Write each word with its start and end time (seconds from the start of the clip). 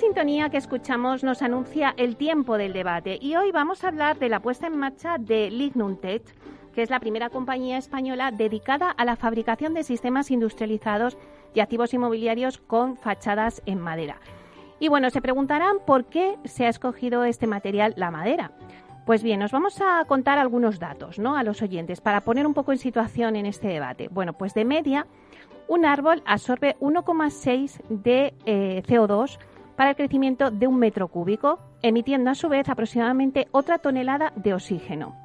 Sintonía 0.00 0.48
que 0.48 0.56
escuchamos 0.56 1.22
nos 1.22 1.42
anuncia 1.42 1.92
el 1.98 2.16
tiempo 2.16 2.56
del 2.56 2.72
debate 2.72 3.18
y 3.20 3.36
hoy 3.36 3.52
vamos 3.52 3.84
a 3.84 3.88
hablar 3.88 4.18
de 4.18 4.30
la 4.30 4.40
puesta 4.40 4.66
en 4.66 4.78
marcha 4.78 5.18
de 5.18 5.50
Lignum 5.50 5.98
Tech, 5.98 6.22
que 6.72 6.80
es 6.80 6.88
la 6.88 7.00
primera 7.00 7.28
compañía 7.28 7.76
española 7.76 8.30
dedicada 8.30 8.90
a 8.90 9.04
la 9.04 9.16
fabricación 9.16 9.74
de 9.74 9.84
sistemas 9.84 10.30
industrializados 10.30 11.18
y 11.52 11.60
activos 11.60 11.92
inmobiliarios 11.92 12.56
con 12.56 12.96
fachadas 12.96 13.60
en 13.66 13.78
madera. 13.78 14.16
Y 14.78 14.88
bueno, 14.88 15.10
se 15.10 15.20
preguntarán 15.20 15.76
por 15.86 16.06
qué 16.06 16.38
se 16.44 16.64
ha 16.64 16.70
escogido 16.70 17.24
este 17.24 17.46
material, 17.46 17.92
la 17.98 18.10
madera. 18.10 18.52
Pues 19.04 19.22
bien, 19.22 19.40
nos 19.40 19.52
vamos 19.52 19.82
a 19.82 20.02
contar 20.06 20.38
algunos 20.38 20.78
datos 20.78 21.18
¿no? 21.18 21.36
a 21.36 21.42
los 21.42 21.60
oyentes 21.60 22.00
para 22.00 22.22
poner 22.22 22.46
un 22.46 22.54
poco 22.54 22.72
en 22.72 22.78
situación 22.78 23.36
en 23.36 23.44
este 23.44 23.68
debate. 23.68 24.08
Bueno, 24.10 24.32
pues 24.32 24.54
de 24.54 24.64
media, 24.64 25.06
un 25.68 25.84
árbol 25.84 26.22
absorbe 26.24 26.76
1,6 26.80 27.82
de 27.90 28.32
eh, 28.46 28.82
CO2 28.88 29.38
para 29.80 29.92
el 29.92 29.96
crecimiento 29.96 30.50
de 30.50 30.66
un 30.66 30.78
metro 30.78 31.08
cúbico, 31.08 31.58
emitiendo 31.80 32.28
a 32.28 32.34
su 32.34 32.50
vez 32.50 32.68
aproximadamente 32.68 33.48
otra 33.50 33.78
tonelada 33.78 34.30
de 34.36 34.52
oxígeno. 34.52 35.16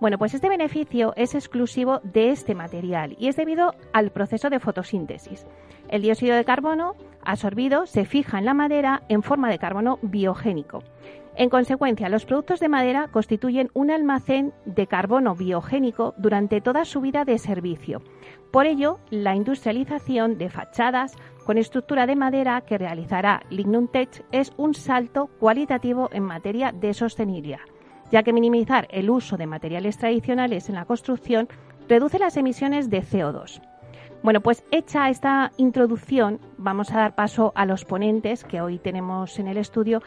Bueno, 0.00 0.18
pues 0.18 0.34
este 0.34 0.50
beneficio 0.50 1.14
es 1.16 1.34
exclusivo 1.34 2.00
de 2.02 2.28
este 2.28 2.54
material 2.54 3.16
y 3.18 3.28
es 3.28 3.36
debido 3.36 3.72
al 3.94 4.10
proceso 4.10 4.50
de 4.50 4.60
fotosíntesis. 4.60 5.46
El 5.88 6.02
dióxido 6.02 6.36
de 6.36 6.44
carbono 6.44 6.92
absorbido 7.22 7.86
se 7.86 8.04
fija 8.04 8.38
en 8.38 8.44
la 8.44 8.52
madera 8.52 9.02
en 9.08 9.22
forma 9.22 9.48
de 9.48 9.58
carbono 9.58 9.98
biogénico. 10.02 10.82
En 11.34 11.48
consecuencia, 11.48 12.10
los 12.10 12.26
productos 12.26 12.60
de 12.60 12.68
madera 12.68 13.08
constituyen 13.08 13.70
un 13.72 13.90
almacén 13.90 14.52
de 14.66 14.86
carbono 14.86 15.34
biogénico 15.34 16.12
durante 16.18 16.60
toda 16.60 16.84
su 16.84 17.00
vida 17.00 17.24
de 17.24 17.38
servicio. 17.38 18.02
Por 18.50 18.66
ello, 18.66 18.98
la 19.08 19.34
industrialización 19.34 20.36
de 20.36 20.50
fachadas 20.50 21.16
con 21.46 21.58
estructura 21.58 22.06
de 22.06 22.16
madera 22.16 22.60
que 22.62 22.76
realizará 22.76 23.40
Lignum 23.50 23.86
Tech 23.86 24.24
es 24.32 24.52
un 24.56 24.74
salto 24.74 25.28
cualitativo 25.38 26.10
en 26.12 26.24
materia 26.24 26.72
de 26.72 26.92
sostenibilidad, 26.92 27.60
ya 28.10 28.24
que 28.24 28.32
minimizar 28.32 28.88
el 28.90 29.08
uso 29.08 29.36
de 29.36 29.46
materiales 29.46 29.96
tradicionales 29.96 30.68
en 30.68 30.74
la 30.74 30.86
construcción 30.86 31.48
reduce 31.88 32.18
las 32.18 32.36
emisiones 32.36 32.90
de 32.90 33.00
CO2. 33.00 33.62
Bueno, 34.24 34.40
pues 34.40 34.64
hecha 34.72 35.08
esta 35.08 35.52
introducción, 35.56 36.40
vamos 36.58 36.90
a 36.90 36.96
dar 36.96 37.14
paso 37.14 37.52
a 37.54 37.64
los 37.64 37.84
ponentes 37.84 38.42
que 38.42 38.60
hoy 38.60 38.78
tenemos 38.78 39.38
en 39.38 39.46
el 39.46 39.56
estudio 39.56 40.02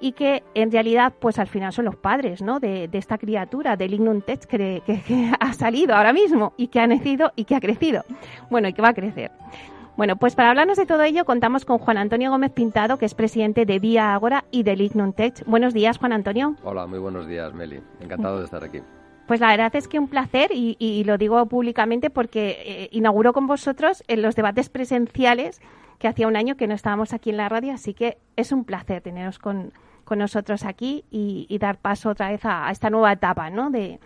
y 0.00 0.12
que 0.12 0.42
en 0.54 0.72
realidad 0.72 1.12
pues 1.20 1.38
al 1.38 1.48
final 1.48 1.70
son 1.74 1.84
los 1.84 1.96
padres 1.96 2.40
¿no? 2.40 2.60
de, 2.60 2.88
esta 2.92 3.18
criatura, 3.18 3.76
de 3.76 3.88
Lignum 3.88 4.22
Tech 4.22 4.46
que, 4.46 4.82
que, 4.86 5.32
ha 5.38 5.52
salido 5.52 5.94
ahora 5.94 6.14
mismo 6.14 6.54
y 6.56 6.68
que 6.68 6.80
ha 6.80 6.86
nacido 6.86 7.30
y 7.36 7.44
que 7.44 7.56
ha 7.56 7.60
crecido. 7.60 8.04
Bueno, 8.48 8.68
y 8.68 8.72
que 8.72 8.80
va 8.80 8.88
a 8.88 8.94
crecer. 8.94 9.30
Bueno, 9.98 10.14
pues 10.14 10.36
para 10.36 10.50
hablarnos 10.50 10.76
de 10.76 10.86
todo 10.86 11.02
ello 11.02 11.24
contamos 11.24 11.64
con 11.64 11.78
Juan 11.78 11.98
Antonio 11.98 12.30
Gómez 12.30 12.52
Pintado, 12.52 12.98
que 12.98 13.04
es 13.04 13.14
presidente 13.14 13.66
de 13.66 13.80
Vía 13.80 14.14
Agora 14.14 14.44
y 14.52 14.62
de 14.62 14.76
Lignum 14.76 15.12
Tech. 15.12 15.44
Buenos 15.44 15.74
días, 15.74 15.98
Juan 15.98 16.12
Antonio. 16.12 16.54
Hola, 16.62 16.86
muy 16.86 17.00
buenos 17.00 17.26
días, 17.26 17.52
Meli. 17.52 17.80
Encantado 18.00 18.38
de 18.38 18.44
estar 18.44 18.62
aquí. 18.62 18.80
Pues 19.26 19.40
la 19.40 19.48
verdad 19.48 19.74
es 19.74 19.88
que 19.88 19.98
un 19.98 20.06
placer 20.06 20.52
y, 20.54 21.02
lo 21.02 21.18
digo 21.18 21.44
públicamente 21.46 22.10
porque 22.10 22.62
eh, 22.64 22.88
inauguro 22.92 23.32
con 23.32 23.48
vosotros 23.48 24.04
en 24.06 24.22
los 24.22 24.36
debates 24.36 24.68
presenciales 24.68 25.60
que 25.98 26.06
hacía 26.06 26.28
un 26.28 26.36
año 26.36 26.56
que 26.56 26.68
no 26.68 26.74
estábamos 26.74 27.12
aquí 27.12 27.30
en 27.30 27.36
la 27.36 27.48
radio, 27.48 27.72
así 27.72 27.92
que 27.92 28.18
es 28.36 28.52
un 28.52 28.64
placer 28.64 29.02
teneros 29.02 29.40
con, 29.40 29.72
con 30.04 30.20
nosotros 30.20 30.64
aquí 30.64 31.06
y, 31.10 31.58
dar 31.58 31.76
paso 31.76 32.10
otra 32.10 32.30
vez 32.30 32.44
a, 32.44 32.70
esta 32.70 32.88
nueva 32.88 33.10
etapa 33.10 33.50
¿no? 33.50 33.70
de, 33.70 33.98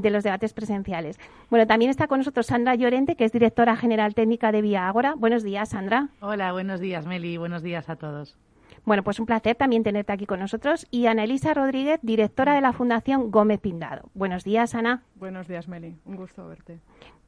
de 0.00 0.10
los 0.10 0.24
debates 0.24 0.52
presenciales. 0.52 1.18
Bueno, 1.50 1.66
también 1.66 1.90
está 1.90 2.06
con 2.06 2.18
nosotros 2.18 2.46
Sandra 2.46 2.74
Llorente, 2.74 3.16
que 3.16 3.24
es 3.24 3.32
directora 3.32 3.76
general 3.76 4.14
técnica 4.14 4.52
de 4.52 4.62
Vía 4.62 4.88
Ágora. 4.88 5.14
Buenos 5.16 5.42
días, 5.42 5.70
Sandra. 5.70 6.08
Hola, 6.20 6.52
buenos 6.52 6.80
días, 6.80 7.06
Meli. 7.06 7.36
Buenos 7.36 7.62
días 7.62 7.88
a 7.88 7.96
todos. 7.96 8.36
Bueno, 8.84 9.02
pues 9.02 9.18
un 9.18 9.26
placer 9.26 9.56
también 9.56 9.82
tenerte 9.82 10.12
aquí 10.12 10.26
con 10.26 10.38
nosotros. 10.38 10.86
Y 10.90 11.06
Ana 11.06 11.24
Elisa 11.24 11.54
Rodríguez, 11.54 11.98
directora 12.02 12.54
de 12.54 12.60
la 12.60 12.72
Fundación 12.72 13.30
Gómez 13.32 13.58
Pindado. 13.60 14.10
Buenos 14.14 14.44
días, 14.44 14.74
Ana. 14.76 15.02
Buenos 15.16 15.48
días, 15.48 15.66
Meli. 15.66 15.96
Un 16.04 16.16
gusto 16.16 16.46
verte. 16.46 16.78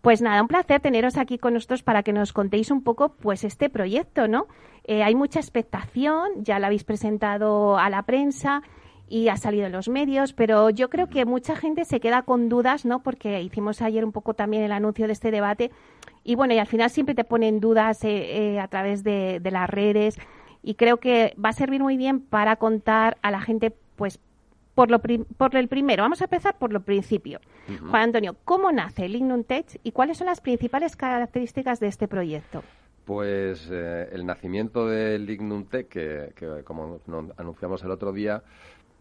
Pues 0.01 0.23
nada, 0.23 0.41
un 0.41 0.49
placer 0.49 0.81
teneros 0.81 1.17
aquí 1.17 1.39
con 1.39 1.55
nosotros 1.55 1.83
para 1.83 2.05
que 2.05 2.12
nos 2.12 2.33
contéis 2.33 2.71
un 2.71 2.83
poco 2.83 3.09
pues 3.09 3.43
este 3.43 3.69
proyecto, 3.69 4.28
¿no? 4.28 4.47
Eh, 4.84 5.03
hay 5.03 5.17
mucha 5.17 5.41
expectación, 5.41 6.45
ya 6.45 6.61
lo 6.61 6.67
habéis 6.67 6.84
presentado 6.84 7.77
a 7.77 7.91
la 7.91 8.03
prensa 8.05 8.62
y 9.09 9.29
ha 9.29 9.37
salido 9.37 9.67
en 9.67 9.73
los 9.73 9.89
medios, 9.89 10.33
pero 10.33 10.71
yo 10.71 10.91
creo 10.91 11.09
que 11.09 11.25
mucha 11.25 11.57
gente 11.57 11.85
se 11.85 12.01
queda 12.01 12.23
con 12.23 12.49
dudas, 12.49 12.85
¿no? 12.85 13.03
Porque 13.03 13.43
hicimos 13.43 13.83
ayer 13.83 14.05
un 14.05 14.13
poco 14.13 14.35
también 14.35 14.63
el 14.63 14.73
anuncio 14.73 15.07
de 15.07 15.13
este 15.13 15.31
debate 15.31 15.71
y 16.25 16.35
bueno, 16.35 16.55
y 16.55 16.59
al 16.59 16.67
final 16.67 16.91
siempre 16.91 17.15
te 17.15 17.25
ponen 17.25 17.61
dudas 17.61 18.05
eh, 18.05 18.55
eh, 18.55 18.61
a 18.61 18.69
través 18.69 19.05
de, 19.05 19.41
de 19.41 19.51
las 19.51 19.69
redes 19.71 20.19
y 20.63 20.75
creo 20.75 20.99
que 20.99 21.35
va 21.43 21.51
a 21.51 21.55
servir 21.55 21.83
muy 21.83 21.97
bien 21.97 22.21
para 22.21 22.57
contar 22.57 23.17
a 23.23 23.31
la 23.31 23.41
gente 23.41 23.75
pues 23.97 24.21
por, 24.79 24.93
lo 24.93 25.01
por 25.01 25.57
el 25.57 25.67
primero. 25.67 26.05
Vamos 26.05 26.21
a 26.21 26.25
empezar 26.25 26.57
por 26.57 26.73
lo 26.73 26.81
principio. 26.81 27.41
Juan 27.91 28.03
Antonio, 28.03 28.37
¿cómo 28.45 28.71
nace 28.71 29.07
el 29.07 29.13
Lignum 29.13 29.43
Tech 29.43 29.81
y 29.83 29.91
cuáles 29.91 30.19
son 30.19 30.29
las 30.29 30.41
principales 30.41 30.95
características 30.95 31.81
de 31.81 31.89
este 31.89 32.07
proyecto? 32.07 32.63
Pues 33.05 33.69
eh, 33.73 34.09
el 34.13 34.25
nacimiento 34.25 34.87
del 34.87 35.27
Lignum 35.27 35.65
Tech, 35.65 35.89
que, 35.89 36.63
como 36.65 37.01
anunciamos 37.37 37.83
el 37.83 37.91
otro 37.91 38.13
día, 38.13 38.45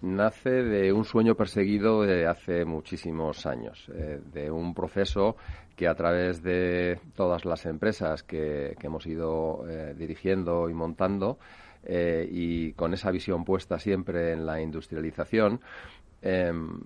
nace 0.02 0.50
de 0.50 0.94
un 0.94 1.06
sueño 1.06 1.36
perseguido 1.36 2.04
de 2.04 2.28
hace 2.28 2.66
muchísimos 2.66 3.46
años, 3.46 3.90
eh, 3.94 4.20
de 4.32 4.52
un 4.52 4.74
proceso 4.74 5.36
que 5.76 5.88
a 5.88 5.96
través 5.96 6.42
de 6.44 7.00
todas 7.16 7.46
las 7.46 7.66
empresas 7.66 8.24
que, 8.24 8.76
hemos 8.82 9.06
ido 9.06 9.66
eh, 9.68 9.94
dirigiendo 9.98 10.70
y 10.70 10.74
montando, 10.74 11.38
eh, 11.84 12.28
y 12.30 12.74
con 12.74 12.94
esa 12.94 13.12
visión 13.12 13.46
puesta 13.46 13.80
siempre 13.80 14.34
en 14.34 14.46
la 14.46 14.62
industrialización, 14.62 15.62
em, 16.22 16.80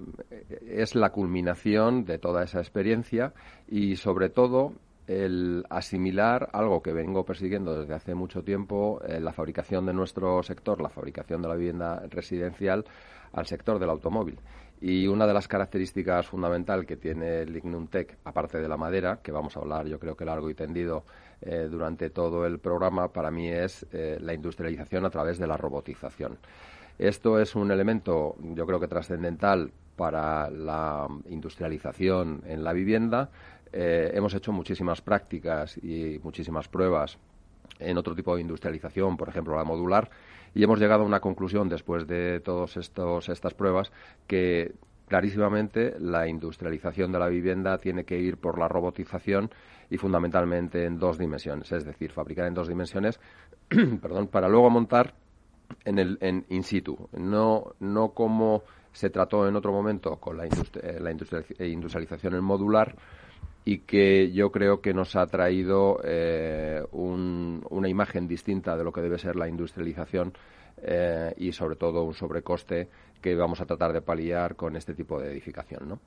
es 0.67 0.95
la 0.95 1.11
culminación 1.11 2.05
de 2.05 2.19
toda 2.19 2.43
esa 2.43 2.59
experiencia 2.59 3.33
y 3.67 3.95
sobre 3.95 4.29
todo 4.29 4.73
el 5.11 5.65
asimilar 5.69 6.49
algo 6.53 6.81
que 6.81 6.93
vengo 6.93 7.25
persiguiendo 7.25 7.79
desde 7.79 7.93
hace 7.93 8.15
mucho 8.15 8.43
tiempo, 8.43 9.01
eh, 9.05 9.19
la 9.19 9.33
fabricación 9.33 9.85
de 9.85 9.93
nuestro 9.93 10.41
sector, 10.43 10.81
la 10.81 10.89
fabricación 10.89 11.41
de 11.41 11.47
la 11.47 11.55
vivienda 11.55 12.03
residencial, 12.09 12.85
al 13.33 13.45
sector 13.45 13.79
del 13.79 13.89
automóvil. 13.89 14.39
Y 14.79 15.07
una 15.07 15.27
de 15.27 15.33
las 15.33 15.47
características 15.47 16.27
fundamental 16.27 16.85
que 16.85 16.97
tiene 16.97 17.41
el 17.41 17.53
Lignum 17.53 17.87
aparte 18.23 18.59
de 18.59 18.67
la 18.67 18.77
madera, 18.77 19.19
que 19.21 19.31
vamos 19.31 19.55
a 19.55 19.59
hablar 19.59 19.85
yo 19.85 19.99
creo 19.99 20.15
que 20.15 20.25
largo 20.25 20.49
y 20.49 20.55
tendido 20.55 21.03
eh, 21.41 21.67
durante 21.69 22.09
todo 22.09 22.45
el 22.47 22.59
programa, 22.59 23.09
para 23.09 23.29
mí 23.29 23.47
es 23.47 23.85
eh, 23.91 24.17
la 24.19 24.33
industrialización 24.33 25.05
a 25.05 25.09
través 25.09 25.37
de 25.37 25.45
la 25.45 25.57
robotización. 25.57 26.37
Esto 26.97 27.39
es 27.39 27.55
un 27.55 27.71
elemento, 27.71 28.35
yo 28.39 28.65
creo 28.65 28.79
que 28.79 28.87
trascendental 28.87 29.71
para 29.95 30.49
la 30.49 31.07
industrialización 31.29 32.41
en 32.47 32.63
la 32.63 32.73
vivienda. 32.73 33.29
Eh, 33.73 34.11
hemos 34.13 34.33
hecho 34.33 34.51
muchísimas 34.51 35.01
prácticas 35.01 35.77
y 35.77 36.19
muchísimas 36.23 36.67
pruebas 36.67 37.17
en 37.79 37.97
otro 37.97 38.15
tipo 38.15 38.35
de 38.35 38.41
industrialización, 38.41 39.17
por 39.17 39.29
ejemplo 39.29 39.55
la 39.55 39.63
modular, 39.63 40.09
y 40.53 40.63
hemos 40.63 40.79
llegado 40.79 41.03
a 41.03 41.05
una 41.05 41.19
conclusión 41.19 41.69
después 41.69 42.07
de 42.07 42.41
todas 42.41 42.77
estas 42.77 43.53
pruebas 43.53 43.91
que 44.27 44.73
clarísimamente 45.07 45.95
la 45.99 46.27
industrialización 46.27 47.11
de 47.11 47.19
la 47.19 47.27
vivienda 47.27 47.77
tiene 47.77 48.05
que 48.05 48.19
ir 48.19 48.37
por 48.37 48.57
la 48.57 48.67
robotización 48.67 49.49
y 49.89 49.97
fundamentalmente 49.97 50.85
en 50.85 50.99
dos 50.99 51.17
dimensiones, 51.17 51.71
es 51.71 51.83
decir, 51.83 52.11
fabricar 52.11 52.47
en 52.47 52.53
dos 52.53 52.67
dimensiones, 52.67 53.19
perdón, 54.01 54.27
para 54.27 54.47
luego 54.47 54.69
montar 54.69 55.13
en 55.85 55.99
el 55.99 56.17
en 56.21 56.45
in 56.49 56.63
situ, 56.63 57.09
no 57.13 57.73
no 57.79 58.09
como 58.09 58.63
se 58.91 59.09
trató 59.09 59.47
en 59.47 59.55
otro 59.55 59.71
momento 59.71 60.17
con 60.17 60.37
la, 60.37 60.45
eh, 60.45 60.99
la 60.99 61.11
industrialización 61.11 62.35
en 62.35 62.43
modular, 62.43 62.95
y 63.63 63.79
que 63.79 64.31
yo 64.31 64.51
creo 64.51 64.81
que 64.81 64.93
nos 64.93 65.15
ha 65.15 65.27
traído 65.27 65.99
eh, 66.03 66.83
una 66.91 67.89
imagen 67.89 68.27
distinta 68.27 68.75
de 68.75 68.83
lo 68.83 68.91
que 68.91 69.01
debe 69.01 69.17
ser 69.17 69.35
la 69.35 69.47
industrialización 69.47 70.33
eh, 70.83 71.33
y 71.37 71.51
sobre 71.51 71.75
todo 71.75 72.03
un 72.03 72.13
sobrecoste 72.13 72.89
que 73.21 73.35
vamos 73.35 73.61
a 73.61 73.65
tratar 73.65 73.93
de 73.93 74.01
paliar 74.01 74.55
con 74.55 74.75
este 74.75 74.95
tipo 74.95 75.19
de 75.19 75.31
edificación, 75.31 75.87
¿no? 75.87 75.99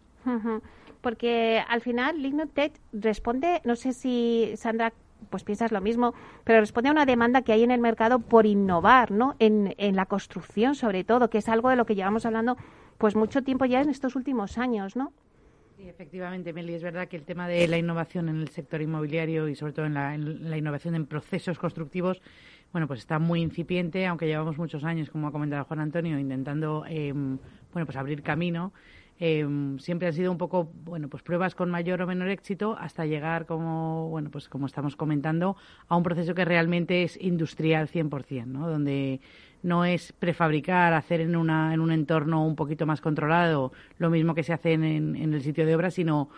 Porque 1.01 1.63
al 1.69 1.81
final 1.81 2.21
Lignotech 2.21 2.73
responde, 2.93 3.61
no 3.65 3.77
sé 3.77 3.93
si 3.93 4.53
Sandra 4.57 4.93
pues 5.31 5.45
piensas 5.45 5.71
lo 5.71 5.81
mismo, 5.81 6.13
pero 6.43 6.61
responde 6.61 6.89
a 6.89 6.93
una 6.93 7.07
demanda 7.07 7.43
que 7.43 7.53
hay 7.53 7.63
en 7.63 7.71
el 7.71 7.81
mercado 7.81 8.19
por 8.19 8.47
innovar, 8.47 9.11
¿no? 9.11 9.37
En, 9.39 9.75
en 9.79 9.97
la 9.97 10.07
construcción, 10.07 10.75
sobre 10.75 11.05
todo, 11.05 11.31
que 11.31 11.39
es 11.39 11.49
algo 11.49 11.71
de 11.71 11.77
lo 11.77 11.87
que 11.87 11.95
llevamos 11.95 12.27
hablando 12.27 12.57
pues 12.99 13.17
mucho 13.17 13.43
tiempo 13.43 13.65
ya 13.65 13.81
en 13.81 13.91
estos 13.91 14.17
últimos 14.17 14.59
años, 14.59 14.97
¿no? 14.97 15.13
Sí, 15.77 15.89
efectivamente, 15.89 16.53
Meli, 16.53 16.75
es 16.75 16.85
verdad 16.85 17.09
que 17.09 17.17
el 17.17 17.25
tema 17.25 17.49
de 17.49 17.67
la 17.67 17.77
innovación 17.77 18.29
en 18.29 18.41
el 18.41 18.49
sector 18.49 18.81
inmobiliario 18.81 19.49
y 19.49 19.57
sobre 19.57 19.73
todo 19.73 19.87
en 19.87 19.95
la, 19.95 20.57
innovación 20.57 20.95
en 20.95 21.07
procesos 21.07 21.59
constructivos, 21.59 22.23
bueno, 22.73 22.87
pues 22.87 23.01
está 23.01 23.19
muy 23.19 23.41
incipiente, 23.41 24.07
aunque 24.07 24.27
llevamos 24.27 24.57
muchos 24.57 24.85
años, 24.85 25.11
como 25.11 25.27
ha 25.27 25.33
comentado 25.33 25.65
Juan 25.65 25.81
Antonio, 25.81 26.17
intentando, 26.17 26.85
em, 26.87 27.39
bueno, 27.73 27.87
pues 27.87 27.97
abrir 27.97 28.23
camino. 28.23 28.73
Em, 29.19 29.79
siempre 29.79 30.09
han 30.09 30.15
sido 30.15 30.31
un 30.31 30.39
poco, 30.39 30.71
bueno, 30.85 31.09
pues 31.09 31.23
pruebas 31.25 31.55
con 31.57 31.71
mayor 31.71 32.03
o 32.03 32.07
menor 32.07 32.29
éxito 32.29 32.77
hasta 32.79 33.05
llegar, 33.07 33.47
como, 33.47 34.09
bueno, 34.11 34.31
pues 34.31 34.49
como 34.49 34.67
estamos 34.67 34.95
comentando, 34.95 35.57
a 35.89 35.97
un 35.97 36.05
proceso 36.05 36.35
que 36.35 36.45
realmente 36.45 37.03
es 37.03 37.17
industrial 37.21 37.89
100%, 37.89 38.47
¿no? 38.47 38.69
Donde 38.69 39.21
no 39.65 39.85
es 39.85 40.13
prefabricar, 40.13 40.93
hacer 40.93 41.21
en, 41.21 41.35
una, 41.35 41.75
en 41.75 41.81
un 41.81 41.91
entorno 41.91 42.47
un 42.47 42.55
poquito 42.55 42.87
más 42.87 43.01
controlado 43.01 43.73
lo 43.99 44.11
mismo 44.11 44.35
que 44.35 44.43
se 44.43 44.53
hace 44.53 44.75
en, 44.75 45.17
el 45.17 45.43
sitio 45.43 45.67
de 45.67 45.75
obra, 45.75 45.91
sino 45.91 46.29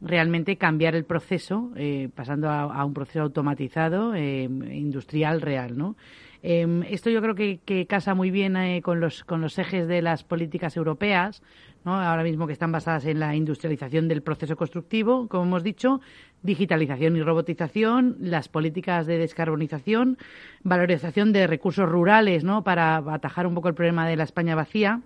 realmente 0.00 0.56
cambiar 0.56 0.94
el 0.94 1.04
proceso, 1.04 1.72
eh, 1.76 2.10
pasando 2.14 2.50
a, 2.50 2.84
un 2.84 2.92
proceso 2.92 3.22
automatizado, 3.22 4.14
eh, 4.14 4.44
industrial 4.44 5.40
real, 5.40 5.78
¿no? 5.78 5.96
Em, 6.42 6.82
esto 6.82 7.08
yo 7.08 7.22
creo 7.22 7.34
que, 7.34 7.86
casa 7.86 8.14
muy 8.14 8.30
bien 8.30 8.54
eh, 8.56 8.82
con, 8.82 9.00
los, 9.00 9.24
con 9.24 9.40
los 9.40 9.58
ejes 9.58 9.88
de 9.88 10.02
las 10.02 10.24
políticas 10.24 10.76
europeas, 10.76 11.42
¿no? 11.84 11.94
ahora 11.94 12.22
mismo 12.22 12.46
que 12.46 12.52
están 12.52 12.72
basadas 12.72 13.04
en 13.06 13.20
la 13.20 13.34
industrialización 13.34 14.08
del 14.08 14.22
proceso 14.22 14.56
constructivo, 14.56 15.28
como 15.28 15.44
hemos 15.44 15.62
dicho, 15.62 16.00
digitalización 16.42 17.16
y 17.16 17.22
robotización, 17.22 18.16
las 18.20 18.48
políticas 18.48 19.06
de 19.06 19.18
descarbonización, 19.18 20.18
valorización 20.62 21.32
de 21.32 21.46
recursos 21.46 21.88
rurales 21.88 22.44
¿no? 22.44 22.64
para 22.64 22.96
atajar 22.96 23.46
un 23.46 23.54
poco 23.54 23.68
el 23.68 23.74
problema 23.74 24.06
de 24.06 24.16
la 24.16 24.24
España 24.24 24.54
vacía 24.54 25.00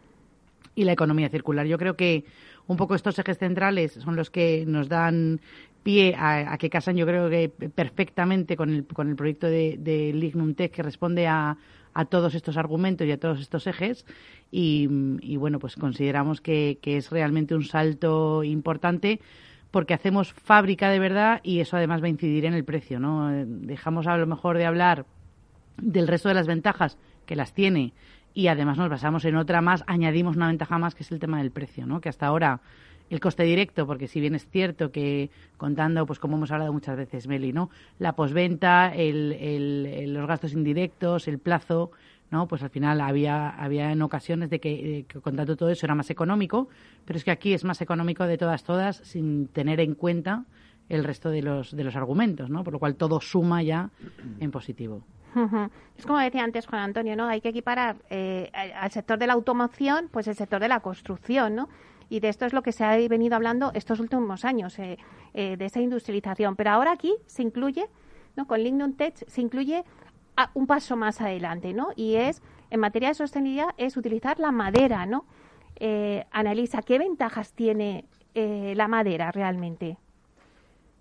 y 0.74 0.84
la 0.84 0.92
economía 0.92 1.28
circular. 1.28 1.66
Yo 1.66 1.78
creo 1.78 1.96
que 1.96 2.24
un 2.66 2.76
poco 2.76 2.94
estos 2.94 3.18
ejes 3.18 3.38
centrales 3.38 3.92
son 3.92 4.16
los 4.16 4.30
que 4.30 4.64
nos 4.66 4.88
dan 4.88 5.40
pie 5.82 6.14
a, 6.18 6.56
que 6.58 6.68
casan, 6.68 6.96
yo 6.96 7.06
creo 7.06 7.30
que 7.30 7.48
perfectamente 7.48 8.56
con 8.56 8.70
el, 8.70 8.84
con 8.84 9.08
el 9.08 9.16
proyecto 9.16 9.46
de, 9.46 9.76
de 9.78 10.12
Lignum 10.12 10.54
Tech 10.54 10.72
que 10.72 10.82
responde 10.82 11.26
a, 11.26 11.56
a 11.94 12.04
todos 12.04 12.34
estos 12.34 12.56
argumentos 12.56 13.06
y 13.06 13.12
a 13.12 13.18
todos 13.18 13.40
estos 13.40 13.66
ejes 13.66 14.06
y, 14.50 15.36
bueno, 15.36 15.58
pues 15.58 15.76
consideramos 15.76 16.40
que, 16.40 16.78
es 16.82 17.10
realmente 17.10 17.54
un 17.54 17.64
salto 17.64 18.42
importante 18.44 19.20
porque 19.70 19.94
hacemos 19.94 20.32
fábrica 20.32 20.88
de 20.88 20.98
verdad 20.98 21.40
y 21.42 21.60
eso 21.60 21.76
además 21.76 22.02
va 22.02 22.06
a 22.06 22.10
incidir 22.10 22.46
en 22.46 22.54
el 22.54 22.64
precio, 22.64 22.98
¿no? 22.98 23.30
Dejamos 23.44 24.06
a 24.06 24.16
lo 24.16 24.26
mejor 24.26 24.56
de 24.56 24.64
hablar 24.64 25.04
del 25.76 26.08
resto 26.08 26.28
de 26.28 26.34
las 26.34 26.46
ventajas 26.46 26.98
que 27.26 27.36
las 27.36 27.52
tiene 27.52 27.92
y 28.32 28.46
además 28.46 28.78
nos 28.78 28.88
basamos 28.88 29.24
en 29.26 29.36
otra 29.36 29.60
más, 29.60 29.84
añadimos 29.86 30.36
una 30.36 30.46
ventaja 30.46 30.78
más 30.78 30.94
que 30.94 31.02
es 31.02 31.12
el 31.12 31.18
tema 31.18 31.38
del 31.38 31.50
precio, 31.50 31.86
¿no? 31.86 32.00
Que 32.00 32.08
hasta 32.08 32.26
ahora 32.26 32.60
el 33.10 33.20
coste 33.20 33.44
directo, 33.44 33.86
porque 33.86 34.06
si 34.06 34.20
bien 34.20 34.34
es 34.34 34.48
cierto 34.48 34.90
que 34.90 35.30
contando, 35.56 36.04
pues 36.06 36.18
como 36.18 36.36
hemos 36.36 36.50
hablado 36.50 36.72
muchas 36.72 36.96
veces, 36.96 37.26
Meli, 37.26 37.52
¿no? 37.52 37.70
La 37.98 38.12
posventa, 38.12 38.92
el, 38.94 40.12
los 40.12 40.26
gastos 40.26 40.52
indirectos, 40.52 41.28
el 41.28 41.38
plazo, 41.38 41.90
¿no? 42.30 42.46
Pues 42.46 42.62
al 42.62 42.70
final 42.70 43.00
había, 43.00 43.48
había 43.48 43.90
en 43.92 44.02
ocasiones 44.02 44.50
de 44.50 44.60
que, 44.60 45.06
contando 45.22 45.56
todo 45.56 45.70
eso 45.70 45.86
era 45.86 45.94
más 45.94 46.10
económico, 46.10 46.68
pero 47.04 47.16
es 47.16 47.24
que 47.24 47.30
aquí 47.30 47.54
es 47.54 47.64
más 47.64 47.80
económico 47.80 48.24
de 48.24 48.36
todas, 48.36 48.64
todas, 48.64 48.96
sin 48.98 49.48
tener 49.48 49.80
en 49.80 49.94
cuenta 49.94 50.44
el 50.88 51.04
resto 51.04 51.30
de 51.30 51.42
los, 51.42 51.74
de 51.74 51.84
los 51.84 51.96
argumentos, 51.96 52.50
¿no? 52.50 52.64
Por 52.64 52.74
lo 52.74 52.78
cual 52.78 52.96
todo 52.96 53.20
suma 53.20 53.62
ya 53.62 53.90
en 54.40 54.50
positivo. 54.50 55.02
Es 55.96 56.06
como 56.06 56.18
decía 56.18 56.42
antes 56.42 56.66
Juan 56.66 56.82
Antonio, 56.82 57.14
¿no? 57.14 57.28
Hay 57.28 57.40
que 57.40 57.50
equiparar 57.50 57.96
eh, 58.10 58.50
al 58.52 58.90
sector 58.90 59.18
de 59.18 59.26
la 59.26 59.34
automoción, 59.34 60.08
pues 60.10 60.26
el 60.26 60.34
sector 60.34 60.60
de 60.60 60.68
la 60.68 60.80
construcción, 60.80 61.54
¿no? 61.54 61.68
Y 62.08 62.20
de 62.20 62.28
esto 62.28 62.46
es 62.46 62.52
lo 62.52 62.62
que 62.62 62.72
se 62.72 62.84
ha 62.84 62.96
venido 63.08 63.36
hablando 63.36 63.70
estos 63.74 64.00
últimos 64.00 64.44
años, 64.44 64.78
eh, 64.78 64.98
eh, 65.34 65.56
de 65.56 65.64
esa 65.64 65.80
industrialización. 65.80 66.56
Pero 66.56 66.70
ahora 66.70 66.92
aquí 66.92 67.14
se 67.26 67.42
incluye, 67.42 67.86
¿no? 68.36 68.46
con 68.46 68.62
Lignum 68.62 68.94
Tech, 68.94 69.14
se 69.26 69.40
incluye 69.40 69.84
un 70.54 70.66
paso 70.66 70.96
más 70.96 71.20
adelante, 71.20 71.72
¿no? 71.74 71.88
Y 71.96 72.14
es, 72.14 72.42
en 72.70 72.78
materia 72.78 73.08
de 73.08 73.14
sostenibilidad, 73.14 73.70
es 73.76 73.96
utilizar 73.96 74.38
la 74.38 74.52
madera, 74.52 75.04
¿no? 75.04 75.24
Eh, 75.76 76.24
Analisa, 76.30 76.82
¿qué 76.82 76.98
ventajas 76.98 77.52
tiene 77.52 78.04
la 78.34 78.86
madera 78.86 79.32
realmente? 79.32 79.96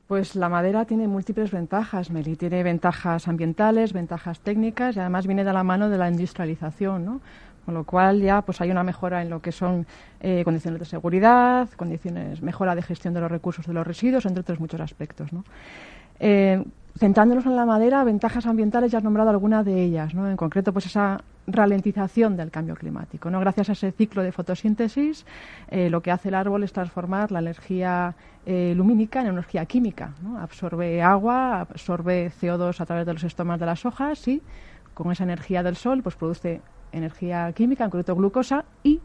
Pues 0.08 0.36
la 0.36 0.50
madera 0.50 0.86
tiene 0.86 1.08
múltiples 1.08 1.52
ventajas, 1.52 2.10
Meli. 2.10 2.36
Tiene 2.38 2.64
ventajas 2.64 3.28
ambientales, 3.28 3.92
ventajas 3.92 4.40
técnicas 4.40 4.96
y 4.96 5.02
además 5.02 5.28
viene 5.28 5.44
de 5.44 5.52
la 5.52 5.64
mano 5.64 5.90
de 5.90 5.98
la 5.98 6.10
industrialización, 6.10 7.06
¿no? 7.06 7.22
Con 7.68 7.74
lo 7.74 7.84
cual 7.84 8.22
ya 8.22 8.44
pues 8.44 8.62
hay 8.62 8.72
una 8.72 8.82
mejora 8.82 9.22
en 9.22 9.30
lo 9.30 9.42
que 9.42 9.52
son 9.52 9.86
eh, 10.22 10.44
condiciones 10.46 10.80
de 10.80 10.86
seguridad, 10.86 11.68
condiciones, 11.76 12.42
mejora 12.42 12.74
de 12.76 12.82
gestión 12.82 13.14
de 13.14 13.20
los 13.20 13.30
recursos 13.30 13.66
de 13.66 13.74
los 13.74 13.86
residuos, 13.86 14.26
entre 14.26 14.40
otros 14.40 14.62
muchos 14.62 14.80
aspectos. 14.80 15.30
Eh, 16.22 16.64
centrándonos 16.98 17.46
en 17.46 17.58
la 17.58 17.66
madera, 17.66 18.06
ventajas 18.06 18.46
ambientales 18.46 18.90
ya 18.90 19.00
has 19.00 19.04
nombrado 19.04 19.32
algunas 19.32 19.66
de 19.66 19.84
ellas, 19.84 20.14
¿no? 20.14 20.30
en 20.30 20.38
concreto 20.38 20.72
pues 20.72 20.86
esa 20.86 21.20
ralentización 21.46 22.38
del 22.38 22.52
cambio 22.52 22.74
climático. 22.76 23.30
Gracias 23.30 23.68
a 23.68 23.74
ese 23.74 23.92
ciclo 23.92 24.24
de 24.24 24.32
fotosíntesis, 24.32 25.26
eh, 25.68 25.90
lo 25.90 26.00
que 26.00 26.12
hace 26.12 26.30
el 26.30 26.36
árbol 26.36 26.64
es 26.64 26.72
transformar 26.72 27.34
la 27.34 27.40
energía 27.40 28.16
lumínica 28.46 29.20
en 29.20 29.28
energía 29.28 29.66
química. 29.66 30.14
¿no? 30.24 30.40
Absorbe 30.40 31.02
agua, 31.02 31.60
absorbe 31.60 32.32
CO2 32.32 32.80
a 32.80 32.86
través 32.86 33.06
de 33.06 33.12
los 33.12 33.26
estomas 33.26 33.60
de 33.60 33.66
las 33.66 33.86
hojas 33.86 34.26
y 34.30 34.42
con 34.94 35.12
esa 35.12 35.26
energía 35.26 35.64
del 35.64 35.76
sol 35.76 36.02
pues 36.02 36.16
produce 36.16 36.62
energía 36.92 37.52
química, 37.54 37.84
en 37.84 37.90
concreto 37.90 38.16
glucosa, 38.16 38.66
y 38.84 39.02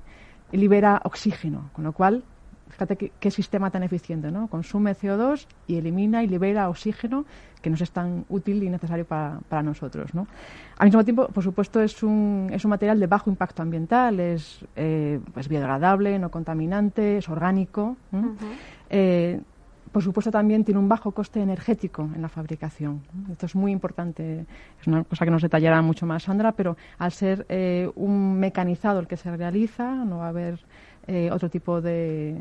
libera 0.52 1.00
oxígeno, 1.04 1.70
con 1.72 1.84
lo 1.84 1.92
cual, 1.92 2.24
fíjate 2.68 2.96
qué, 2.96 3.30
sistema 3.30 3.70
tan 3.70 3.82
eficiente, 3.82 4.30
¿no? 4.30 4.48
Consume 4.48 4.94
CO2 4.94 5.46
y 5.66 5.76
elimina 5.76 6.22
y 6.22 6.26
libera 6.26 6.68
oxígeno 6.68 7.24
que 7.60 7.70
nos 7.70 7.80
es 7.80 7.90
tan 7.90 8.24
útil 8.28 8.62
y 8.62 8.68
necesario 8.68 9.04
para, 9.04 9.38
para 9.48 9.62
nosotros, 9.62 10.14
¿no? 10.14 10.26
Al 10.78 10.88
mismo 10.88 11.04
tiempo, 11.04 11.28
por 11.28 11.44
supuesto, 11.44 11.80
es 11.80 12.02
un, 12.02 12.50
es 12.52 12.64
un 12.64 12.70
material 12.70 12.98
de 12.98 13.06
bajo 13.06 13.30
impacto 13.30 13.62
ambiental, 13.62 14.18
es 14.20 14.64
eh, 14.74 15.20
pues 15.32 15.48
biodegradable, 15.48 16.18
no 16.18 16.30
contaminante, 16.30 17.18
es 17.18 17.28
orgánico 17.28 17.96
por 19.92 20.02
supuesto, 20.02 20.30
también 20.30 20.64
tiene 20.64 20.80
un 20.80 20.88
bajo 20.88 21.12
coste 21.12 21.40
energético 21.40 22.08
en 22.14 22.22
la 22.22 22.28
fabricación. 22.28 23.02
Esto 23.30 23.46
es 23.46 23.54
muy 23.54 23.72
importante, 23.72 24.46
es 24.80 24.86
una 24.86 25.04
cosa 25.04 25.24
que 25.26 25.30
nos 25.30 25.42
detallará 25.42 25.82
mucho 25.82 26.06
más 26.06 26.22
Sandra, 26.22 26.52
pero 26.52 26.76
al 26.98 27.12
ser 27.12 27.44
eh, 27.48 27.90
un 27.94 28.38
mecanizado 28.38 29.00
el 29.00 29.06
que 29.06 29.18
se 29.18 29.34
realiza, 29.36 29.92
no 30.04 30.18
va 30.18 30.26
a 30.26 30.28
haber 30.30 30.58
eh, 31.06 31.30
otro 31.30 31.50
tipo 31.50 31.80
de, 31.82 32.40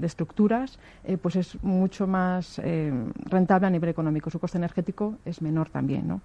estructuras, 0.00 0.78
eh, 1.04 1.18
pues 1.18 1.36
es 1.36 1.62
mucho 1.62 2.06
más 2.06 2.60
rentable 3.26 3.66
a 3.66 3.70
nivel 3.70 3.90
económico. 3.90 4.30
Su 4.30 4.38
coste 4.38 4.56
energético 4.56 5.16
es 5.24 5.42
menor 5.42 5.68
también. 5.68 6.08
¿no? 6.08 6.20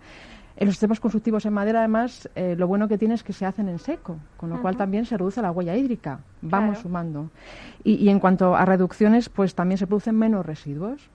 En 0.59 0.65
los 0.65 0.75
sistemas 0.75 0.99
constructivos 0.99 1.45
en 1.45 1.53
madera, 1.53 1.79
además, 1.79 2.29
eh, 2.35 2.53
lo 2.57 2.67
bueno 2.67 2.89
que 2.89 2.97
tiene 2.97 3.13
es 3.13 3.23
que 3.23 3.31
se 3.31 3.45
hacen 3.45 3.69
en 3.69 3.79
seco, 3.79 4.17
con 4.35 4.49
lo 4.49 4.61
cual 4.61 4.75
también 4.75 5.05
se 5.05 5.17
reduce 5.17 5.41
la 5.41 5.51
huella 5.51 5.73
hídrica. 5.77 6.19
Vamos 6.41 6.79
sumando. 6.79 7.29
Y, 7.81 8.09
en 8.09 8.19
cuanto 8.19 8.57
a 8.57 8.65
reducciones, 8.65 9.29
pues 9.29 9.55
también 9.55 9.77
se 9.77 9.87
producen 9.87 10.17
menos 10.17 10.45
residuos. 10.45 11.09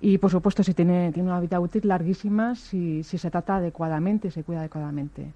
Y, 0.00 0.18
por 0.18 0.30
supuesto, 0.30 0.62
si 0.62 0.74
tiene, 0.74 1.12
tiene 1.12 1.30
una 1.30 1.40
vida 1.40 1.58
útil 1.60 1.88
larguísima, 1.88 2.54
si, 2.54 3.02
si 3.02 3.16
se 3.16 3.30
trata 3.30 3.56
adecuadamente, 3.56 4.30
se 4.30 4.42
cuida 4.42 4.60
adecuadamente. 4.60 5.32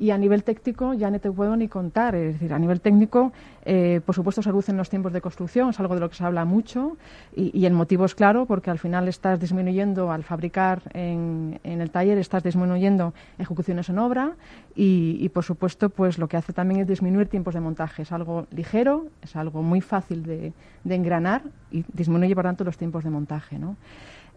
Y 0.00 0.10
a 0.10 0.18
nivel 0.18 0.42
técnico 0.42 0.94
ya 0.94 1.10
no 1.10 1.20
te 1.20 1.30
puedo 1.30 1.54
ni 1.54 1.68
contar. 1.68 2.16
Es 2.16 2.32
decir, 2.32 2.52
a 2.52 2.58
nivel 2.58 2.80
técnico, 2.80 3.32
eh, 3.64 4.00
por 4.04 4.16
supuesto, 4.16 4.42
se 4.42 4.50
reducen 4.50 4.76
los 4.76 4.90
tiempos 4.90 5.12
de 5.12 5.20
construcción, 5.20 5.70
es 5.70 5.78
algo 5.78 5.94
de 5.94 6.00
lo 6.00 6.08
que 6.08 6.16
se 6.16 6.24
habla 6.24 6.44
mucho. 6.44 6.96
Y, 7.36 7.64
el 7.64 7.72
motivo 7.72 8.04
es 8.04 8.16
claro, 8.16 8.46
porque 8.46 8.70
al 8.70 8.80
final 8.80 9.06
estás 9.06 9.38
disminuyendo, 9.38 10.10
al 10.10 10.24
fabricar 10.24 10.82
en, 10.92 11.60
en 11.62 11.80
el 11.80 11.90
taller, 11.90 12.18
estás 12.18 12.42
disminuyendo 12.42 13.14
ejecuciones 13.38 13.88
en 13.90 14.00
obra. 14.00 14.32
Y, 14.74 15.28
por 15.28 15.44
supuesto, 15.44 15.90
pues 15.90 16.18
lo 16.18 16.26
que 16.26 16.36
hace 16.36 16.52
también 16.52 16.80
es 16.80 16.88
disminuir 16.88 17.28
tiempos 17.28 17.54
de 17.54 17.60
montaje. 17.60 18.02
Es 18.02 18.12
algo 18.12 18.46
ligero, 18.50 19.06
es 19.22 19.36
algo 19.36 19.62
muy 19.62 19.80
fácil 19.80 20.24
de, 20.24 20.52
de 20.82 20.94
engranar 20.94 21.42
y 21.70 21.84
disminuye, 21.92 22.34
por 22.34 22.44
tanto, 22.44 22.64
los 22.64 22.76
tiempos 22.76 23.04
de 23.04 23.10
montaje. 23.10 23.58
¿no? 23.58 23.76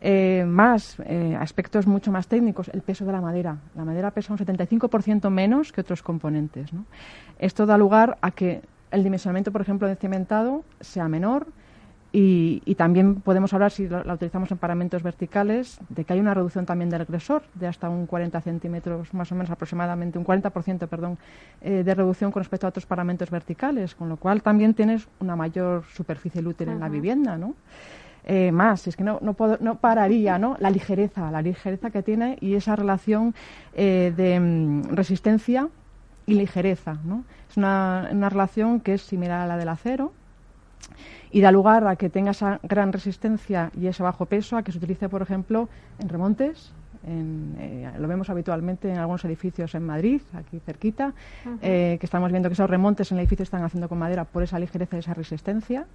Eh, 0.05 0.43
más 0.45 0.97
eh, 1.05 1.33
aspectos 1.39 1.87
mucho 1.87 2.11
más 2.11 2.27
técnicos, 2.27 2.67
el 2.73 2.81
peso 2.81 3.05
de 3.05 3.13
la 3.13 3.21
madera. 3.21 3.59
La 3.73 3.85
madera 3.85 4.11
pesa 4.11 4.33
un 4.33 4.39
75% 4.39 5.29
menos 5.29 5.71
que 5.71 5.79
otros 5.79 6.03
componentes. 6.03 6.71
Esto 7.39 7.65
da 7.65 7.77
lugar 7.77 8.17
a 8.19 8.31
que 8.31 8.61
el 8.91 9.01
dimensionamiento, 9.01 9.53
por 9.53 9.61
ejemplo, 9.61 9.87
de 9.87 9.95
cimentado 9.95 10.65
sea 10.81 11.07
menor 11.07 11.47
Y, 12.15 12.75
también 12.75 13.21
podemos 13.21 13.53
hablar, 13.53 13.71
si 13.71 13.87
la, 13.87 14.13
utilizamos 14.13 14.51
en 14.51 14.59
paramentos 14.59 15.01
verticales, 15.01 15.79
de 15.89 16.03
que 16.03 16.13
hay 16.13 16.19
una 16.19 16.35
reducción 16.35 16.63
también 16.63 16.91
del 16.91 17.01
agresor 17.01 17.41
de 17.55 17.65
hasta 17.65 17.89
un 17.89 18.05
40 18.05 18.39
centímetros, 18.41 19.11
más 19.15 19.31
o 19.31 19.35
menos 19.35 19.49
aproximadamente, 19.49 20.19
un 20.19 20.25
40% 20.25 20.87
perdón, 20.87 21.17
eh, 21.61 21.81
de 21.83 21.95
reducción 21.95 22.31
con 22.31 22.41
respecto 22.41 22.67
a 22.67 22.69
otros 22.69 22.85
paramentos 22.85 23.31
verticales, 23.31 23.95
con 23.95 24.09
lo 24.09 24.17
cual 24.17 24.43
también 24.43 24.75
tienes 24.75 25.07
una 25.21 25.35
mayor 25.35 25.85
superficie 25.91 26.45
útil 26.45 26.69
en 26.69 26.81
la 26.81 26.89
vivienda, 26.89 27.35
¿no? 27.35 27.55
Eh, 28.25 28.51
más, 28.51 28.87
es 28.87 28.95
que 28.95 29.03
no, 29.03 29.19
no, 29.21 29.35
no 29.59 29.75
pararía, 29.75 30.39
¿no? 30.39 30.55
La 30.59 30.69
ligereza, 30.69 31.29
la 31.29 31.41
ligereza 31.41 31.89
que 31.91 32.03
tiene 32.03 32.37
y 32.39 32.55
esa 32.55 32.75
relación 32.75 33.35
eh, 33.73 34.13
de 34.15 34.39
mm, 34.39 34.83
resistencia 34.95 35.67
y 36.25 36.35
ligereza, 36.35 36.97
¿no? 37.03 37.25
Es 37.49 37.57
una, 37.57 38.09
una 38.11 38.29
relación 38.29 38.79
que 38.79 38.93
es 38.93 39.01
similar 39.01 39.41
a 39.41 39.47
la 39.47 39.57
del 39.57 39.67
acero, 39.69 40.13
y 41.31 41.41
da 41.41 41.51
lugar 41.51 41.85
a 41.87 41.95
que 41.95 42.09
tenga 42.09 42.31
esa 42.31 42.59
gran 42.63 42.93
resistencia 42.93 43.71
y 43.75 43.87
ese 43.87 44.03
bajo 44.03 44.25
peso, 44.25 44.55
a 44.55 44.63
que 44.63 44.71
se 44.71 44.77
utilice, 44.77 45.09
por 45.09 45.21
ejemplo, 45.21 45.67
en 45.99 46.07
remontes. 46.07 46.71
Eh, 47.05 47.91
lo 47.99 48.07
vemos 48.07 48.29
habitualmente 48.29 48.89
en 48.89 48.97
algunos 48.97 49.23
edificios 49.25 49.75
en 49.75 49.83
Madrid, 49.85 50.21
aquí 50.33 50.59
cerquita, 50.59 51.13
eh, 51.61 51.97
que 51.99 52.05
estamos 52.05 52.31
viendo 52.31 52.49
que 52.49 52.53
esos 52.53 52.69
remontes 52.69 53.11
en 53.11 53.17
el 53.17 53.23
edificio 53.23 53.43
están 53.43 53.63
haciendo 53.63 53.89
con 53.89 53.99
madera 53.99 54.23
por 54.25 54.43
esa 54.43 54.59
ligereza 54.59 54.95
y 54.95 54.99
esa 54.99 55.13
resistencia. 55.13 55.85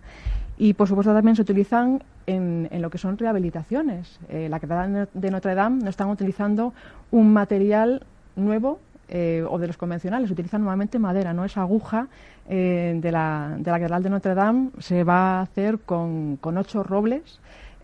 Y, 0.58 0.74
por 0.74 0.88
supuesto, 0.88 1.14
también 1.14 1.36
se 1.36 1.42
utilizan 1.42 2.02
en, 2.26 2.68
lo 2.72 2.90
que 2.90 2.98
son 2.98 3.16
rehabilitaciones. 3.16 4.18
Eh, 4.28 4.48
la 4.48 4.60
Catedral 4.60 5.08
de 5.14 5.30
Notre 5.30 5.54
Dame 5.54 5.82
no 5.82 5.90
están 5.90 6.10
utilizando 6.10 6.74
un 7.10 7.32
material 7.32 8.04
nuevo 8.36 8.80
eh, 9.10 9.42
o 9.48 9.58
de 9.58 9.66
los 9.66 9.78
convencionales, 9.78 10.30
utilizan 10.30 10.60
normalmente 10.60 10.98
madera, 10.98 11.32
¿no? 11.32 11.46
Esa 11.46 11.62
aguja 11.62 12.08
eh, 12.46 12.98
de, 13.00 13.10
la, 13.10 13.56
de 13.58 13.70
la 13.70 13.78
Catedral 13.78 14.02
de 14.02 14.10
Notre 14.10 14.34
Dame 14.34 14.68
se 14.80 15.02
va 15.02 15.38
a 15.38 15.40
hacer 15.40 15.78
con, 15.78 16.36
con 16.36 16.58
ocho 16.58 16.82
robles 16.82 17.40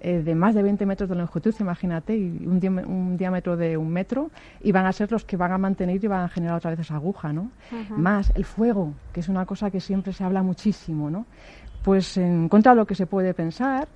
eh, 0.06 0.22
de 0.22 0.34
más 0.34 0.54
de 0.54 0.62
20 0.62 0.84
metros 0.84 1.08
de 1.08 1.14
longitud, 1.14 1.54
imagínate, 1.60 2.14
y 2.14 2.44
un, 2.46 2.60
un, 2.86 3.16
diámetro 3.16 3.56
de 3.56 3.78
un 3.78 3.88
metro, 3.88 4.30
y 4.60 4.70
van 4.70 4.84
a 4.84 4.92
ser 4.92 5.10
los 5.10 5.24
que 5.24 5.38
van 5.38 5.50
a 5.50 5.56
mantener 5.56 6.04
y 6.04 6.06
van 6.06 6.24
a 6.24 6.28
generar 6.28 6.58
otra 6.58 6.72
vez 6.72 6.80
esa 6.80 6.96
aguja, 6.96 7.32
¿no? 7.32 7.50
Más 7.96 8.30
el 8.34 8.44
fuego, 8.44 8.92
que 9.14 9.20
es 9.20 9.30
una 9.30 9.46
cosa 9.46 9.70
que 9.70 9.80
siempre 9.80 10.12
se 10.12 10.22
habla 10.22 10.42
muchísimo, 10.42 11.08
¿no? 11.08 11.24
Pues 11.82 12.18
en 12.18 12.50
contra 12.50 12.72
de 12.72 12.76
lo 12.76 12.86
que 12.86 12.94
se 12.94 13.06
puede 13.06 13.32
pensar, 13.32 13.88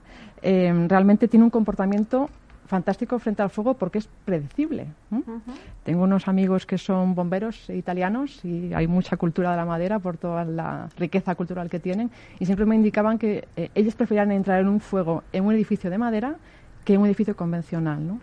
realmente 0.43 1.29
tiene 1.29 1.45
un 1.45 1.50
comportamiento 1.50 2.31
fantástico 2.68 3.18
frente 3.18 3.42
al 3.42 3.50
fuego 3.50 3.75
porque 3.75 3.98
es 3.98 4.08
predecible. 4.25 4.87
Tengo 5.84 6.04
unos 6.04 6.28
amigos 6.28 6.66
que 6.66 6.78
son 6.78 7.14
bomberos 7.14 7.68
italianos 7.70 8.44
y 8.44 8.72
hay 8.75 8.87
mucha 8.87 9.16
cultura 9.16 9.50
de 9.50 9.56
la 9.56 9.64
madera 9.64 9.98
por 9.98 10.18
toda 10.18 10.44
la 10.44 10.88
riqueza 10.96 11.34
cultural 11.34 11.70
que 11.70 11.80
tienen 11.80 12.10
y 12.38 12.46
siempre 12.46 12.66
me 12.66 12.76
indicaban 12.76 13.18
que 13.18 13.48
eh, 13.56 13.70
ellos 13.75 13.94
preferían 13.94 14.30
entrar 14.30 14.60
en 14.60 14.68
un 14.68 14.80
fuego 14.80 15.25
en 15.32 15.46
un 15.46 15.54
edificio 15.54 15.90
de 15.90 15.98
madera 15.98 16.37
que 16.84 16.94
en 16.94 17.00
un 17.00 17.06
edificio 17.06 17.34
convencional. 17.34 18.06
¿no? 18.06 18.20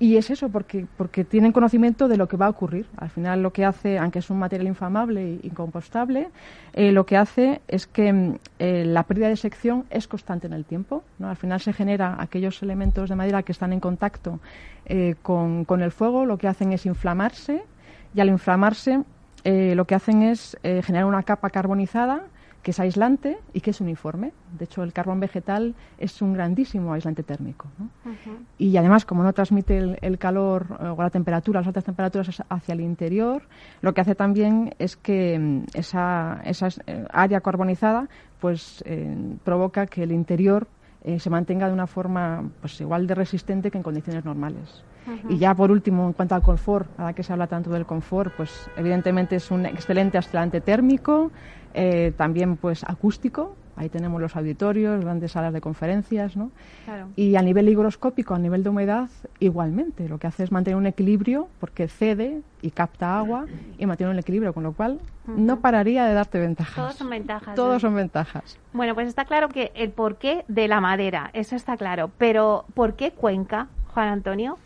Y 0.00 0.16
es 0.16 0.30
eso, 0.30 0.48
porque, 0.48 0.86
porque 0.96 1.24
tienen 1.24 1.52
conocimiento 1.52 2.08
de 2.08 2.16
lo 2.16 2.26
que 2.26 2.36
va 2.36 2.46
a 2.46 2.48
ocurrir. 2.48 2.86
Al 2.96 3.10
final 3.10 3.42
lo 3.42 3.52
que 3.52 3.64
hace, 3.64 3.98
aunque 3.98 4.18
es 4.18 4.28
un 4.28 4.38
material 4.38 4.66
inflamable 4.66 5.22
e 5.22 5.40
incompostable, 5.44 6.30
eh, 6.72 6.90
lo 6.90 7.06
que 7.06 7.16
hace 7.16 7.60
es 7.68 7.86
que 7.86 8.12
mm, 8.12 8.38
eh, 8.58 8.84
la 8.84 9.04
pérdida 9.04 9.28
de 9.28 9.36
sección 9.36 9.84
es 9.90 10.08
constante 10.08 10.48
en 10.48 10.52
el 10.52 10.64
tiempo. 10.64 11.04
¿no? 11.18 11.28
Al 11.28 11.36
final 11.36 11.60
se 11.60 11.72
genera 11.72 12.16
aquellos 12.18 12.62
elementos 12.62 13.08
de 13.08 13.14
madera 13.14 13.44
que 13.44 13.52
están 13.52 13.72
en 13.72 13.80
contacto 13.80 14.40
eh, 14.86 15.14
con, 15.22 15.64
con, 15.64 15.80
el 15.80 15.92
fuego, 15.92 16.26
lo 16.26 16.38
que 16.38 16.48
hacen 16.48 16.72
es 16.72 16.86
inflamarse 16.86 17.62
y 18.14 18.20
al 18.20 18.28
inflamarse 18.28 19.02
lo 19.46 19.84
que 19.84 19.94
hacen 19.94 20.22
es 20.22 20.56
generar 20.62 21.04
una 21.04 21.22
capa 21.22 21.50
carbonizada 21.50 22.22
que 22.64 22.70
es 22.70 22.80
aislante 22.80 23.38
y 23.52 23.60
que 23.60 23.70
es 23.70 23.80
uniforme. 23.80 24.32
De 24.58 24.64
hecho, 24.64 24.82
el 24.82 24.92
carbón 24.94 25.20
vegetal 25.20 25.74
es 25.98 26.22
un 26.22 26.32
grandísimo 26.32 26.94
aislante 26.94 27.22
térmico. 27.22 27.68
Y 28.58 28.74
además, 28.78 29.04
como 29.04 29.22
no 29.22 29.32
transmite 29.34 29.98
el, 30.00 30.18
calor 30.18 30.78
eh, 30.80 30.88
o 30.88 31.00
la 31.00 31.10
temperatura, 31.10 31.60
las 31.60 31.66
altas 31.66 31.84
temperaturas 31.84 32.42
hacia 32.48 32.72
el 32.72 32.80
interior, 32.80 33.42
lo 33.82 33.92
que 33.92 34.00
hace 34.00 34.14
también 34.14 34.74
es 34.78 34.96
que 34.96 35.38
mm, 35.38 35.64
esa, 35.74 36.40
esa 36.44 36.68
eh, 36.86 37.04
área 37.12 37.42
carbonizada 37.42 38.08
pues, 38.40 38.82
eh, 38.86 39.36
provoca 39.44 39.86
que 39.86 40.02
el 40.02 40.10
interior 40.10 40.66
se 41.18 41.28
mantenga 41.28 41.66
de 41.66 41.74
una 41.74 41.86
forma 41.86 42.48
pues, 42.62 42.80
igual 42.80 43.06
de 43.06 43.14
resistente 43.14 43.70
que 43.70 43.76
en 43.76 43.84
condiciones 43.84 44.24
normales. 44.24 44.82
Y 45.28 45.36
ya 45.36 45.54
por 45.54 45.70
último, 45.70 46.06
en 46.06 46.14
cuanto 46.14 46.34
al 46.34 46.40
confort, 46.40 46.88
a 46.98 47.04
la 47.04 47.12
que 47.12 47.22
se 47.22 47.30
habla 47.30 47.46
tanto 47.46 47.70
del 47.70 47.84
confort, 47.84 48.32
pues 48.34 48.70
evidentemente 48.74 49.36
es 49.36 49.50
un 49.50 49.66
excelente 49.66 50.16
aislante 50.16 50.62
térmico, 50.62 51.30
eh, 51.74 52.12
también 52.16 52.56
pues 52.56 52.84
acústico, 52.84 53.56
ahí 53.76 53.88
tenemos 53.88 54.20
los 54.20 54.36
auditorios, 54.36 55.04
grandes 55.04 55.32
salas 55.32 55.52
de 55.52 55.60
conferencias, 55.60 56.36
¿no? 56.36 56.50
Y 57.16 57.36
a 57.36 57.42
nivel 57.42 57.68
higroscópico, 57.68 58.34
a 58.34 58.38
nivel 58.38 58.62
de 58.62 58.70
humedad, 58.70 59.08
igualmente, 59.40 60.08
lo 60.08 60.18
que 60.18 60.26
hace 60.26 60.44
es 60.44 60.52
mantener 60.52 60.76
un 60.76 60.86
equilibrio 60.86 61.48
porque 61.60 61.88
cede 61.88 62.42
y 62.62 62.70
capta 62.70 63.18
agua 63.18 63.46
y 63.78 63.86
mantiene 63.86 64.12
un 64.12 64.18
equilibrio, 64.18 64.52
con 64.52 64.62
lo 64.62 64.72
cual 64.72 65.00
no 65.26 65.60
pararía 65.60 66.04
de 66.04 66.14
darte 66.14 66.38
ventajas. 66.38 66.76
Todos 66.76 66.94
son 66.94 67.10
ventajas. 67.10 67.54
Todos 67.54 67.82
son 67.82 67.94
ventajas. 67.94 68.58
Bueno, 68.72 68.94
pues 68.94 69.08
está 69.08 69.24
claro 69.24 69.48
que 69.48 69.72
el 69.74 69.90
porqué 69.90 70.44
de 70.48 70.68
la 70.68 70.80
madera, 70.80 71.30
eso 71.32 71.56
está 71.56 71.76
claro, 71.76 72.10
pero 72.18 72.66
¿por 72.74 72.94
qué 72.94 73.10
Cuenca, 73.10 73.68
Juan 73.92 74.08
Antonio? 74.08 74.58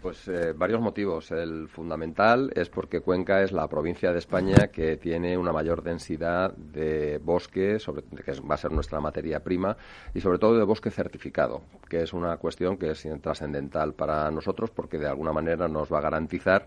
Pues 0.00 0.28
eh, 0.28 0.52
varios 0.52 0.80
motivos. 0.80 1.32
El 1.32 1.68
fundamental 1.68 2.52
es 2.54 2.68
porque 2.68 3.00
Cuenca 3.00 3.42
es 3.42 3.50
la 3.50 3.66
provincia 3.66 4.12
de 4.12 4.18
España 4.18 4.68
que 4.68 4.96
tiene 4.96 5.36
una 5.36 5.52
mayor 5.52 5.82
densidad 5.82 6.54
de 6.56 7.18
bosque, 7.18 7.80
sobre, 7.80 8.02
que 8.02 8.32
va 8.40 8.54
a 8.54 8.58
ser 8.58 8.70
nuestra 8.70 9.00
materia 9.00 9.40
prima, 9.40 9.76
y 10.14 10.20
sobre 10.20 10.38
todo 10.38 10.56
de 10.56 10.64
bosque 10.64 10.90
certificado, 10.90 11.62
que 11.88 12.02
es 12.02 12.12
una 12.12 12.36
cuestión 12.36 12.76
que 12.76 12.90
es 12.92 13.08
trascendental 13.20 13.94
para 13.94 14.30
nosotros 14.30 14.70
porque 14.70 14.98
de 14.98 15.08
alguna 15.08 15.32
manera 15.32 15.66
nos 15.66 15.92
va 15.92 15.98
a 15.98 16.02
garantizar 16.02 16.66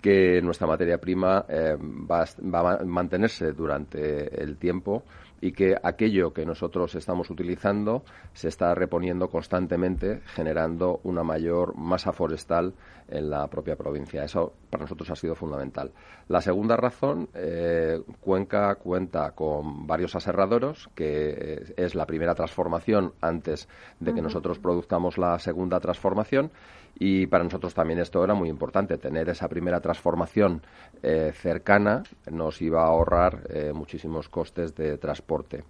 que 0.00 0.40
nuestra 0.40 0.66
materia 0.66 0.98
prima 0.98 1.44
eh, 1.48 1.76
va, 1.76 2.24
va, 2.54 2.72
a 2.74 2.84
mantenerse 2.84 3.52
durante 3.52 4.42
el 4.42 4.56
tiempo 4.56 5.02
y 5.40 5.52
que 5.52 5.76
aquello 5.82 6.32
que 6.32 6.44
nosotros 6.44 6.94
estamos 6.94 7.30
utilizando 7.30 8.04
se 8.32 8.48
está 8.48 8.74
reponiendo 8.74 9.28
constantemente, 9.28 10.20
generando 10.34 11.00
una 11.04 11.22
mayor 11.22 11.76
masa 11.76 12.12
forestal 12.12 12.74
en 13.10 13.30
la 13.30 13.46
propia 13.48 13.76
provincia. 13.76 14.24
Eso 14.24 14.52
para 14.70 14.84
nosotros 14.84 15.10
ha 15.10 15.16
sido 15.16 15.34
fundamental. 15.34 15.92
La 16.28 16.40
segunda 16.40 16.76
razón, 16.76 17.28
eh, 17.34 18.00
Cuenca 18.20 18.74
cuenta 18.76 19.32
con 19.32 19.86
varios 19.86 20.14
aserraderos, 20.14 20.88
que 20.94 21.74
es 21.76 21.94
la 21.94 22.06
primera 22.06 22.34
transformación 22.34 23.12
antes 23.20 23.68
de 23.98 24.14
que 24.14 24.22
nosotros 24.22 24.58
produzcamos 24.58 25.18
la 25.18 25.38
segunda 25.38 25.80
transformación 25.80 26.50
y 26.98 27.26
para 27.26 27.44
nosotros 27.44 27.72
también 27.72 28.00
esto 28.00 28.22
era 28.22 28.34
muy 28.34 28.48
importante, 28.48 28.98
tener 28.98 29.28
esa 29.28 29.48
primera 29.48 29.80
transformación 29.80 30.62
eh, 31.02 31.32
cercana 31.32 32.02
nos 32.30 32.60
iba 32.60 32.82
a 32.82 32.88
ahorrar 32.88 33.42
eh, 33.48 33.72
muchísimos 33.72 34.28
costes 34.28 34.74
de 34.74 34.98
transporte. 34.98 35.64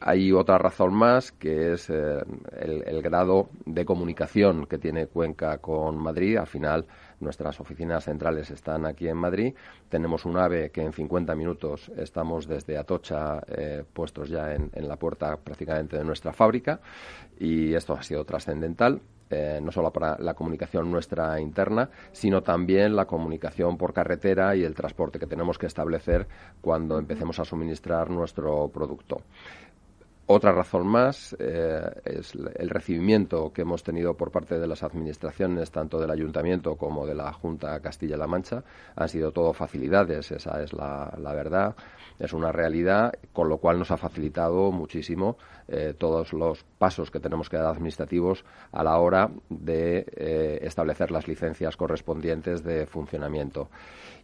Hay 0.00 0.32
otra 0.32 0.56
razón 0.56 0.94
más, 0.94 1.30
que 1.30 1.74
es 1.74 1.90
eh, 1.90 2.22
el, 2.58 3.02
grado 3.02 3.50
de 3.66 3.84
comunicación 3.84 4.66
que 4.66 4.78
tiene 4.78 5.06
Cuenca 5.06 5.58
con 5.58 5.98
Madrid. 5.98 6.38
Al 6.38 6.46
final, 6.46 6.86
nuestras 7.20 7.60
oficinas 7.60 8.04
centrales 8.04 8.50
están 8.50 8.86
aquí 8.86 9.08
en 9.08 9.18
Madrid. 9.18 9.54
Tenemos 9.90 10.24
un 10.24 10.38
AVE 10.38 10.70
que 10.70 10.82
en 10.82 10.92
50 10.92 11.34
minutos 11.34 11.90
estamos 11.96 12.46
desde 12.46 12.78
Atocha 12.78 13.40
puestos 13.92 14.30
ya 14.30 14.54
en, 14.54 14.70
en 14.72 14.88
la 14.88 14.96
puerta 14.96 15.36
prácticamente 15.36 15.98
de 15.98 16.04
nuestra 16.04 16.32
fábrica 16.32 16.80
y 17.38 17.74
esto 17.74 17.92
ha 17.92 18.02
sido 18.02 18.24
trascendental. 18.24 19.00
Eh, 19.32 19.60
no 19.62 19.70
solo 19.70 19.92
para 19.92 20.18
la 20.18 20.34
comunicación 20.34 20.90
nuestra 20.90 21.40
interna, 21.40 21.88
sino 22.10 22.42
también 22.42 22.96
la 22.96 23.06
comunicación 23.06 23.78
por 23.78 23.92
carretera 23.92 24.56
y 24.56 24.64
el 24.64 24.74
transporte 24.74 25.20
que 25.20 25.26
tenemos 25.28 25.56
que 25.56 25.66
establecer 25.66 26.26
cuando 26.60 26.98
empecemos 26.98 27.38
a 27.38 27.44
suministrar 27.44 28.10
nuestro 28.10 28.68
producto. 28.74 29.22
Otra 30.32 30.52
razón 30.52 30.86
más 30.86 31.34
eh, 31.40 31.90
es 32.04 32.36
el 32.36 32.70
recibimiento 32.70 33.52
que 33.52 33.62
hemos 33.62 33.82
tenido 33.82 34.14
por 34.14 34.30
parte 34.30 34.60
de 34.60 34.68
las 34.68 34.84
administraciones, 34.84 35.72
tanto 35.72 35.98
del 35.98 36.12
Ayuntamiento 36.12 36.76
como 36.76 37.04
de 37.04 37.16
la 37.16 37.32
Junta 37.32 37.80
Castilla-La 37.80 38.28
Mancha. 38.28 38.62
Han 38.94 39.08
sido 39.08 39.32
todo 39.32 39.52
facilidades, 39.52 40.30
esa 40.30 40.62
es 40.62 40.72
la, 40.72 41.10
verdad, 41.34 41.74
es 42.16 42.32
una 42.32 42.52
realidad, 42.52 43.12
con 43.32 43.48
lo 43.48 43.58
cual 43.58 43.80
nos 43.80 43.90
ha 43.90 43.96
facilitado 43.96 44.70
muchísimo 44.70 45.36
eh, 45.72 45.94
todos 45.96 46.32
los 46.32 46.64
pasos 46.78 47.10
que 47.10 47.20
tenemos 47.20 47.48
que 47.48 47.56
dar 47.56 47.66
administrativos 47.66 48.44
a 48.72 48.82
la 48.82 48.98
hora 48.98 49.30
de 49.48 50.04
eh, 50.16 50.58
establecer 50.62 51.10
las 51.10 51.28
licencias 51.28 51.76
correspondientes 51.76 52.64
de 52.64 52.86
funcionamiento. 52.86 53.68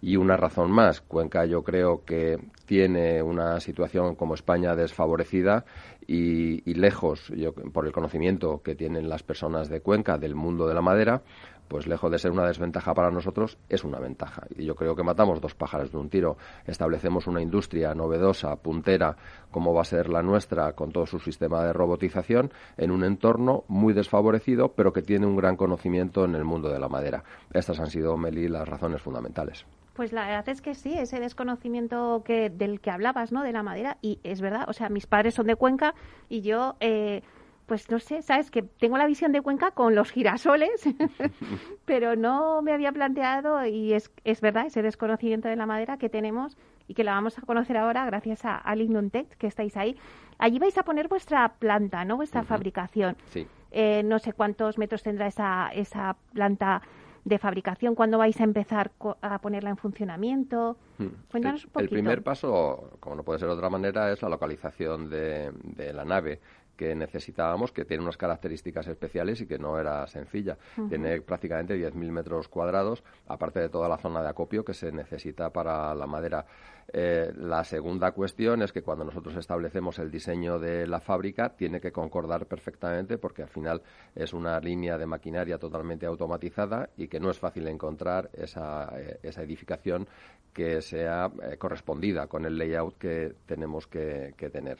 Y 0.03 0.17
una 0.17 0.37
razón 0.37 0.71
más, 0.73 1.01
Cuenca 1.01 1.47
yo 1.47 1.63
creo 1.63 2.05
que 2.05 2.39
tiene 2.67 3.23
una 3.23 3.61
situación 3.61 4.17
como 4.17 4.35
España 4.35 4.75
desfavorecida 4.75 5.65
y, 6.07 6.75
lejos, 6.75 7.33
por 7.73 7.87
el 7.87 7.93
conocimiento 7.93 8.61
que 8.63 8.75
tienen 8.75 9.09
las 9.09 9.23
personas 9.23 9.69
de 9.69 9.81
Cuenca 9.81 10.19
del 10.19 10.35
mundo 10.35 10.69
de 10.69 10.75
la 10.75 10.83
madera, 10.83 11.23
pues 11.69 11.87
lejos 11.87 12.11
de 12.11 12.19
ser 12.19 12.31
una 12.31 12.47
desventaja 12.47 12.95
para 12.95 13.11
nosotros, 13.11 13.59
es 13.69 13.85
una 13.85 13.99
ventaja. 13.99 14.43
Y 14.57 14.65
yo 14.65 14.75
creo 14.75 14.95
que 14.95 15.03
matamos 15.03 15.41
dos 15.41 15.55
pájaros 15.55 15.93
de 15.93 15.99
un 15.99 16.09
tiro. 16.09 16.37
Establecemos 16.67 17.27
una 17.27 17.43
industria 17.43 17.95
novedosa, 17.95 18.57
puntera, 18.57 19.17
como 19.51 19.75
va 19.75 19.83
a 19.83 19.85
ser 19.85 20.09
la 20.09 20.23
nuestra, 20.23 20.73
con 20.73 20.93
todo 20.93 21.07
su 21.07 21.19
sistema 21.19 21.65
de 21.65 21.73
robotización, 21.73 22.53
en 22.77 22.91
un 22.91 23.05
entorno 23.05 23.65
muy 23.69 23.93
desfavorecido, 23.93 24.73
pero 24.73 24.93
que 24.93 25.03
tiene 25.03 25.27
un 25.27 25.37
gran 25.37 25.57
conocimiento 25.57 26.25
en 26.25 26.35
el 26.35 26.45
mundo 26.45 26.69
de 26.69 26.79
la 26.79 26.89
madera. 26.89 27.25
Estas 27.53 27.81
han 27.81 27.91
sido, 27.91 28.17
Meli, 28.17 28.49
las 28.49 28.69
razones 28.69 29.03
fundamentales. 29.03 29.67
Pues 29.97 30.13
la 30.13 30.27
verdad 30.27 30.49
es 30.51 30.61
que 30.61 30.75
sí, 30.75 30.93
ese 30.93 31.21
desconocimiento 31.21 32.23
que 32.23 32.51
del 32.51 32.81
que 32.81 32.91
hablabas, 32.91 33.33
¿no? 33.33 33.43
De 33.43 33.53
la 33.53 33.63
madera 33.63 33.97
y 34.03 34.21
es 34.25 34.43
verdad, 34.43 34.67
o 34.69 34.75
sea, 34.75 34.91
mis 34.91 35.07
padres 35.07 35.33
son 35.33 35.47
de 35.47 35.57
Cuenca 35.57 35.95
y 36.29 36.43
yo 36.43 36.77
eh, 36.81 37.23
pues 37.67 37.91
no 37.91 37.99
sé, 37.99 38.23
sabes 38.23 38.51
que 38.51 38.63
tengo 38.63 38.97
la 38.97 39.07
visión 39.07 39.33
de 39.33 39.43
Cuenca 39.43 39.73
con 39.73 39.95
los 39.95 40.11
girasoles, 40.11 40.89
pero 41.85 42.17
no 42.17 42.63
me 42.63 42.73
había 42.73 42.93
planteado 42.93 43.65
y 43.67 43.93
es, 43.93 44.11
es 44.25 44.41
verdad 44.41 44.67
ese 44.67 44.83
desconocimiento 44.83 45.49
de 45.49 45.57
la 45.57 45.67
madera 45.67 45.99
que 45.99 46.09
tenemos 46.09 46.57
y 46.89 46.95
que 46.95 47.03
la 47.03 47.13
vamos 47.13 47.39
a 47.39 47.43
conocer 47.43 47.77
ahora 47.77 48.07
gracias 48.07 48.45
a, 48.45 48.63
a 48.65 48.77
Tech, 49.11 49.37
que 49.37 49.49
estáis 49.49 49.77
ahí. 49.77 49.97
Allí 50.39 50.59
vais 50.59 50.79
a 50.79 50.85
poner 50.85 51.09
vuestra 51.09 51.55
planta, 51.59 52.05
¿no? 52.05 52.17
Vuestra 52.17 52.45
fabricación. 52.45 53.17
Sí. 53.31 53.47
Eh, 53.73 54.03
no 54.05 54.21
sé 54.21 54.33
cuántos 54.33 54.79
metros 54.79 55.03
tendrá 55.03 55.27
esa, 55.27 55.71
esa 55.73 56.17
planta 56.33 56.83
de 57.27 57.39
fabricación? 57.39 57.97
¿Cuándo 57.97 58.19
vais 58.19 58.41
a 58.41 58.45
empezar 58.45 58.93
a 59.21 59.39
ponerla 59.41 59.71
en 59.71 59.77
funcionamiento? 59.77 60.77
Hmm. 60.99 61.09
Cuéntanos 61.29 61.65
un 61.65 61.73
poquito. 61.73 61.95
El 61.95 62.01
primer 62.01 62.23
paso, 62.23 62.93
como 63.01 63.17
no 63.17 63.25
puede 63.25 63.41
ser 63.41 63.49
de 63.49 63.55
otra 63.55 63.69
manera, 63.69 64.13
es 64.13 64.23
la 64.23 64.29
localización 64.29 65.11
de, 65.11 65.51
de 65.65 65.93
la 65.93 66.05
nave 66.05 66.41
que 66.77 66.95
necesitábamos, 66.95 67.73
que 67.73 67.85
tiene 67.85 68.03
unas 68.03 68.17
características 68.17 68.87
especiales 68.87 69.41
y 69.41 69.47
que 69.47 69.59
no 69.59 69.79
era 69.79 70.07
sencilla. 70.07 70.57
Tiene 70.89 71.21
prácticamente 71.23 71.75
10.000 71.77 72.11
metros 72.11 72.49
cuadrados, 72.49 73.03
aparte 73.27 73.61
de 73.61 73.69
toda 73.69 73.89
la 73.89 73.99
zona 73.99 74.23
de 74.23 74.29
acopio 74.29 74.65
que 74.65 74.75
se 74.75 74.93
necesita 74.93 75.51
para 75.51 75.95
la 75.95 76.07
madera. 76.07 76.47
Eh, 76.93 77.33
la 77.37 77.65
segunda 77.65 78.13
cuestión 78.13 78.63
es 78.63 78.73
que 78.73 78.83
cuando 78.83 79.05
nosotros 79.05 79.35
establecemos 79.37 79.99
el 79.99 80.11
diseño 80.11 80.59
de 80.59 80.87
la 80.87 81.01
fábrica, 81.01 81.49
tiene 81.49 81.81
que 81.81 81.91
concordar 81.91 82.47
perfectamente 82.47 83.19
porque 83.19 83.43
al 83.43 83.49
final 83.49 83.83
es 84.15 84.33
una 84.33 84.61
línea 84.61 84.97
de 84.97 85.07
maquinaria 85.07 85.59
totalmente 85.59 86.07
automatizada 86.07 86.91
y 86.97 87.09
que 87.09 87.19
no 87.19 87.31
es 87.31 87.39
fácil 87.39 87.67
encontrar 87.67 88.31
esa, 88.35 88.93
eh, 88.97 89.19
esa 89.23 89.43
edificación 89.43 90.07
que 90.53 90.81
sea 90.81 91.31
eh, 91.43 91.57
correspondida 91.57 92.29
con 92.29 92.45
el 92.45 92.57
layout 92.57 92.99
que 92.99 93.35
tenemos 93.47 93.87
que 93.89 94.33
tener. 94.53 94.79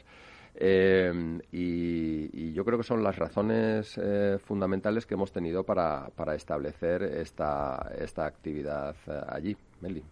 Eh, 0.59 1.39
y, 1.51 2.53
yo 2.53 2.65
creo 2.65 2.79
que 2.79 2.83
son 2.83 3.03
las 3.03 3.15
razones 3.15 3.99
eh, 4.01 4.39
fundamentales 4.43 5.05
que 5.05 5.13
hemos 5.13 5.31
tenido 5.31 5.63
para, 5.63 6.09
para 6.15 6.33
establecer 6.33 7.03
esta, 7.03 7.91
esta 7.99 8.25
actividad 8.25 8.95
eh, 9.05 9.21
allí, 9.29 9.57
Meli. 9.81 10.03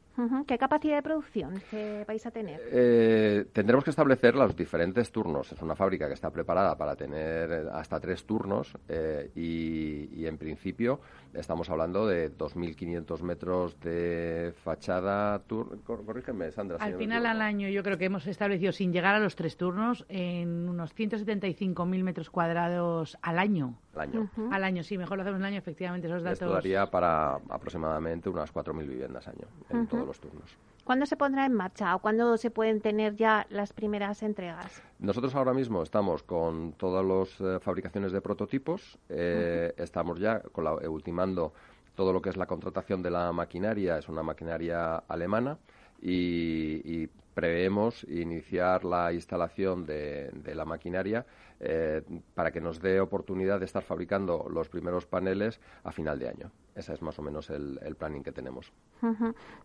¿Qué 0.47 0.57
capacidad 0.57 0.95
de 0.95 1.03
producción 1.03 1.61
vais 2.07 2.25
a 2.25 2.31
tener? 2.31 2.61
Eh, 2.71 3.45
tendremos 3.51 3.83
que 3.83 3.89
establecer 3.89 4.33
los 4.35 4.55
diferentes 4.55 5.11
turnos. 5.11 5.51
Es 5.51 5.61
una 5.61 5.75
fábrica 5.75 6.07
que 6.07 6.13
está 6.13 6.29
preparada 6.29 6.77
para 6.77 6.95
tener 6.95 7.67
hasta 7.73 7.99
tres 7.99 8.25
turnos 8.25 8.77
eh, 8.87 9.29
y, 9.35 10.25
en 10.25 10.37
principio 10.37 11.01
estamos 11.33 11.69
hablando 11.69 12.07
de 12.07 12.31
2.500 12.31 13.21
metros 13.21 13.79
de 13.81 14.53
fachada. 14.63 15.41
corrígeme, 15.83 16.51
Sandra. 16.51 16.77
Al 16.79 16.95
final 16.95 17.25
al 17.25 17.41
año 17.41 17.67
yo 17.67 17.83
creo 17.83 17.97
que 17.97 18.05
hemos 18.05 18.25
establecido, 18.25 18.71
sin 18.71 18.93
llegar 18.93 19.15
a 19.15 19.19
los 19.19 19.35
tres 19.35 19.57
turnos, 19.57 20.05
en 20.07 20.69
unos 20.69 20.95
175.000 20.95 22.03
metros 22.03 22.29
cuadrados 22.29 23.17
al 23.21 23.37
año. 23.37 23.77
Al 23.95 24.01
año. 24.01 24.29
Al 24.51 24.63
año, 24.63 24.83
sí, 24.83 24.97
mejor 24.97 25.17
lo 25.17 25.23
hacemos 25.23 25.39
al 25.39 25.45
año, 25.45 25.57
efectivamente, 25.57 26.07
esos 26.07 26.23
datos. 26.23 26.41
Esto 26.41 26.53
daría 26.53 26.89
para 26.89 27.35
aproximadamente 27.49 28.29
unas 28.29 28.53
4.000 28.53 28.87
viviendas 28.87 29.27
año 29.27 29.47
en 29.69 29.87
todos 29.87 30.05
los 30.05 30.19
turnos. 30.19 30.57
¿Cuándo 30.83 31.07
se 31.07 31.17
pondrá 31.17 31.47
en 31.47 31.53
marcha 31.53 31.95
o 31.95 31.99
cuándo 31.99 32.37
se 32.37 32.51
pueden 32.51 32.79
tener 32.79 33.15
ya 33.15 33.47
las 33.49 33.73
primeras 33.73 34.21
entregas? 34.21 34.83
Nosotros 34.99 35.33
ahora 35.33 35.51
mismo 35.51 35.81
estamos 35.81 36.21
con 36.21 36.73
todas 36.73 37.03
las 37.03 37.41
eh, 37.41 37.59
fabricaciones 37.59 38.11
de 38.11 38.21
prototipos, 38.21 38.99
eh, 39.09 39.73
estamos 39.77 40.19
ya 40.19 40.41
con 40.41 40.63
la, 40.63 40.73
ultimando 40.87 41.53
todo 41.95 42.13
lo 42.13 42.21
que 42.21 42.29
es 42.29 42.37
la 42.37 42.45
contratación 42.45 43.01
de 43.01 43.09
la 43.09 43.31
maquinaria, 43.31 43.97
es 43.97 44.07
una 44.09 44.21
maquinaria 44.21 44.97
alemana 45.07 45.57
y, 46.01 47.09
preveemos 47.33 48.05
iniciar 48.05 48.85
la 48.85 49.11
instalación 49.11 49.85
de, 49.85 50.31
la 50.55 50.63
maquinaria 50.63 51.25
eh, 51.59 52.01
para 52.33 52.51
que 52.51 52.61
nos 52.61 52.81
dé 52.81 52.99
oportunidad 52.99 53.59
de 53.59 53.65
estar 53.65 53.83
fabricando 53.83 54.47
los 54.49 54.69
primeros 54.69 55.05
paneles 55.05 55.59
a 55.83 55.91
final 55.91 56.19
de 56.19 56.29
año. 56.29 56.51
Ese 56.75 56.93
es 56.93 57.01
más 57.01 57.17
o 57.19 57.21
menos 57.21 57.49
el, 57.49 57.95
planning 57.97 58.23
que 58.23 58.33
tenemos. 58.33 58.73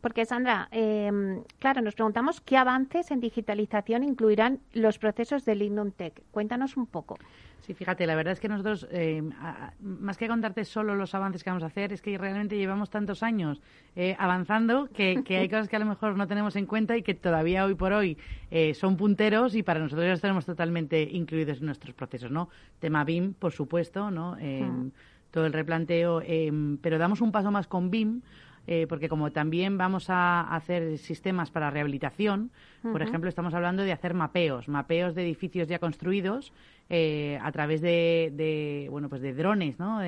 Porque, 0.00 0.24
Sandra, 0.24 0.68
em, 0.70 1.42
claro, 1.59 1.83
nos 1.83 1.94
preguntamos 1.94 2.40
qué 2.40 2.57
avances 2.57 3.11
en 3.11 3.18
digitalización 3.20 4.05
incluirán 4.05 4.61
los 4.72 4.98
procesos 4.98 5.44
de 5.44 5.57
Lignum 5.57 5.90
Tech. 5.90 6.22
Cuéntanos 6.31 6.76
un 6.76 6.87
poco. 6.87 7.18
Sí, 7.61 7.74
fíjate, 7.74 8.07
la 8.07 8.14
verdad 8.14 8.33
es 8.33 8.40
que 8.40 8.48
nosotros, 8.48 8.88
em, 8.90 9.31
más 9.81 10.16
que 10.16 10.29
contarte 10.29 10.64
solo 10.64 10.94
los 10.94 11.14
avances 11.14 11.44
que 11.44 11.50
vamos 11.50 11.62
a 11.62 11.66
hacer, 11.66 11.92
es 11.92 12.00
que 12.00 12.16
realmente 12.16 12.57
llevamos 12.57 12.90
tantos 12.90 13.22
años 13.22 13.61
eh, 13.96 14.16
avanzando 14.18 14.88
que, 14.88 15.22
hay 15.29 15.48
cosas 15.48 15.68
que 15.68 15.76
a 15.76 15.79
lo 15.79 15.87
mejor 15.87 16.16
no 16.16 16.26
tenemos 16.26 16.57
en 16.57 16.66
cuenta 16.66 16.96
y 16.96 17.03
que 17.03 17.14
todavía 17.14 17.64
hoy 17.64 17.74
por 17.74 17.92
hoy 17.92 18.16
eh, 18.50 18.74
son 18.74 18.96
punteros 18.96 19.55
y 19.55 19.62
para 19.62 19.81
nosotros 19.81 20.05
ya 20.05 20.12
los 20.12 20.20
tenemos 20.20 20.46
totalmente 20.46 21.03
incluidos 21.03 21.59
en 21.59 21.66
nuestros 21.66 21.89
procesos, 21.94 22.31
¿no? 22.31 22.48
Tema 22.79 23.05
BIM, 23.05 23.35
por 23.35 23.53
supuesto, 23.53 24.11
¿no? 24.11 24.37
Em, 24.38 24.90
todo 25.31 25.46
el 25.46 25.53
replanteo, 25.53 26.22
em, 26.24 26.76
pero 26.79 26.98
damos 26.98 27.20
un 27.20 27.33
paso 27.33 27.50
más 27.50 27.66
con 27.66 27.90
BIM. 27.90 28.22
Eh, 28.66 28.87
porque 28.87 29.09
como 29.09 29.33
también 29.33 29.79
vamos 29.79 30.11
a 30.11 30.42
hacer 30.55 30.98
sistemas 30.98 31.50
para 31.50 31.70
rehabilitación, 31.70 32.50
por 32.83 33.00
ejemplo, 33.03 33.29
estamos 33.29 33.55
hablando 33.55 33.83
de 33.83 33.90
hacer 33.90 34.12
mapeos, 34.12 34.68
mapeos 34.68 35.14
de 35.14 35.22
edificios 35.22 35.66
ya 35.66 35.79
construidos 35.79 36.53
eh, 36.90 37.38
a 37.42 37.50
través 37.53 37.81
de, 37.81 38.87
bueno, 38.90 39.09
pues 39.09 39.22
de 39.22 39.33
drones, 39.33 39.79
¿no? 39.79 40.00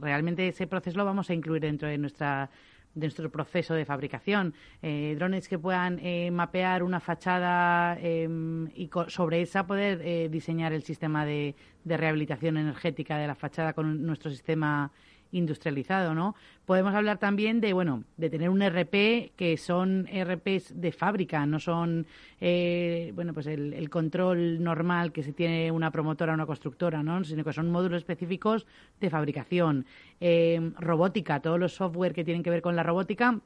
realmente 0.00 0.48
ese 0.48 0.66
proceso 0.66 0.96
lo 0.96 1.04
vamos 1.04 1.30
a 1.30 1.34
incluir 1.34 1.62
dentro 1.62 1.88
de 1.88 1.98
nuestra 1.98 2.50
de 2.96 3.06
nuestro 3.06 3.30
proceso 3.30 3.74
de 3.74 3.84
fabricación. 3.84 4.54
Eh, 4.82 5.14
drones 5.16 5.48
que 5.48 5.58
puedan 5.58 6.00
eh, 6.02 6.30
mapear 6.32 6.82
una 6.82 6.98
fachada 6.98 7.96
em, 8.00 8.68
y 8.74 8.90
sobre 9.08 9.42
esa 9.42 9.66
poder 9.66 10.00
eh, 10.02 10.28
diseñar 10.30 10.72
el 10.72 10.82
sistema 10.82 11.24
de, 11.24 11.54
de, 11.84 11.96
rehabilitación 11.96 12.56
energética 12.56 13.18
de 13.18 13.26
la 13.26 13.34
fachada 13.34 13.74
con 13.74 14.04
nuestro 14.04 14.30
sistema 14.30 14.90
industrializado, 15.36 16.14
¿no? 16.14 16.34
Podemos 16.64 16.94
hablar 16.94 17.18
también 17.18 17.60
de, 17.60 17.72
bueno, 17.72 18.04
de 18.16 18.30
tener 18.30 18.50
un 18.50 18.60
RP 18.60 19.32
que 19.36 19.56
son 19.56 20.06
RPs 20.06 20.80
de 20.80 20.92
fábrica, 20.92 21.46
no 21.46 21.60
son, 21.60 22.06
eh, 22.40 23.12
bueno, 23.14 23.32
pues 23.32 23.46
el, 23.46 23.88
control 23.90 24.62
normal 24.62 25.12
que 25.12 25.22
se 25.22 25.32
tiene 25.32 25.70
una 25.70 25.90
promotora 25.90 26.32
o 26.32 26.34
una 26.34 26.46
constructora, 26.46 27.02
¿no? 27.02 27.22
Sino 27.24 27.44
que 27.44 27.52
son 27.52 27.70
módulos 27.70 27.98
específicos 27.98 28.66
de 29.00 29.10
fabricación. 29.10 29.86
Eh, 30.20 30.72
robótica, 30.78 31.40
todos 31.40 31.60
los 31.60 31.74
software 31.74 32.14
que 32.14 32.24
tienen 32.24 32.42
que 32.42 32.50
ver 32.50 32.62
con 32.62 32.74
la 32.74 32.82
robótica 32.82 33.40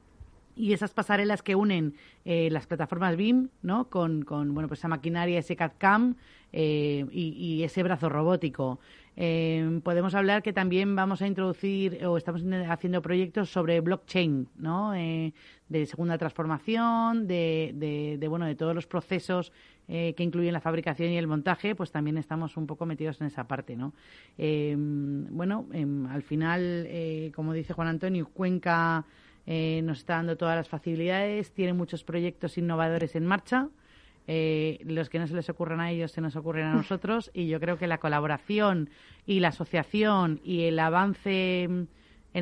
y 0.57 0.73
esas 0.73 0.93
pasarelas 0.93 1.43
que 1.43 1.55
unen 1.55 1.95
eh, 2.25 2.49
las 2.51 2.67
plataformas 2.67 3.17
BIM 3.17 3.49
¿no? 3.63 3.89
con, 3.89 4.23
con 4.23 4.55
bueno, 4.55 4.69
pues 4.69 4.81
esa 4.81 4.89
maquinaria, 4.89 5.39
ese 5.39 5.57
CAD-CAM 5.57 6.17
y, 6.53 7.07
y, 7.13 7.63
ese 7.63 7.83
brazo 7.85 8.09
robótico. 8.09 8.81
Eh, 9.23 9.81
podemos 9.83 10.15
hablar 10.15 10.43
que 10.43 10.55
también 10.55 10.97
vamos 10.97 11.21
a 11.21 11.27
introducir 11.27 12.07
o 12.07 12.17
estamos 12.17 12.43
haciendo 12.69 13.03
proyectos 13.03 13.51
sobre 13.51 13.81
blockchain, 13.81 14.49
¿no? 14.57 14.95
Eh, 14.95 15.35
de 15.69 15.85
segunda 15.85 16.17
transformación, 16.17 17.27
de, 17.27 18.17
de, 18.19 18.29
bueno, 18.29 18.47
de 18.47 18.55
todos 18.55 18.75
los 18.75 18.87
procesos 18.87 19.53
eh, 19.89 20.15
que 20.17 20.23
incluyen 20.23 20.55
la 20.55 20.63
fabricación 20.63 21.11
y 21.11 21.19
el 21.19 21.27
montaje, 21.27 21.75
pues 21.75 21.93
también 21.93 22.17
estamos 22.17 22.57
un 22.57 22.67
poco 22.67 22.87
metidos 22.87 23.21
en 23.21 23.27
esa 23.27 23.47
parte, 23.47 23.77
¿no? 23.77 23.93
bueno, 24.39 25.67
em, 25.73 26.07
al 26.07 26.23
final, 26.23 26.89
como 27.35 27.53
dice 27.53 27.75
Juan 27.75 27.89
Antonio, 27.89 28.27
Cuenca 28.33 29.05
nos 29.47 29.99
está 29.99 30.15
dando 30.15 30.37
todas 30.37 30.57
las 30.57 30.69
facilidades, 30.69 31.53
tiene 31.53 31.73
muchos 31.73 32.05
proyectos 32.05 32.57
innovadores 32.59 33.17
en 33.17 33.27
marcha. 33.27 33.69
Eh, 34.33 34.79
los 34.85 35.09
que 35.09 35.19
no 35.19 35.27
se 35.27 35.35
les 35.35 35.49
ocurren 35.49 35.81
a 35.81 35.91
ellos 35.91 36.13
se 36.13 36.21
nos 36.21 36.37
ocurren 36.37 36.67
a 36.67 36.75
nosotros 36.77 37.33
y 37.35 37.49
yo 37.49 37.59
creo 37.59 37.79
que 37.79 37.89
la 37.89 37.99
colaboración 37.99 38.91
y 39.27 39.41
la 39.41 39.49
asociación 39.49 40.41
y 40.45 40.63
el 40.67 40.79
avance 40.79 41.65
en 41.65 41.89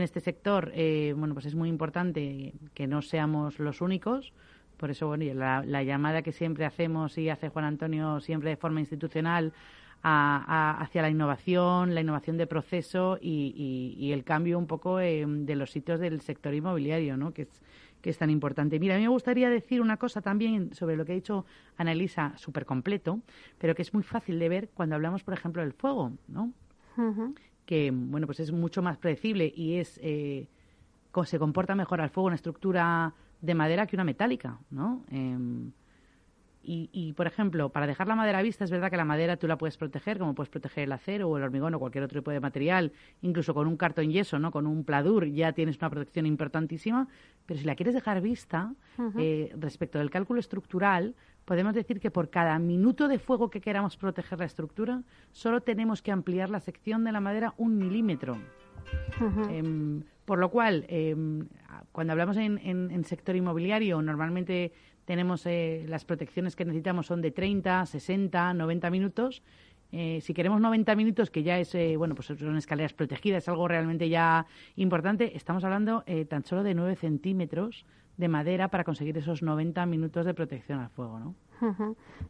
este 0.03 0.21
sector, 0.21 0.71
eh, 0.75 1.15
bueno, 1.17 1.33
pues 1.33 1.47
es 1.47 1.55
muy 1.55 1.71
importante 1.71 2.53
que 2.75 2.87
no 2.87 3.01
seamos 3.01 3.59
los 3.59 3.81
únicos. 3.81 4.35
Por 4.77 4.91
eso, 4.91 5.07
bueno, 5.07 5.25
la, 5.35 5.83
llamada 5.83 6.21
que 6.21 6.33
siempre 6.33 6.67
hacemos 6.67 7.17
y 7.17 7.31
hace 7.31 7.49
Juan 7.49 7.65
Antonio 7.65 8.21
siempre 8.21 8.51
de 8.51 8.57
forma 8.57 8.81
institucional 8.81 9.55
a, 10.03 10.45
a, 10.47 10.83
hacia 10.83 11.03
la 11.03 11.11
innovación, 11.11 11.95
la 11.95 12.01
innovación 12.01 12.37
de 12.37 12.47
proceso 12.47 13.19
y, 13.21 13.53
y, 13.57 14.05
y 14.05 14.13
el 14.13 14.25
cambio 14.25 14.59
un 14.59 14.67
poco 14.67 15.01
eh, 15.01 15.25
de 15.27 15.57
los 15.57 15.71
sitios 15.71 16.01
del 16.01 16.21
sector 16.21 16.55
inmobiliario, 16.55 17.17
¿no? 17.17 17.33
que, 17.33 17.43
es, 17.43 17.63
que 18.01 18.11
es 18.11 18.19
tan 18.19 18.31
importante. 18.31 18.79
Mira, 18.79 18.95
a 18.95 18.99
mí 18.99 19.05
me 19.05 19.11
gustaría 19.11 19.51
decir 19.51 19.81
una 19.81 19.97
cosa 19.97 20.21
también 20.21 20.75
sobre 20.75 20.97
lo 20.97 21.05
que 21.05 21.13
ha 21.13 21.17
dicho 21.17 21.45
Ana 21.77 21.93
Elisa, 21.93 22.33
súper 22.37 22.65
completo, 22.65 23.21
pero 23.59 23.75
que 23.75 23.83
es 23.83 23.93
muy 23.93 24.03
fácil 24.03 24.39
de 24.39 24.49
ver 24.49 24.71
cuando 24.75 24.95
hablamos, 24.95 25.23
por 25.25 25.35
ejemplo, 25.35 25.63
del 25.63 25.73
fuego, 25.73 26.13
¿no? 26.29 26.53
Que, 27.67 27.91
bueno, 27.93 28.27
pues 28.27 28.41
es 28.41 28.51
mucho 28.51 28.83
más 28.83 28.97
predecible 28.99 29.53
y 29.55 29.75
es... 29.75 30.01
Eh, 30.03 30.49
se 31.25 31.39
comporta 31.39 31.75
mejor 31.75 32.01
al 32.01 32.11
fuego 32.11 32.27
una 32.27 32.37
estructura 32.37 33.13
de 33.41 33.55
madera 33.55 33.87
que 33.87 33.97
una 33.97 34.05
metálica, 34.05 34.59
¿no? 34.71 35.05
Em, 35.11 35.73
y, 36.69 36.91
y, 36.93 37.15
por 37.15 37.27
ejemplo, 37.27 37.71
para 37.71 37.87
dejar 37.87 38.09
la 38.09 38.15
madera 38.15 38.41
a 38.41 38.43
vista, 38.43 38.63
es 38.63 38.71
verdad 38.71 38.91
que 38.91 38.99
la 38.99 39.07
madera 39.07 39.39
tú 39.39 39.47
la 39.47 39.57
puedes 39.57 39.79
proteger, 39.79 40.19
como 40.19 40.35
puedes 40.35 40.51
proteger 40.51 40.85
el 40.85 40.93
acero 40.93 41.27
o 41.27 41.39
el 41.39 41.43
hormigón 41.43 41.75
o 41.75 41.79
cualquier 41.79 42.05
otro 42.05 42.21
tipo 42.21 42.31
de 42.31 42.41
material, 42.41 42.93
incluso 43.23 43.55
con 43.55 43.67
un 43.67 43.79
cartón 43.79 44.11
yeso, 44.11 44.39
¿no? 44.39 44.51
Con 44.51 44.67
un 44.67 44.85
pladur 44.85 45.25
ya 45.29 45.53
tienes 45.53 45.79
una 45.79 45.89
protección 45.89 46.27
importantísima, 46.27 47.09
pero 47.47 47.59
si 47.59 47.65
la 47.65 47.75
quieres 47.75 47.95
dejar 47.95 48.21
vista, 48.21 48.75
eh, 49.17 49.51
respecto 49.59 49.99
del 49.99 50.11
cálculo 50.11 50.41
estructural, 50.41 51.15
podemos 51.47 51.75
decir 51.75 52.01
que 52.01 52.11
por 52.11 52.29
cada 52.29 52.59
minuto 52.59 53.09
de 53.09 53.19
fuego 53.19 53.49
que 53.49 53.63
queramos 53.63 53.97
proteger 53.97 54.39
la 54.39 54.45
estructura, 54.45 55.03
solo 55.33 55.63
tenemos 55.63 56.03
que 56.03 56.13
ampliar 56.13 56.51
la 56.51 56.61
sección 56.61 57.03
de 57.03 57.13
la 57.13 57.21
madera 57.21 57.55
un 57.57 57.79
milímetro. 57.79 58.37
Em, 59.51 60.03
por 60.27 60.39
lo 60.39 60.51
cual, 60.51 60.85
em, 60.89 61.47
cuando 61.93 62.13
hablamos 62.13 62.37
en, 62.37 62.59
en, 62.59 62.91
en, 62.91 63.05
sector 63.05 63.37
inmobiliario, 63.37 64.01
normalmente 64.03 64.73
tenemos 65.09 65.47
eh, 65.47 65.87
las 65.89 66.05
protecciones 66.05 66.55
que 66.55 66.67
necesitamos 66.67 67.07
son 67.07 67.23
de 67.23 67.31
30, 67.31 67.87
60, 67.87 68.53
90 68.53 68.91
minutos. 68.91 69.43
Eh, 69.91 70.21
si 70.21 70.35
queremos 70.35 70.61
90 70.61 70.95
minutos, 70.97 71.31
que 71.31 71.43
ya 71.43 71.59
es, 71.59 71.75
eh, 71.75 71.97
bueno, 71.97 72.15
pues 72.15 72.27
son 72.27 72.59
escaleras 72.59 72.93
protegidas, 72.93 73.45
es 73.45 73.49
algo 73.49 73.67
realmente 73.67 74.11
ya 74.11 74.45
importante, 74.77 75.35
estamos 75.35 75.65
hablando 75.65 76.05
eh, 76.05 76.27
tan 76.27 76.45
solo 76.45 76.63
de 76.63 76.75
9 76.75 76.95
centímetros 76.97 77.87
de 78.19 78.29
madera 78.29 78.69
para 78.69 78.85
conseguir 78.85 79.17
esos 79.17 79.43
90 79.43 79.87
minutos 79.87 80.27
de 80.27 80.35
protección 80.35 80.81
al 80.81 80.91
fuego, 80.91 81.19
¿no? 81.19 81.35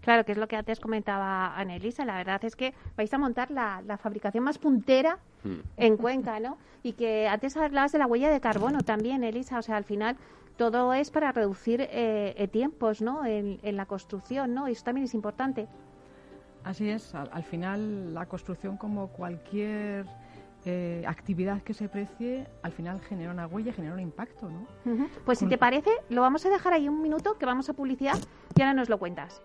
Claro, 0.00 0.24
que 0.24 0.30
es 0.30 0.38
lo 0.38 0.46
que 0.46 0.54
antes 0.54 0.78
comentaba 0.78 1.58
Anelisa. 1.58 2.04
La 2.04 2.16
verdad 2.16 2.44
es 2.44 2.54
que 2.54 2.74
vais 2.96 3.12
a 3.12 3.18
montar 3.18 3.50
la, 3.50 3.82
la 3.84 3.98
fabricación 3.98 4.44
más 4.44 4.56
puntera 4.56 5.18
hmm. 5.42 5.58
en 5.78 5.96
Cuenca, 5.96 6.38
¿no? 6.38 6.58
Y 6.84 6.92
que 6.92 7.26
antes 7.26 7.56
hablabas 7.56 7.90
de 7.90 7.98
la 7.98 8.06
huella 8.06 8.30
de 8.30 8.40
carbono 8.40 8.82
también, 8.82 9.24
Elisa. 9.24 9.58
O 9.58 9.62
sea, 9.62 9.76
al 9.76 9.84
final 9.84 10.16
todo 10.58 10.92
es 10.92 11.10
para 11.10 11.32
reducir 11.32 11.80
eh, 11.80 12.34
eh, 12.36 12.48
tiempos 12.48 13.00
¿no? 13.00 13.24
En, 13.24 13.58
la 13.62 13.86
construcción, 13.86 14.52
¿no? 14.52 14.66
Eso 14.66 14.84
también 14.84 15.04
es 15.04 15.14
importante. 15.14 15.68
Así 16.64 16.90
es, 16.90 17.14
al, 17.14 17.44
final 17.44 18.12
la 18.12 18.26
construcción 18.26 18.76
como 18.76 19.08
cualquier 19.08 20.04
eh, 20.66 21.04
actividad 21.06 21.62
que 21.62 21.72
se 21.72 21.88
precie, 21.88 22.46
al 22.62 22.72
final 22.72 23.00
genera 23.00 23.30
una 23.30 23.46
huella, 23.46 23.72
genera 23.72 23.94
un 23.94 24.00
impacto, 24.00 24.50
¿no? 24.50 24.66
Pues 25.24 25.38
si 25.38 25.46
te 25.46 25.56
parece, 25.56 25.90
lo 26.10 26.20
vamos 26.20 26.44
a 26.44 26.50
dejar 26.50 26.72
ahí 26.72 26.88
un 26.88 27.00
minuto, 27.00 27.38
que 27.38 27.46
vamos 27.46 27.70
a 27.70 27.72
publicidad 27.72 28.18
y 28.56 28.60
ahora 28.60 28.74
nos 28.74 28.88
lo 28.88 28.98
cuentas. 28.98 29.40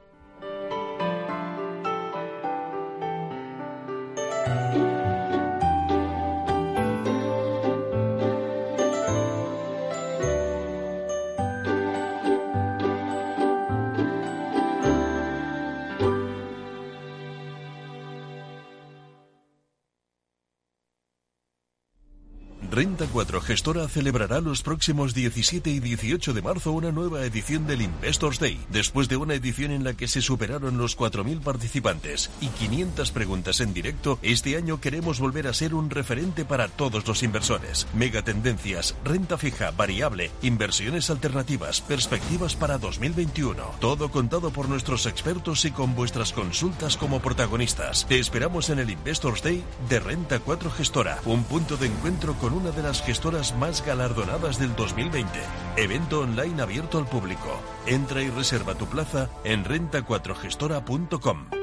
Renta 22.74 23.06
4 23.06 23.40
Gestora 23.40 23.88
celebrará 23.88 24.42
los 24.42 24.64
próximos 24.64 25.14
17 25.14 25.70
y 25.70 25.80
18 25.80 26.34
de 26.34 26.42
marzo 26.42 26.72
una 26.72 26.92
nueva 26.92 27.24
edición 27.24 27.68
del 27.68 27.84
Investors 27.84 28.40
Day, 28.40 28.60
después 28.72 29.08
de 29.08 29.16
una 29.16 29.36
edición 29.36 29.70
en 29.70 29.84
la 29.84 29.94
que 29.94 30.08
se 30.08 30.24
superaron 30.24 30.80
los 30.80 30.98
4.000 30.98 31.42
participantes 31.42 32.32
y 32.42 32.48
500 32.48 33.12
preguntas 33.12 33.60
en 33.60 33.76
directo, 33.76 34.18
este 34.24 34.58
año 34.58 34.82
queremos 34.82 35.20
volver 35.20 35.46
a 35.46 35.54
ser 35.54 35.76
un 35.76 35.92
referente 35.92 36.46
para 36.46 36.68
todos 36.68 37.08
los 37.08 37.22
inversores. 37.22 37.86
Megatendencias, 37.94 38.96
renta 39.04 39.38
fija, 39.38 39.70
variable, 39.70 40.32
inversiones 40.42 41.12
alternativas, 41.12 41.80
perspectivas 41.82 42.56
para 42.56 42.80
2021. 42.80 43.64
Todo 43.82 44.10
contado 44.10 44.50
por 44.50 44.68
nuestros 44.68 45.06
expertos 45.06 45.66
y 45.66 45.70
con 45.70 45.94
vuestras 45.94 46.34
consultas 46.34 46.98
como 46.98 47.20
protagonistas. 47.20 48.08
Te 48.08 48.18
esperamos 48.18 48.72
en 48.72 48.80
el 48.80 48.90
Investors 48.90 49.44
Day 49.44 49.64
de 49.90 50.00
Renta 50.00 50.40
4 50.40 50.72
Gestora, 50.72 51.20
un 51.26 51.44
punto 51.44 51.78
de 51.78 51.86
encuentro 51.86 52.34
con 52.34 52.54
un 52.54 52.63
una 52.64 52.72
de 52.72 52.82
las 52.82 53.02
gestoras 53.02 53.54
más 53.58 53.86
galardonadas 53.86 54.58
del 54.58 54.74
2020. 54.74 55.28
Evento 55.76 56.22
online 56.22 56.62
abierto 56.62 56.98
al 56.98 57.06
público. 57.06 57.60
Entra 57.86 58.22
y 58.22 58.30
reserva 58.30 58.74
tu 58.74 58.86
plaza 58.86 59.30
en 59.44 59.66
renta4gestora.com. 59.66 61.63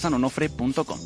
sanonofre.com. 0.00 0.98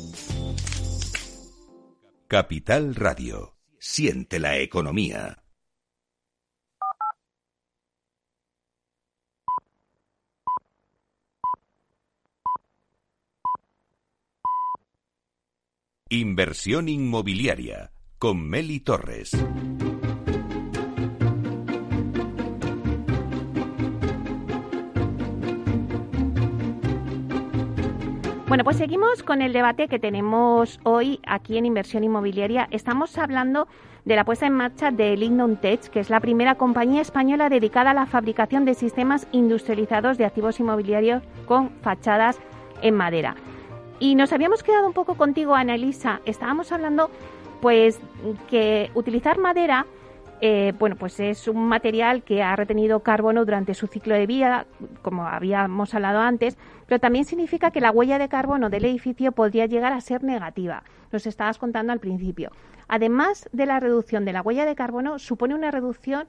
Capital 2.27 2.95
Radio. 2.95 3.55
Siente 3.77 4.39
la 4.39 4.57
economía. 4.57 5.43
Inversión 16.09 16.87
inmobiliaria 16.87 17.91
con 18.17 18.47
Meli 18.47 18.79
Torres. 18.79 19.31
Bueno, 28.55 28.63
pues 28.63 28.77
seguimos 28.77 29.21
con 29.21 29.41
el 29.41 29.51
debate 29.51 29.89
que 29.89 29.99
tenemos 29.99 30.79
hoy 30.83 31.19
aquí 31.27 31.57
en 31.57 31.65
Inversión 31.65 32.05
Inmobiliaria. 32.05 32.69
Estamos 32.71 33.17
hablando 33.17 33.67
de 34.05 34.15
la 34.15 34.23
puesta 34.23 34.45
en 34.45 34.53
marcha 34.53 34.91
de 34.91 35.17
Lignum 35.17 35.57
Tech, 35.57 35.81
que 35.89 35.99
es 35.99 36.09
la 36.09 36.21
primera 36.21 36.55
compañía 36.55 37.01
española 37.01 37.49
dedicada 37.49 37.91
a 37.91 37.93
la 37.93 38.05
fabricación 38.05 38.63
de 38.63 38.73
sistemas 38.73 39.27
industrializados 39.33 40.17
de 40.17 40.23
activos 40.23 40.57
inmobiliarios 40.61 41.21
con 41.45 41.69
fachadas 41.81 42.39
en 42.81 42.95
madera. 42.95 43.35
Y 43.99 44.15
nos 44.15 44.31
habíamos 44.31 44.63
quedado 44.63 44.87
un 44.87 44.93
poco 44.93 45.15
contigo, 45.15 45.53
Annalisa. 45.53 46.21
Estábamos 46.23 46.71
hablando, 46.71 47.11
pues, 47.59 47.99
que 48.49 48.89
utilizar 48.93 49.37
madera 49.37 49.85
eh, 50.41 50.73
bueno, 50.77 50.95
pues 50.97 51.19
es 51.19 51.47
un 51.47 51.67
material 51.67 52.23
que 52.23 52.43
ha 52.43 52.55
retenido 52.55 52.99
carbono 52.99 53.45
durante 53.45 53.73
su 53.73 53.87
ciclo 53.87 54.15
de 54.15 54.27
vida, 54.27 54.65
como 55.01 55.25
habíamos 55.25 55.93
hablado 55.93 56.19
antes, 56.19 56.57
pero 56.87 56.99
también 56.99 57.25
significa 57.25 57.71
que 57.71 57.81
la 57.81 57.91
huella 57.91 58.19
de 58.19 58.27
carbono 58.27 58.69
del 58.69 58.85
edificio 58.85 59.31
podría 59.31 59.65
llegar 59.65 59.93
a 59.93 60.01
ser 60.01 60.23
negativa. 60.23 60.83
Nos 61.11 61.25
estabas 61.25 61.57
contando 61.57 61.93
al 61.93 61.99
principio. 61.99 62.51
Además 62.87 63.49
de 63.53 63.65
la 63.65 63.79
reducción 63.79 64.25
de 64.25 64.33
la 64.33 64.41
huella 64.41 64.65
de 64.65 64.75
carbono, 64.75 65.19
supone 65.19 65.55
una 65.55 65.71
reducción 65.71 66.27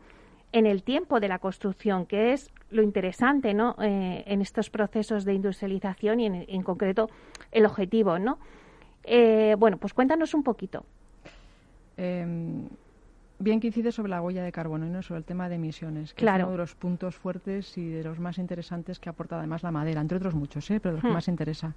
en 0.52 0.66
el 0.66 0.82
tiempo 0.82 1.20
de 1.20 1.28
la 1.28 1.38
construcción, 1.38 2.06
que 2.06 2.32
es 2.32 2.50
lo 2.70 2.82
interesante 2.82 3.52
¿no? 3.52 3.76
Eh, 3.80 4.24
en 4.26 4.40
estos 4.40 4.70
procesos 4.70 5.24
de 5.24 5.34
industrialización 5.34 6.20
y 6.20 6.26
en, 6.26 6.62
concreto 6.62 7.10
el 7.52 7.66
objetivo. 7.66 8.18
¿no? 8.18 8.38
Eh, 9.04 9.56
bueno, 9.58 9.76
pues 9.76 9.92
cuéntanos 9.92 10.32
un 10.32 10.42
poquito. 10.42 10.84
Em, 11.96 12.68
bien 13.38 13.60
que 13.60 13.68
incide 13.68 13.92
sobre 13.92 14.10
la 14.10 14.22
huella 14.22 14.42
de 14.42 14.52
carbono 14.52 14.86
y 14.86 14.90
no 14.90 15.02
sobre 15.02 15.18
el 15.18 15.24
tema 15.24 15.48
de 15.48 15.56
emisiones, 15.56 16.14
que 16.14 16.20
claro. 16.20 16.38
es 16.38 16.44
uno 16.44 16.52
de 16.52 16.58
los 16.58 16.74
puntos 16.74 17.16
fuertes 17.16 17.76
y 17.76 17.88
de 17.88 18.04
los 18.04 18.18
más 18.18 18.38
interesantes 18.38 18.98
que 18.98 19.08
aporta 19.08 19.38
además 19.38 19.62
la 19.62 19.70
madera, 19.70 20.00
entre 20.00 20.18
otros 20.18 20.34
muchos, 20.34 20.70
¿eh? 20.70 20.80
pero 20.80 20.94
de 20.94 20.96
los 20.96 21.02
que 21.02 21.10
hmm. 21.10 21.14
más 21.14 21.28
interesa. 21.28 21.74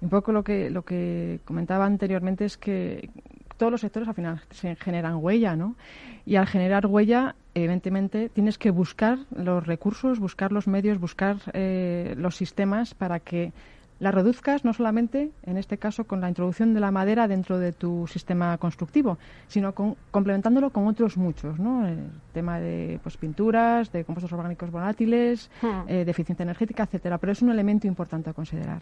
Un 0.00 0.08
poco 0.08 0.32
lo 0.32 0.42
que, 0.42 0.70
lo 0.70 0.82
que 0.82 1.40
comentaba 1.44 1.84
anteriormente 1.84 2.46
es 2.46 2.56
que 2.56 3.10
todos 3.58 3.70
los 3.70 3.82
sectores 3.82 4.08
al 4.08 4.14
final 4.14 4.40
se 4.50 4.74
generan 4.76 5.16
huella, 5.16 5.54
¿no? 5.54 5.76
Y 6.24 6.36
al 6.36 6.46
generar 6.46 6.86
huella, 6.86 7.34
evidentemente, 7.52 8.30
tienes 8.30 8.56
que 8.56 8.70
buscar 8.70 9.18
los 9.36 9.66
recursos, 9.66 10.18
buscar 10.18 10.52
los 10.52 10.66
medios, 10.66 10.98
buscar 10.98 11.36
eh, 11.52 12.14
los 12.16 12.36
sistemas 12.36 12.94
para 12.94 13.20
que 13.20 13.52
la 14.00 14.10
reduzcas 14.10 14.64
no 14.64 14.72
solamente, 14.72 15.30
en 15.44 15.58
este 15.58 15.76
caso, 15.76 16.04
con 16.04 16.20
la 16.20 16.28
introducción 16.28 16.72
de 16.72 16.80
la 16.80 16.90
madera 16.90 17.28
dentro 17.28 17.58
de 17.58 17.72
tu 17.72 18.06
sistema 18.06 18.56
constructivo, 18.56 19.18
sino 19.46 19.74
con, 19.74 19.94
complementándolo 20.10 20.70
con 20.70 20.86
otros 20.86 21.18
muchos, 21.18 21.58
¿no? 21.58 21.86
El 21.86 22.08
tema 22.32 22.58
de 22.58 22.98
pues, 23.02 23.18
pinturas, 23.18 23.92
de 23.92 24.04
compuestos 24.04 24.32
orgánicos 24.32 24.70
volátiles, 24.70 25.50
hmm. 25.60 25.66
eh, 25.86 26.04
de 26.04 26.10
eficiencia 26.10 26.42
energética, 26.42 26.84
etcétera. 26.84 27.18
Pero 27.18 27.32
es 27.32 27.42
un 27.42 27.50
elemento 27.50 27.86
importante 27.86 28.30
a 28.30 28.32
considerar. 28.32 28.80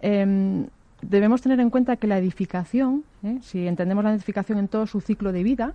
Em, 0.00 0.66
debemos 1.02 1.42
tener 1.42 1.60
en 1.60 1.68
cuenta 1.68 1.96
que 1.96 2.06
la 2.06 2.16
edificación, 2.16 3.04
¿eh? 3.22 3.38
si 3.42 3.66
entendemos 3.66 4.02
la 4.02 4.14
edificación 4.14 4.58
en 4.58 4.68
todo 4.68 4.86
su 4.86 5.02
ciclo 5.02 5.32
de 5.32 5.42
vida, 5.42 5.74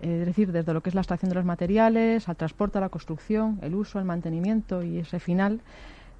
eh, 0.00 0.20
es 0.20 0.26
decir, 0.26 0.52
desde 0.52 0.72
lo 0.72 0.80
que 0.80 0.88
es 0.88 0.94
la 0.94 1.02
extracción 1.02 1.28
de 1.28 1.34
los 1.34 1.44
materiales, 1.44 2.30
al 2.30 2.36
transporte, 2.36 2.78
a 2.78 2.80
la 2.80 2.88
construcción, 2.88 3.58
el 3.60 3.74
uso, 3.74 3.98
el 3.98 4.06
mantenimiento 4.06 4.82
y 4.82 4.98
ese 4.98 5.20
final, 5.20 5.60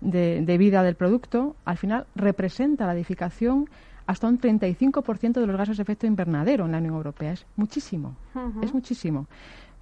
de, 0.00 0.58
vida 0.58 0.82
del 0.82 0.94
producto, 0.94 1.56
al 1.64 1.76
final 1.76 2.06
representa 2.14 2.86
la 2.86 2.94
edificación 2.94 3.68
hasta 4.06 4.26
un 4.26 4.40
35% 4.40 5.34
de 5.34 5.46
los 5.46 5.56
gases 5.56 5.76
de 5.76 5.82
efecto 5.82 6.06
invernadero 6.06 6.64
en 6.64 6.72
la 6.72 6.78
Unión 6.78 6.94
Europea. 6.94 7.32
Es 7.32 7.46
muchísimo, 7.56 8.16
es 8.62 8.74
muchísimo. 8.74 9.26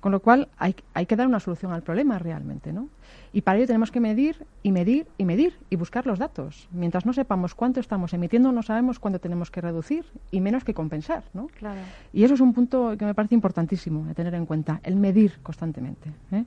Con 0.00 0.12
lo 0.12 0.20
cual 0.20 0.48
hay, 0.58 0.76
hay, 0.94 1.06
que 1.06 1.16
dar 1.16 1.26
una 1.26 1.40
solución 1.40 1.72
al 1.72 1.82
problema 1.82 2.20
realmente, 2.20 2.72
¿no? 2.72 2.88
Y 3.32 3.40
para 3.40 3.58
ello 3.58 3.66
tenemos 3.66 3.90
que 3.90 3.98
medir 3.98 4.46
y 4.62 4.70
medir 4.70 5.08
y 5.18 5.24
medir 5.24 5.58
y 5.70 5.76
buscar 5.76 6.06
los 6.06 6.20
datos. 6.20 6.68
Mientras 6.70 7.04
no 7.04 7.12
sepamos 7.12 7.56
cuánto 7.56 7.80
estamos 7.80 8.14
emitiendo, 8.14 8.52
no 8.52 8.62
sabemos 8.62 9.00
cuánto 9.00 9.18
tenemos 9.18 9.50
que 9.50 9.60
reducir 9.60 10.04
y 10.30 10.40
menos 10.40 10.62
que 10.62 10.72
compensar, 10.72 11.24
¿no? 11.34 11.48
Claro. 11.48 11.80
Y 12.12 12.22
eso 12.22 12.34
es 12.34 12.40
un 12.40 12.54
punto 12.54 12.96
que 12.96 13.06
me 13.06 13.14
parece 13.14 13.34
importantísimo 13.34 14.04
de 14.04 14.14
tener 14.14 14.34
en 14.34 14.46
cuenta, 14.46 14.80
el 14.84 14.94
medir 14.94 15.40
constantemente. 15.42 16.12
¿eh? 16.30 16.44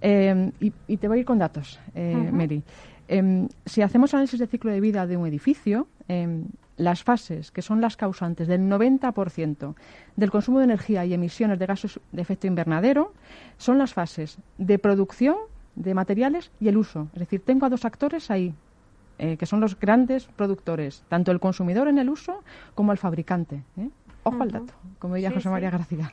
Eh, 0.00 0.52
y, 0.86 0.96
te 0.96 1.08
voy 1.08 1.18
a 1.18 1.20
ir 1.20 1.26
con 1.26 1.38
datos, 1.38 1.80
eh, 1.94 2.30
Mary. 2.32 2.62
Em, 3.08 3.48
si 3.64 3.82
hacemos 3.82 4.14
análisis 4.14 4.40
de 4.40 4.46
ciclo 4.46 4.70
de 4.70 4.80
vida 4.80 5.06
de 5.06 5.16
un 5.16 5.26
edificio, 5.26 5.86
em, 6.08 6.46
las 6.76 7.02
fases, 7.02 7.50
que 7.50 7.62
son 7.62 7.80
las 7.80 7.96
causantes 7.96 8.48
del 8.48 8.68
90% 8.68 9.76
del 10.16 10.30
consumo 10.30 10.58
de 10.58 10.64
energía 10.64 11.04
y 11.04 11.14
emisiones 11.14 11.58
de 11.58 11.66
gases 11.66 12.00
de 12.12 12.22
efecto 12.22 12.46
invernadero, 12.46 13.14
son 13.56 13.78
las 13.78 13.94
fases 13.94 14.38
de 14.58 14.78
producción 14.78 15.36
de 15.74 15.94
materiales 15.94 16.50
y 16.60 16.68
el 16.68 16.76
uso. 16.76 17.08
Es 17.14 17.20
decir, 17.20 17.40
tengo 17.44 17.66
a 17.66 17.70
dos 17.70 17.84
actores 17.84 18.30
ahí, 18.30 18.54
eh, 19.18 19.36
que 19.36 19.46
son 19.46 19.60
los 19.60 19.78
grandes 19.78 20.26
productores, 20.26 21.04
tanto 21.08 21.32
el 21.32 21.40
consumidor 21.40 21.88
en 21.88 21.98
el 21.98 22.10
uso 22.10 22.42
como 22.74 22.92
el 22.92 22.98
fabricante. 22.98 23.62
¿eh? 23.78 23.88
Ojo 24.26 24.42
al 24.42 24.50
dato, 24.50 24.74
como 24.98 25.14
diría 25.14 25.30
José 25.30 25.48
María 25.48 25.70
García. 25.70 26.12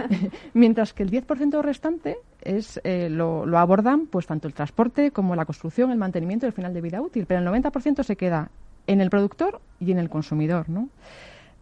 Mientras 0.52 0.92
que 0.92 1.02
el 1.02 1.10
10% 1.10 1.62
restante 1.62 2.18
es, 2.42 2.78
eh, 2.84 3.08
lo, 3.08 3.46
abordan 3.56 4.06
pues 4.06 4.26
tanto 4.26 4.46
el 4.46 4.52
transporte 4.52 5.12
como 5.12 5.34
la 5.34 5.46
construcción, 5.46 5.90
el 5.90 5.96
mantenimiento 5.96 6.44
y 6.44 6.48
el 6.48 6.52
final 6.52 6.74
de 6.74 6.82
vida 6.82 7.00
útil, 7.00 7.24
pero 7.24 7.40
el 7.40 7.62
90% 7.62 8.02
se 8.02 8.16
queda 8.16 8.50
en 8.86 9.00
el 9.00 9.08
productor 9.08 9.62
y 9.80 9.92
en 9.92 9.98
el 9.98 10.10
consumidor, 10.10 10.68
¿no? 10.68 10.90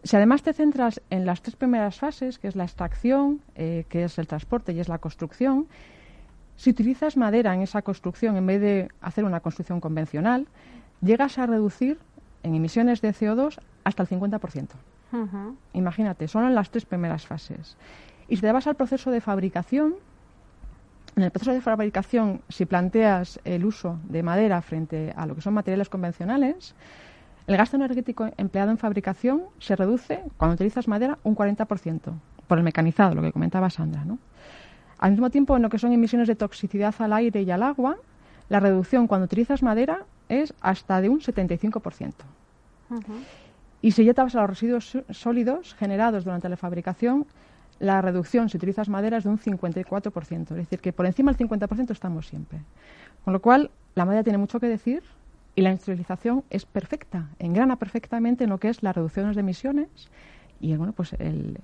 Si 0.03 0.17
además 0.17 0.43
te 0.43 0.51
centras 0.51 1.01
en 1.09 1.25
las 1.25 1.41
tres 1.41 1.55
primeras 1.55 1.99
fases, 1.99 2.37
que 2.37 2.49
es 2.49 2.57
la 2.57 2.65
extracción, 2.65 3.39
eh, 3.55 3.85
que 3.87 4.03
es 4.03 4.19
el 4.19 4.27
transporte 4.27 4.73
y 4.73 4.81
es 4.81 4.89
la 4.89 4.97
construcción, 4.97 5.67
si 6.57 6.71
utilizas 6.71 7.15
madera 7.15 7.53
en 7.53 7.61
esa 7.61 7.81
construcción 7.81 8.35
en 8.35 8.45
vez 8.45 8.59
de 8.59 8.89
hacer 8.99 9.23
una 9.23 9.39
construcción 9.39 9.79
convencional, 9.79 10.47
llegas 11.01 11.37
a 11.37 11.45
reducir 11.45 11.97
en 12.43 12.55
emisiones 12.55 12.99
de 12.99 13.13
CO2 13.13 13.57
hasta 13.85 14.03
el 14.03 14.09
50%. 14.09 14.67
Imagínate, 15.73 16.27
solo 16.27 16.47
en 16.47 16.55
las 16.55 16.69
tres 16.71 16.85
primeras 16.85 17.25
fases. 17.27 17.77
Y 18.27 18.35
si 18.35 18.41
te 18.41 18.51
vas 18.51 18.67
al 18.67 18.75
proceso 18.75 19.11
de 19.11 19.21
fabricación, 19.21 19.95
en 21.15 21.23
el 21.23 21.31
proceso 21.31 21.51
de 21.51 21.61
fabricación, 21.61 22.41
si 22.49 22.65
planteas 22.65 23.39
el 23.43 23.65
uso 23.65 23.99
de 24.05 24.23
madera 24.23 24.61
frente 24.61 25.13
a 25.15 25.25
lo 25.25 25.35
que 25.35 25.41
son 25.41 25.53
materiales 25.53 25.89
convencionales, 25.89 26.73
el 27.45 27.57
gasto 27.57 27.75
energético 27.75 28.29
empleado 28.37 28.71
en 28.71 28.77
fabricación 28.77 29.43
se 29.59 29.75
reduce, 29.75 30.23
cuando 30.37 30.55
utilizas 30.55 30.87
madera, 30.87 31.19
un 31.23 31.35
40%, 31.35 32.13
por 32.47 32.57
el 32.57 32.63
mecanizado, 32.63 33.13
lo 33.13 33.21
que 33.21 33.31
comentaba 33.31 33.69
Sandra. 33.69 34.05
¿no? 34.05 34.17
Al 34.97 35.11
mismo 35.11 35.29
tiempo, 35.29 35.55
en 35.55 35.61
lo 35.61 35.69
que 35.69 35.77
son 35.77 35.91
emisiones 35.91 36.27
de 36.27 36.35
toxicidad 36.35 36.95
al 36.99 37.13
aire 37.13 37.41
y 37.41 37.51
al 37.51 37.61
agua, 37.61 37.97
la 38.49 38.59
reducción 38.59 39.07
cuando 39.07 39.25
utilizas 39.25 39.61
madera 39.61 40.05
es 40.29 40.53
hasta 40.61 41.01
de 41.01 41.09
un 41.09 41.19
75%. 41.19 42.13
Y 43.83 43.91
si 43.91 44.05
ya 44.05 44.13
te 44.13 44.21
vas 44.21 44.33
a 44.33 44.39
los 44.39 44.49
residuos 44.49 44.97
sólidos 45.09 45.75
generados 45.75 46.23
durante 46.23 46.47
la 46.47 46.55
fabricación, 46.55 47.25
la 47.79 48.01
reducción, 48.01 48.47
si 48.47 48.55
utilizas 48.55 48.87
madera, 48.87 49.17
es 49.17 49.25
de 49.25 49.29
un 49.29 49.37
54%. 49.37 50.41
Es 50.41 50.49
decir, 50.55 50.79
que 50.79 50.93
por 50.93 51.05
encima 51.05 51.33
del 51.33 51.49
50% 51.49 51.91
estamos 51.91 52.27
siempre. 52.27 52.59
Con 53.25 53.33
lo 53.33 53.41
cual, 53.41 53.71
la 53.95 54.05
madera 54.05 54.23
tiene 54.23 54.37
mucho 54.37 54.61
que 54.61 54.67
decir 54.67 55.03
y 55.53 55.63
la 55.63 55.71
industrialización 55.71 56.45
es 56.49 56.65
perfecta, 56.65 57.27
engrana 57.39 57.75
perfectamente 57.75 58.45
en 58.45 58.51
lo 58.51 58.57
que 58.57 58.69
es 58.69 58.83
las 58.83 58.95
reducciones 58.95 59.35
de 59.35 59.41
emisiones 59.41 59.89
y 60.61 60.77
bueno, 60.77 60.93
pues 60.93 61.11
el, 61.19 61.59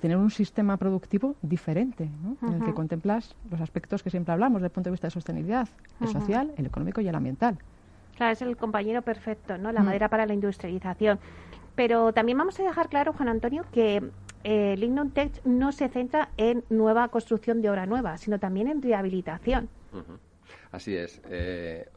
tener 0.00 0.16
un 0.16 0.30
sistema 0.30 0.76
productivo 0.76 1.34
diferente, 1.42 2.08
en 2.40 2.52
el 2.52 2.64
que 2.64 2.72
contemplas 2.72 3.34
los 3.50 3.60
aspectos 3.60 4.04
que 4.04 4.10
siempre 4.10 4.32
hablamos 4.32 4.60
desde 4.60 4.66
el 4.66 4.72
punto 4.72 4.90
de 4.90 4.92
vista 4.92 5.08
de 5.08 5.10
sostenibilidad, 5.10 5.68
el 6.00 6.06
social, 6.06 6.52
el 6.56 6.66
económico 6.66 7.00
y 7.00 7.08
el 7.08 7.14
ambiental. 7.16 7.58
Claro, 8.16 8.32
es 8.32 8.42
el 8.42 8.56
compañero 8.56 9.02
perfecto, 9.02 9.58
¿no? 9.58 9.72
La 9.72 9.82
mm. 9.82 9.86
madera 9.86 10.08
para 10.08 10.26
la 10.26 10.34
industrialización. 10.34 11.18
Pero 11.74 12.12
también 12.12 12.38
vamos 12.38 12.58
a 12.58 12.62
dejar 12.62 12.88
claro, 12.88 13.12
Juan 13.12 13.28
Antonio, 13.28 13.64
que 13.72 14.02
eh, 14.44 14.74
Lignum 14.78 15.10
Tech 15.10 15.44
no 15.44 15.72
se 15.72 15.88
centra 15.88 16.30
en 16.36 16.64
nueva 16.70 17.08
construcción 17.08 17.60
de 17.60 17.70
obra 17.70 17.86
nueva, 17.86 18.16
sino 18.16 18.38
también 18.38 18.68
en 18.68 18.80
rehabilitación. 18.80 19.68
Así 20.72 20.96
es. 20.96 21.20
Eh, 21.28 21.88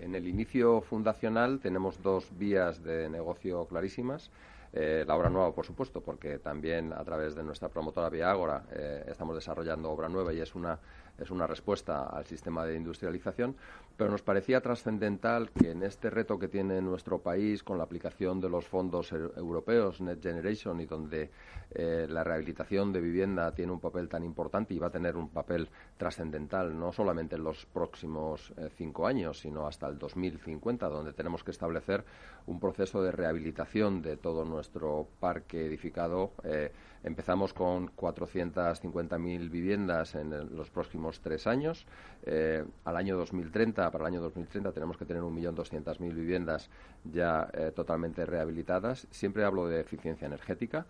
en 0.00 0.14
el 0.14 0.26
inicio 0.26 0.80
fundacional 0.80 1.60
tenemos 1.60 2.00
dos 2.02 2.28
vías 2.38 2.82
de 2.82 3.08
negocio 3.08 3.66
clarísimas. 3.66 4.30
Eh, 4.74 5.04
la 5.06 5.16
obra 5.16 5.28
nueva, 5.28 5.54
por 5.54 5.66
supuesto, 5.66 6.00
porque 6.00 6.38
también 6.38 6.94
a 6.94 7.04
través 7.04 7.34
de 7.34 7.42
nuestra 7.42 7.68
promotora 7.68 8.08
Viagora 8.08 8.64
eh, 8.72 9.04
estamos 9.06 9.34
desarrollando 9.34 9.90
obra 9.90 10.08
nueva 10.08 10.32
y 10.32 10.40
es 10.40 10.54
una 10.54 10.78
es 11.18 11.30
una 11.30 11.46
respuesta 11.46 12.06
al 12.06 12.26
sistema 12.26 12.64
de 12.64 12.76
industrialización, 12.76 13.56
pero 13.96 14.10
nos 14.10 14.22
parecía 14.22 14.60
trascendental 14.60 15.50
que 15.50 15.70
en 15.70 15.82
este 15.82 16.10
reto 16.10 16.38
que 16.38 16.48
tiene 16.48 16.80
nuestro 16.80 17.20
país 17.20 17.62
con 17.62 17.78
la 17.78 17.84
aplicación 17.84 18.40
de 18.40 18.48
los 18.48 18.66
fondos 18.66 19.12
europeos 19.12 20.00
Net 20.00 20.22
Generation 20.22 20.80
y 20.80 20.86
donde 20.86 21.30
eh, 21.70 22.06
la 22.08 22.24
rehabilitación 22.24 22.92
de 22.92 23.00
vivienda 23.00 23.54
tiene 23.54 23.72
un 23.72 23.80
papel 23.80 24.08
tan 24.08 24.24
importante 24.24 24.74
y 24.74 24.78
va 24.78 24.88
a 24.88 24.90
tener 24.90 25.16
un 25.16 25.28
papel 25.28 25.68
trascendental 25.96 26.78
no 26.78 26.92
solamente 26.92 27.36
en 27.36 27.44
los 27.44 27.66
próximos 27.66 28.52
eh, 28.56 28.68
cinco 28.76 29.06
años, 29.06 29.40
sino 29.40 29.66
hasta 29.66 29.88
el 29.88 29.98
2050, 29.98 30.88
donde 30.88 31.12
tenemos 31.12 31.44
que 31.44 31.50
establecer 31.50 32.04
un 32.46 32.58
proceso 32.58 33.02
de 33.02 33.12
rehabilitación 33.12 34.02
de 34.02 34.16
todo 34.16 34.44
nuestro 34.44 35.08
parque 35.20 35.66
edificado. 35.66 36.32
Eh, 36.44 36.72
empezamos 37.04 37.52
con 37.52 37.94
450.000 37.96 39.50
viviendas 39.50 40.14
en 40.14 40.56
los 40.56 40.70
próximos 40.70 41.20
tres 41.20 41.46
años. 41.46 41.86
Eh, 42.24 42.64
al 42.84 42.96
año 42.96 43.16
2030, 43.16 43.90
para 43.90 44.04
el 44.04 44.14
año 44.14 44.22
2030, 44.22 44.72
tenemos 44.72 44.96
que 44.96 45.04
tener 45.04 45.22
1.200.000 45.22 46.14
viviendas 46.14 46.70
ya 47.04 47.50
totalmente 47.74 48.24
rehabilitadas. 48.24 49.06
Siempre 49.10 49.44
hablo 49.44 49.66
de 49.66 49.80
eficiencia 49.80 50.26
energética 50.26 50.86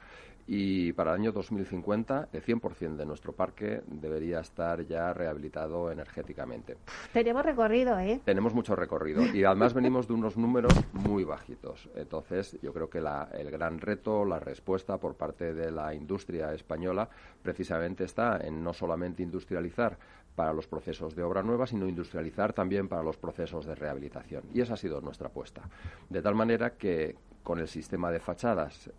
y 0.46 0.92
para 0.92 1.12
el 1.12 1.20
año 1.20 1.32
2050 1.32 2.28
el 2.32 2.42
100% 2.42 2.96
de 2.96 3.06
nuestro 3.06 3.32
parque 3.32 3.82
debería 3.86 4.40
estar 4.40 4.84
ya 4.86 5.12
rehabilitado 5.12 5.90
energéticamente. 5.90 6.76
Tenemos 7.12 7.44
recorrido, 7.44 7.98
¿eh? 7.98 8.20
Tenemos 8.24 8.54
mucho 8.54 8.74
recorrido 8.76 9.24
y 9.24 9.44
además 9.44 9.74
venimos 9.74 10.08
de 10.08 10.14
unos 10.14 10.36
números 10.36 10.72
muy 10.92 11.24
bajitos. 11.24 11.88
Entonces, 11.94 12.58
yo 12.62 12.72
creo 12.72 12.90
que 12.90 12.98
el 12.98 13.50
gran 13.50 13.80
reto, 13.80 14.24
la 14.24 14.38
respuesta 14.38 14.98
por 14.98 15.14
parte 15.14 15.54
de 15.54 15.70
la 15.70 15.94
industria 15.94 16.52
española 16.52 17.08
precisamente 17.42 18.04
está 18.04 18.38
en 18.38 18.62
no 18.62 18.72
solamente 18.72 19.22
industrializar 19.22 19.98
para 20.34 20.52
los 20.52 20.66
procesos 20.66 21.14
de 21.14 21.22
obra 21.22 21.42
nueva, 21.42 21.66
sino 21.66 21.86
industrializar 21.86 22.52
también 22.52 22.88
para 22.88 23.02
los 23.02 23.16
procesos 23.16 23.66
de 23.66 23.74
rehabilitación. 23.74 24.44
Y 24.54 24.60
esa 24.60 24.74
ha 24.74 24.76
sido 24.76 25.00
nuestra 25.00 25.28
apuesta. 25.28 25.62
De 26.08 26.22
tal 26.22 26.34
manera 26.34 26.70
que, 26.70 27.16
con 27.42 27.58
el 27.58 27.68
sistema 27.68 28.10
de 28.10 28.20
fachadas 28.20 28.90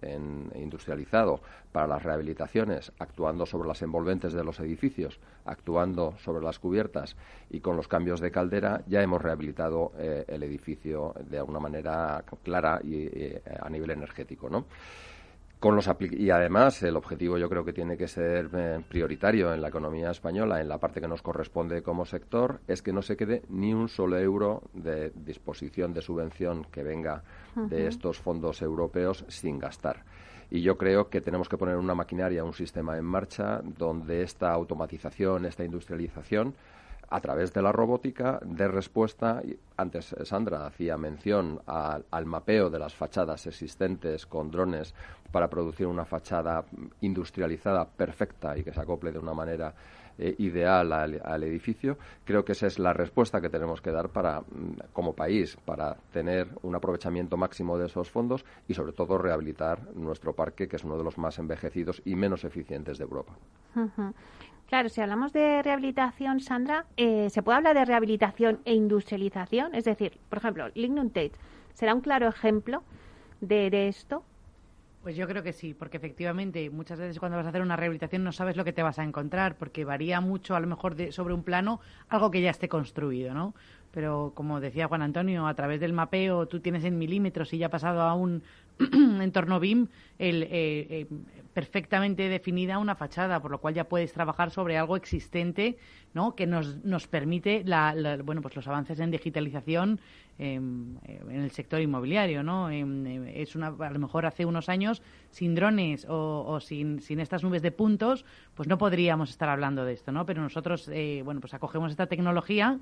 industrializado 0.55 1.41
para 1.71 1.87
las 1.87 2.03
rehabilitaciones, 2.03 2.91
actuando 2.99 3.45
sobre 3.45 3.67
las 3.67 3.81
envolventes 3.81 4.33
de 4.33 4.43
los 4.43 4.59
edificios, 4.59 5.19
actuando 5.45 6.15
sobre 6.17 6.43
las 6.43 6.59
cubiertas 6.59 7.15
y 7.49 7.59
con 7.59 7.75
los 7.75 7.87
cambios 7.87 8.19
de 8.19 8.31
caldera, 8.31 8.81
ya 8.87 9.01
hemos 9.01 9.21
rehabilitado 9.21 9.91
eh, 9.97 10.25
el 10.27 10.43
edificio 10.43 11.13
de 11.29 11.41
una 11.41 11.59
manera 11.59 12.23
clara 12.43 12.79
y, 12.83 13.07
eh, 13.11 13.41
a 13.61 13.69
nivel 13.69 13.91
energético, 13.91 14.49
¿no? 14.49 14.65
Los 15.71 15.89
y 16.11 16.29
además 16.29 16.83
el 16.83 16.97
objetivo 16.97 17.37
yo 17.37 17.49
creo 17.49 17.63
que 17.63 17.71
tiene 17.71 17.95
que 17.95 18.07
ser 18.07 18.49
eh, 18.53 18.81
prioritario 18.87 19.53
en 19.53 19.61
la 19.61 19.69
economía 19.69 20.11
española, 20.11 20.59
en 20.59 20.67
la 20.67 20.77
parte 20.77 20.99
que 20.99 21.07
nos 21.07 21.21
corresponde 21.21 21.81
como 21.81 22.05
sector, 22.05 22.59
es 22.67 22.81
que 22.81 22.91
no 22.91 23.01
se 23.01 23.15
quede 23.15 23.43
ni 23.49 23.73
un 23.73 23.87
solo 23.87 24.17
euro 24.17 24.63
de 24.73 25.11
disposición 25.15 25.93
de 25.93 26.01
subvención 26.01 26.65
que 26.65 26.83
venga 26.83 27.23
de 27.55 27.87
estos 27.87 28.19
fondos 28.19 28.61
europeos 28.61 29.25
sin 29.27 29.59
gastar. 29.59 30.03
Y 30.49 30.61
yo 30.61 30.77
creo 30.77 31.09
que 31.09 31.21
tenemos 31.21 31.47
que 31.47 31.57
poner 31.57 31.77
una 31.77 31.95
maquinaria, 31.95 32.43
un 32.43 32.53
sistema 32.53 32.97
en 32.97 33.05
marcha 33.05 33.61
donde 33.63 34.21
esta 34.21 34.51
automatización, 34.51 35.45
esta 35.45 35.63
industrialización 35.63 36.55
a 37.13 37.21
través 37.21 37.53
de 37.53 37.61
la 37.61 37.71
robótica 37.71 38.39
de 38.43 38.67
respuesta. 38.67 39.39
Antes 39.77 40.15
Sandra 40.23 40.65
hacía 40.65 40.97
mención 40.97 41.61
al 41.67 42.25
mapeo 42.25 42.71
de 42.71 42.79
las 42.79 42.95
fachadas 42.95 43.45
existentes 43.45 44.25
con 44.25 44.49
drones 44.49 44.95
para 45.31 45.47
producir 45.47 45.85
una 45.85 46.05
fachada 46.05 46.65
industrializada 47.01 47.85
perfecta 47.85 48.57
y 48.57 48.63
que 48.63 48.73
se 48.73 48.81
acople 48.81 49.11
de 49.11 49.19
una 49.19 49.33
manera 49.35 49.75
eh, 50.17 50.33
ideal 50.39 50.91
al, 50.91 51.43
edificio. 51.43 51.97
Creo 52.25 52.43
que 52.43 52.53
esa 52.53 52.65
es 52.65 52.79
la 52.79 52.93
respuesta 52.93 53.39
que 53.39 53.49
tenemos 53.49 53.79
que 53.79 53.91
dar 53.91 54.09
para, 54.09 54.41
mm, 54.41 54.91
como 54.91 55.13
país 55.13 55.55
para 55.65 55.95
tener 56.11 56.47
un 56.63 56.75
aprovechamiento 56.75 57.37
máximo 57.37 57.77
de 57.77 57.85
esos 57.87 58.09
fondos 58.09 58.43
y, 58.67 58.73
sobre 58.73 58.93
todo, 58.93 59.19
rehabilitar 59.19 59.93
nuestro 59.95 60.33
parque, 60.33 60.67
que 60.67 60.77
es 60.77 60.83
uno 60.83 60.97
de 60.97 61.03
los 61.03 61.19
más 61.19 61.37
envejecidos 61.37 62.01
y 62.05 62.15
menos 62.15 62.43
eficientes 62.43 62.97
de 62.97 63.03
Europa. 63.03 63.33
Claro, 64.73 64.89
si 64.89 65.01
hablamos 65.01 65.31
de 65.33 65.61
rehabilitación, 65.61 66.39
Sandra, 66.39 66.87
eh, 66.97 67.29
¿se 67.29 67.43
puede 67.43 67.57
hablar 67.57 67.75
de 67.75 67.85
rehabilitación 67.85 68.59
e 68.65 68.73
industrialización? 68.73 69.75
Es 69.75 69.83
decir, 69.83 70.17
por 70.29 70.39
ejemplo, 70.39 70.67
Lignum 70.73 71.09
Tate 71.09 71.33
será 71.75 71.93
un 71.93 72.01
claro 72.01 72.27
ejemplo 72.27 72.81
de, 73.39 73.87
esto. 73.87 74.23
Pues 75.03 75.15
yo 75.15 75.27
creo 75.27 75.43
que 75.43 75.53
sí, 75.53 75.75
porque 75.75 75.97
efectivamente 75.97 76.71
muchas 76.71 76.97
veces 76.97 77.19
cuando 77.19 77.37
vas 77.37 77.45
a 77.45 77.49
hacer 77.49 77.61
una 77.61 77.75
rehabilitación 77.75 78.23
no 78.23 78.31
sabes 78.31 78.57
lo 78.57 78.63
que 78.63 78.73
te 78.73 78.81
vas 78.81 78.97
a 78.97 79.03
encontrar, 79.03 79.57
porque 79.57 79.85
varía 79.85 80.21
mucho 80.21 80.55
a 80.55 80.59
lo 80.59 80.65
mejor 80.65 80.95
de, 80.95 81.11
sobre 81.11 81.35
un 81.35 81.43
plano 81.43 81.79
algo 82.09 82.31
que 82.31 82.41
ya 82.41 82.49
esté 82.49 82.67
construido, 82.67 83.35
¿no? 83.35 83.53
Pero 83.91 84.31
como 84.33 84.59
decía 84.59 84.87
Juan 84.87 85.03
Antonio, 85.03 85.45
a 85.45 85.53
través 85.53 85.81
del 85.81 85.93
mapeo 85.93 86.47
tú 86.47 86.61
tienes 86.61 86.83
en 86.83 86.97
milímetros 86.97 87.53
y 87.53 87.59
ya 87.59 87.67
ha 87.67 87.69
pasado 87.69 88.01
a 88.01 88.15
un 88.15 88.41
entorno 89.21 89.59
BIM 89.59 89.87
el, 90.19 90.43
eh, 90.43 90.49
eh, 90.51 91.07
perfectamente 91.53 92.29
definida 92.29 92.79
una 92.79 92.95
fachada, 92.95 93.41
por 93.41 93.51
lo 93.51 93.59
cual 93.59 93.73
ya 93.73 93.83
puedes 93.85 94.11
trabajar 94.11 94.51
sobre 94.51 94.77
algo 94.77 94.95
existente, 94.95 95.77
¿no? 96.13 96.35
Que 96.35 96.47
nos, 96.47 96.83
nos 96.83 97.07
permite 97.07 97.63
la, 97.63 97.95
bueno, 98.23 98.41
pues 98.41 98.55
los 98.55 98.67
avances 98.67 98.99
en 98.99 99.11
digitalización 99.11 99.99
em, 100.39 100.97
en 101.05 101.41
el 101.41 101.51
sector 101.51 101.79
inmobiliario, 101.79 102.41
¿no? 102.41 102.69
Em, 102.69 103.05
em, 103.05 103.27
es 103.27 103.55
una, 103.55 103.67
a 103.67 103.91
lo 103.91 103.99
mejor 103.99 104.25
hace 104.25 104.45
unos 104.45 104.67
años 104.67 105.03
sin 105.29 105.53
drones 105.53 106.07
o, 106.09 106.59
sin, 106.59 107.01
sin, 107.01 107.19
estas 107.19 107.43
nubes 107.43 107.61
de 107.61 107.71
puntos, 107.71 108.25
pues 108.55 108.67
no 108.67 108.77
podríamos 108.77 109.29
estar 109.29 109.49
hablando 109.49 109.85
de 109.85 109.93
esto, 109.93 110.11
¿no? 110.11 110.25
Pero 110.25 110.41
nosotros, 110.41 110.89
eh, 110.91 111.21
bueno, 111.23 111.39
pues 111.39 111.53
acogemos 111.53 111.91
esta 111.91 112.07
tecnología 112.07 112.79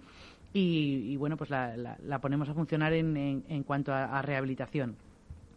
y, 0.54 1.16
bueno, 1.18 1.38
pues 1.38 1.50
la, 1.50 1.76
la, 1.78 2.20
ponemos 2.20 2.50
a 2.50 2.54
funcionar 2.54 2.94
en, 2.94 3.16
en, 3.48 3.64
cuanto 3.64 3.94
a 3.94 4.22
rehabilitación. 4.22 4.98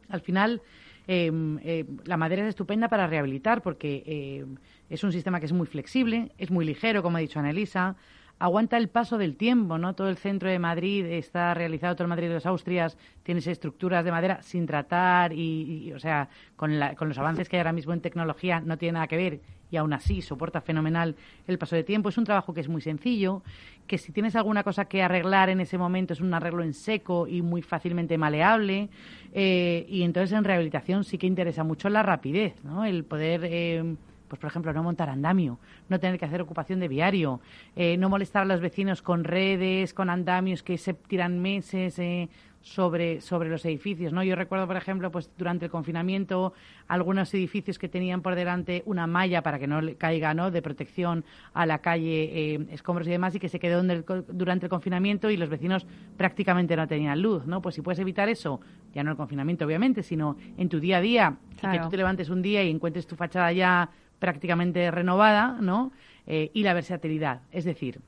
Al 0.08 0.20
final, 0.20 0.62
eh, 1.06 1.84
la 2.04 2.16
madera 2.16 2.42
es 2.42 2.48
estupenda 2.48 2.88
para 2.88 3.06
rehabilitar 3.06 3.62
porque 3.62 4.02
eh, 4.06 4.44
es 4.88 5.04
un 5.04 5.12
sistema 5.12 5.40
que 5.40 5.46
es 5.46 5.52
muy 5.52 5.66
flexible, 5.66 6.32
es 6.38 6.50
muy 6.50 6.64
ligero, 6.64 7.02
como 7.02 7.16
ha 7.16 7.20
dicho 7.20 7.38
Anelisa, 7.38 7.96
aguanta 8.44 8.76
el 8.76 8.88
paso 8.88 9.16
del 9.16 9.36
tiempo, 9.36 9.78
¿no? 9.78 9.94
Todo 9.94 10.10
el 10.10 10.18
centro 10.18 10.50
de 10.50 10.58
Madrid 10.58 11.06
está 11.06 11.54
realizado, 11.54 11.96
todo 11.96 12.04
el 12.04 12.10
Madrid 12.10 12.28
de 12.28 12.34
las 12.34 12.44
Austrias 12.44 12.98
tiene 13.22 13.40
estructuras 13.40 14.04
de 14.04 14.10
madera 14.10 14.42
sin 14.42 14.66
tratar 14.66 15.32
y, 15.32 15.90
o 15.94 15.98
sea, 15.98 16.28
con, 16.54 16.78
con, 16.98 17.08
los 17.08 17.16
avances 17.16 17.48
que 17.48 17.56
hay 17.56 17.60
ahora 17.60 17.72
mismo 17.72 17.94
en 17.94 18.02
tecnología 18.02 18.60
no 18.60 18.76
tiene 18.76 18.92
nada 18.92 19.06
que 19.06 19.16
ver 19.16 19.40
y 19.70 19.78
aún 19.78 19.94
así 19.94 20.20
soporta 20.20 20.60
fenomenal 20.60 21.16
el 21.46 21.56
paso 21.56 21.74
de 21.74 21.84
tiempo. 21.84 22.10
Es 22.10 22.18
un 22.18 22.24
trabajo 22.24 22.52
que 22.52 22.60
es 22.60 22.68
muy 22.68 22.82
sencillo, 22.82 23.42
que 23.86 23.96
si 23.96 24.12
tienes 24.12 24.36
alguna 24.36 24.62
cosa 24.62 24.84
que 24.84 25.02
arreglar 25.02 25.48
en 25.48 25.62
ese 25.62 25.78
momento 25.78 26.12
es 26.12 26.20
un 26.20 26.34
arreglo 26.34 26.62
en 26.62 26.74
seco 26.74 27.26
y 27.26 27.40
muy 27.40 27.62
fácilmente 27.62 28.18
maleable. 28.18 28.90
Eh, 29.32 29.86
y 29.88 30.02
entonces 30.02 30.36
en 30.36 30.44
rehabilitación 30.44 31.04
sí 31.04 31.16
que 31.16 31.26
interesa 31.26 31.64
mucho 31.64 31.88
la 31.88 32.02
rapidez, 32.02 32.62
¿no? 32.62 32.84
El 32.84 33.04
poder... 33.04 33.40
Eh, 33.44 33.96
pues 34.28 34.40
por 34.40 34.48
ejemplo, 34.48 34.72
no 34.72 34.82
montar 34.82 35.08
andamio, 35.08 35.58
no 35.88 36.00
tener 36.00 36.18
que 36.18 36.24
hacer 36.24 36.40
ocupación 36.40 36.80
de 36.80 36.88
viario, 36.88 37.40
eh, 37.76 37.96
no 37.96 38.08
molestar 38.08 38.42
a 38.42 38.46
los 38.46 38.60
vecinos 38.60 39.02
con 39.02 39.24
redes, 39.24 39.94
con 39.94 40.10
andamios 40.10 40.62
que 40.62 40.78
se 40.78 40.94
tiran 40.94 41.40
meses, 41.40 41.98
eh, 41.98 42.28
sobre, 42.64 43.20
sobre 43.20 43.50
los 43.50 43.64
edificios. 43.66 44.12
¿no? 44.12 44.24
Yo 44.24 44.34
recuerdo, 44.34 44.66
por 44.66 44.76
ejemplo, 44.76 45.10
pues 45.10 45.30
durante 45.36 45.66
el 45.66 45.70
confinamiento, 45.70 46.54
algunos 46.88 47.32
edificios 47.34 47.78
que 47.78 47.88
tenían 47.88 48.22
por 48.22 48.34
delante 48.34 48.82
una 48.86 49.06
malla 49.06 49.42
para 49.42 49.58
que 49.58 49.66
no 49.66 49.80
caiga 49.98 50.32
¿no? 50.32 50.50
de 50.50 50.62
protección 50.62 51.24
a 51.52 51.66
la 51.66 51.78
calle, 51.78 52.54
eh, 52.54 52.66
escombros 52.70 53.06
y 53.06 53.10
demás, 53.10 53.34
y 53.34 53.38
que 53.38 53.50
se 53.50 53.60
quedó 53.60 53.82
durante 54.28 54.66
el 54.66 54.70
confinamiento 54.70 55.30
y 55.30 55.36
los 55.36 55.50
vecinos 55.50 55.86
prácticamente 56.16 56.74
no 56.74 56.88
tenían 56.88 57.20
luz. 57.20 57.46
¿no? 57.46 57.60
Pues 57.60 57.74
si 57.74 57.82
puedes 57.82 57.98
evitar 57.98 58.30
eso, 58.30 58.60
ya 58.94 59.04
no 59.04 59.10
el 59.10 59.16
confinamiento, 59.16 59.66
obviamente, 59.66 60.02
sino 60.02 60.36
en 60.56 60.68
tu 60.70 60.80
día 60.80 60.96
a 60.96 61.00
día, 61.02 61.36
que 61.60 61.78
tú 61.78 61.90
te 61.90 61.96
levantes 61.98 62.30
un 62.30 62.40
día 62.40 62.64
y 62.64 62.70
encuentres 62.70 63.06
tu 63.06 63.14
fachada 63.14 63.52
ya 63.52 63.90
prácticamente 64.24 64.90
renovada, 64.90 65.58
¿no? 65.60 65.92
Eh, 66.26 66.50
y 66.54 66.62
la 66.62 66.72
versatilidad. 66.72 67.42
Es 67.52 67.66
decir, 67.66 68.00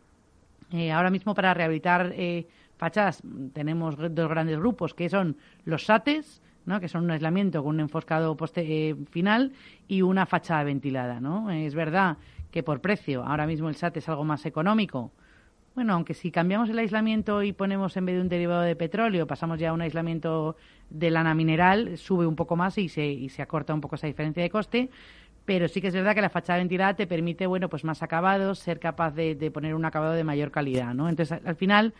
eh, 0.72 0.90
ahora 0.90 1.11
mismo 1.11 1.35
para 1.35 1.52
rehabilitar 1.52 2.14
fachadas 2.79 3.22
tenemos 3.52 3.96
dos 3.98 4.29
grandes 4.31 4.59
grupos 4.59 4.94
que 4.94 5.11
son 5.11 5.37
los 5.66 5.85
SATES, 5.85 6.40
¿no? 6.64 6.81
que 6.81 6.88
son 6.88 7.05
un 7.05 7.11
aislamiento 7.11 7.62
con 7.62 7.74
un 7.74 7.81
enfoscado 7.81 8.35
poste, 8.35 8.62
eh, 8.88 8.96
final 9.11 9.52
y 9.87 10.00
una 10.00 10.24
fachada 10.24 10.64
ventilada. 10.64 11.20
¿no? 11.20 11.50
Es 11.50 11.74
verdad 11.74 12.16
que 12.50 12.62
por 12.62 12.81
precio 12.81 13.22
ahora 13.22 13.46
mismo 13.46 13.68
el 13.68 13.76
SAT 13.76 13.98
es 13.98 14.09
algo 14.09 14.24
más 14.24 14.46
económico. 14.46 15.12
Bueno, 15.74 15.93
aunque 15.93 16.14
si 16.14 16.30
cambiamos 16.30 16.70
el 16.70 16.78
aislamiento 16.78 17.43
y 17.43 17.53
ponemos 17.53 17.95
en 17.99 18.07
vez 18.07 18.14
de 18.16 18.22
un 18.22 18.30
derivado 18.30 18.62
de 18.62 18.74
petróleo, 18.74 19.26
pasamos 19.26 19.59
ya 19.59 19.68
a 19.68 19.72
un 19.74 19.82
aislamiento 19.82 20.57
de 20.88 21.11
lana 21.11 21.34
mineral, 21.34 21.99
sube 21.99 22.26
un 22.26 22.34
poco 22.34 22.57
más 22.57 22.78
y 22.78 22.88
se, 22.88 23.05
y 23.05 23.28
se 23.28 23.43
acorta 23.43 23.74
un 23.74 23.82
poco 23.82 23.97
esa 23.97 24.07
diferencia 24.07 24.43
de 24.43 24.49
coste 24.49 24.88
pero 25.47 25.68
sí 25.68 25.80
que 25.80 25.86
es 25.88 25.94
verdad 25.94 26.14
que 26.14 26.20
la 26.20 26.28
fachada 26.28 26.59
ventilada 26.59 26.94
te 26.94 27.07
permite, 27.07 27.47
bueno, 27.47 27.68
pues 27.68 27.84
más 27.84 28.03
acabados, 28.03 28.59
ser 28.59 28.80
capaz 28.80 29.12
de, 29.14 29.51
poner 29.53 29.74
un 29.74 29.84
acabado 29.84 30.12
de 30.12 30.24
mayor 30.24 30.51
calidad, 30.51 30.92
¿no? 30.92 31.09
Entonces, 31.09 31.40
al 31.44 31.55
final, 31.55 31.94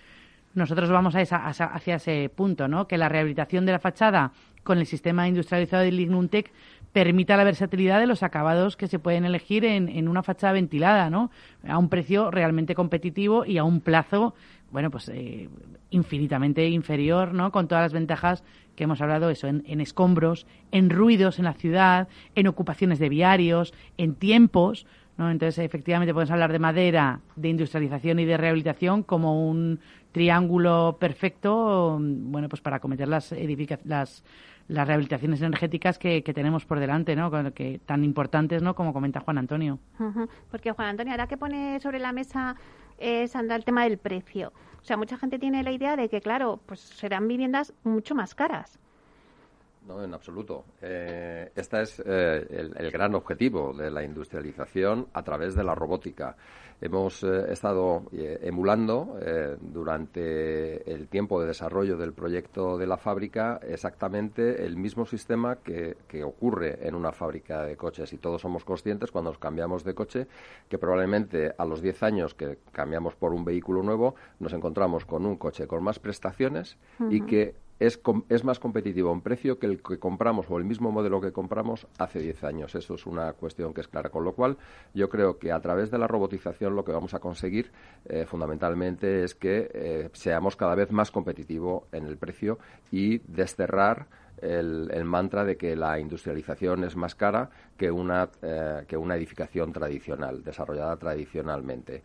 nosotros 0.55 0.91
vamos 0.91 1.15
a 1.15 1.21
esa, 1.21 1.47
hacia 1.47 1.95
ese 1.95 2.29
punto, 2.35 2.67
¿no? 2.67 2.89
Que 2.89 2.99
la 2.99 3.09
rehabilitación 3.09 3.65
de 3.65 3.73
la 3.73 3.79
fachada 3.79 4.33
con 4.65 4.79
el 4.79 4.87
sistema 4.87 5.29
industrializado 5.29 5.85
de 5.85 5.93
Lignuntec 5.93 6.51
permita 6.93 7.37
la 7.37 7.45
versatilidad 7.45 8.01
de 8.01 8.07
los 8.07 8.23
acabados 8.23 8.77
que 8.77 8.89
se 8.89 8.99
pueden 8.99 9.25
elegir 9.25 9.65
en, 9.65 10.09
una 10.09 10.23
fachada 10.23 10.55
ventilada, 10.55 11.09
¿no? 11.09 11.31
A 11.69 11.79
un 11.79 11.89
precio 11.89 12.33
realmente 12.33 12.75
competitivo 12.75 13.45
y 13.45 13.59
a 13.59 13.65
un 13.65 13.81
plazo, 13.81 14.35
bueno, 14.71 14.91
pues 14.91 15.09
eh, 15.09 15.49
infinitamente 15.91 16.69
inferior, 16.69 17.33
¿no? 17.33 17.53
Con 17.53 17.69
todas 17.69 17.85
las 17.85 17.93
ventajas 17.93 18.45
que 18.75 18.85
hemos 18.85 19.01
hablado, 19.01 19.31
eso, 19.31 19.47
en, 19.47 19.63
en, 19.67 19.81
escombros, 19.81 20.47
en 20.71 20.91
ruidos 20.91 21.39
en 21.39 21.47
la 21.47 21.55
ciudad, 21.55 22.09
en 22.35 22.47
ocupaciones 22.47 22.99
de 22.99 23.09
viarios, 23.09 23.73
en 23.97 24.15
tiempos, 24.15 24.87
¿no? 25.17 25.31
Entonces, 25.31 25.65
efectivamente, 25.65 26.13
podemos 26.13 26.31
hablar 26.31 26.53
de 26.53 26.59
madera, 26.59 27.21
de 27.37 27.49
industrialización 27.49 28.19
y 28.19 28.25
de 28.25 28.37
rehabilitación 28.37 29.03
como 29.03 29.49
un 29.49 29.81
triángulo 30.13 30.97
perfecto, 30.99 31.99
bueno, 32.01 32.49
pues 32.49 32.61
para 32.63 32.77
acometer 32.77 33.09
las, 33.09 33.35
las, 33.85 34.25
las 34.69 34.87
rehabilitaciones 34.87 35.43
energéticas 35.43 35.99
que, 35.99 36.23
tenemos 36.23 36.65
por 36.65 36.81
delante, 36.81 37.15
¿no? 37.17 37.31
Que, 37.53 37.81
tan 37.85 38.05
importantes, 38.05 38.63
¿no? 38.63 38.75
Como 38.75 38.93
comenta 38.93 39.21
Juan 39.21 39.39
Antonio. 39.39 39.79
Porque, 40.51 40.73
Juan 40.73 40.89
Antonio, 40.89 41.13
ahora 41.13 41.27
que 41.27 41.37
pone 41.37 41.81
sobre 41.81 41.99
la 41.99 42.13
mesa 42.13 42.57
es 42.99 43.37
andar 43.37 43.59
el 43.59 43.65
tema 43.65 43.85
del 43.85 43.99
precio. 43.99 44.53
O 44.81 44.85
sea, 44.85 44.97
mucha 44.97 45.19
gente 45.19 45.39
tiene 45.39 45.63
la 45.63 45.73
idea 45.73 45.97
de 45.97 46.09
que, 46.09 46.21
claro, 46.21 46.61
pues 46.67 46.81
serán 46.81 47.27
viviendas 47.29 47.75
mucho 47.83 48.15
más 48.15 48.35
caras. 48.35 48.79
No, 49.87 50.03
en 50.03 50.13
absoluto. 50.15 50.65
Eh, 50.83 51.53
este 51.55 51.83
es 51.83 52.03
eh, 52.05 52.73
el, 52.77 52.91
gran 52.91 53.15
objetivo 53.15 53.73
de 53.73 53.89
la 53.89 54.03
industrialización 54.03 55.07
a 55.13 55.23
través 55.23 55.55
de 55.55 55.63
la 55.63 55.77
robótica. 55.77 56.37
Hemos 56.81 57.23
eh, 57.23 57.53
estado 57.53 58.03
emulando 58.13 59.17
durante 59.61 60.93
el 60.93 61.09
tiempo 61.09 61.41
de 61.41 61.47
desarrollo 61.47 61.97
del 61.97 62.13
proyecto 62.13 62.77
de 62.77 62.87
la 62.87 62.97
fábrica 62.97 63.61
exactamente 63.63 64.65
el 64.65 64.77
mismo 64.77 65.07
sistema 65.07 65.57
que, 65.57 65.97
que, 66.09 66.23
ocurre 66.25 66.87
en 66.87 66.95
una 66.95 67.13
fábrica 67.13 67.63
de 67.65 67.77
coches. 67.77 68.13
Y 68.13 68.19
todos 68.19 68.43
somos 68.43 68.65
conscientes 68.65 69.11
cuando 69.11 69.31
nos 69.31 69.39
cambiamos 69.39 69.85
de 69.85 69.95
coche 69.95 70.27
que 70.69 70.79
probablemente 70.79 71.55
a 71.57 71.65
los 71.65 71.81
10 71.81 72.03
años 72.03 72.35
que 72.35 72.59
cambiamos 72.73 73.15
por 73.15 73.33
un 73.33 73.45
vehículo 73.45 73.83
nuevo 73.83 74.17
nos 74.41 74.53
encontramos 74.53 75.05
con 75.05 75.25
un 75.25 75.37
coche 75.37 75.67
con 75.67 75.83
más 75.83 75.99
prestaciones 75.99 76.77
y 77.11 77.23
que 77.23 77.55
es, 77.79 78.01
es, 78.29 78.45
más 78.45 78.59
competitivo 78.59 79.13
en 79.13 79.21
precio 79.21 79.59
que 79.59 79.67
el 79.67 79.83
que 79.83 79.99
compramos 79.99 80.47
o 80.49 80.59
el 80.59 80.65
mismo 80.65 80.91
modelo 80.91 81.21
que 81.21 81.33
compramos 81.33 81.87
hace 81.99 82.21
10 82.21 82.45
años. 82.45 82.75
Eso 82.75 82.95
es 82.95 83.07
una 83.07 83.33
cuestión 83.35 83.75
que 83.75 83.83
es 83.83 83.89
clara. 83.89 84.11
Con 84.11 84.25
lo 84.25 84.35
cual, 84.35 84.57
yo 84.95 85.09
creo 85.09 85.39
que 85.39 85.53
a 85.53 85.61
través 85.61 85.91
de 85.91 85.99
la 85.99 86.07
robotización 86.07 86.75
lo 86.75 86.85
que 86.85 86.93
vamos 86.93 87.15
a 87.15 87.19
conseguir 87.19 87.71
eh, 88.07 88.25
fundamentalmente 88.27 89.25
es 89.25 89.35
que 89.35 89.71
eh, 89.73 90.11
seamos 90.13 90.57
cada 90.57 90.75
vez 90.75 90.91
más 90.91 91.11
competitivos 91.11 91.85
en 91.93 92.07
el 92.07 92.17
precio 92.17 92.59
y 92.91 93.19
desterrar 93.19 94.07
el, 94.39 95.05
mantra 95.05 95.45
de 95.45 95.57
que 95.57 95.77
la 95.77 95.99
industrialización 95.99 96.85
es 96.85 96.97
más 96.97 97.15
cara 97.15 97.51
que 97.77 97.91
una, 97.91 98.29
eh, 98.43 98.85
que 98.87 98.97
una 98.97 99.17
edificación 99.17 99.73
tradicional, 99.73 100.43
desarrollada 100.43 100.97
tradicionalmente. 100.97 102.03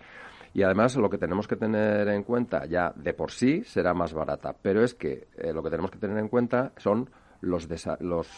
Y 0.53 0.63
además 0.63 0.95
lo 0.97 1.09
que 1.09 1.17
tenemos 1.17 1.47
que 1.47 1.55
tener 1.55 2.07
en 2.09 2.23
cuenta 2.23 2.65
ya 2.65 2.91
de 2.95 3.13
por 3.13 3.31
sí 3.31 3.63
será 3.63 3.93
más 3.93 4.13
barata, 4.13 4.53
pero 4.61 4.83
es 4.83 4.93
que 4.93 5.27
eh, 5.37 5.53
lo 5.53 5.63
que 5.63 5.69
tenemos 5.69 5.91
que 5.91 5.99
tener 5.99 6.17
en 6.17 6.27
cuenta 6.27 6.73
son 6.77 7.09
los, 7.41 7.67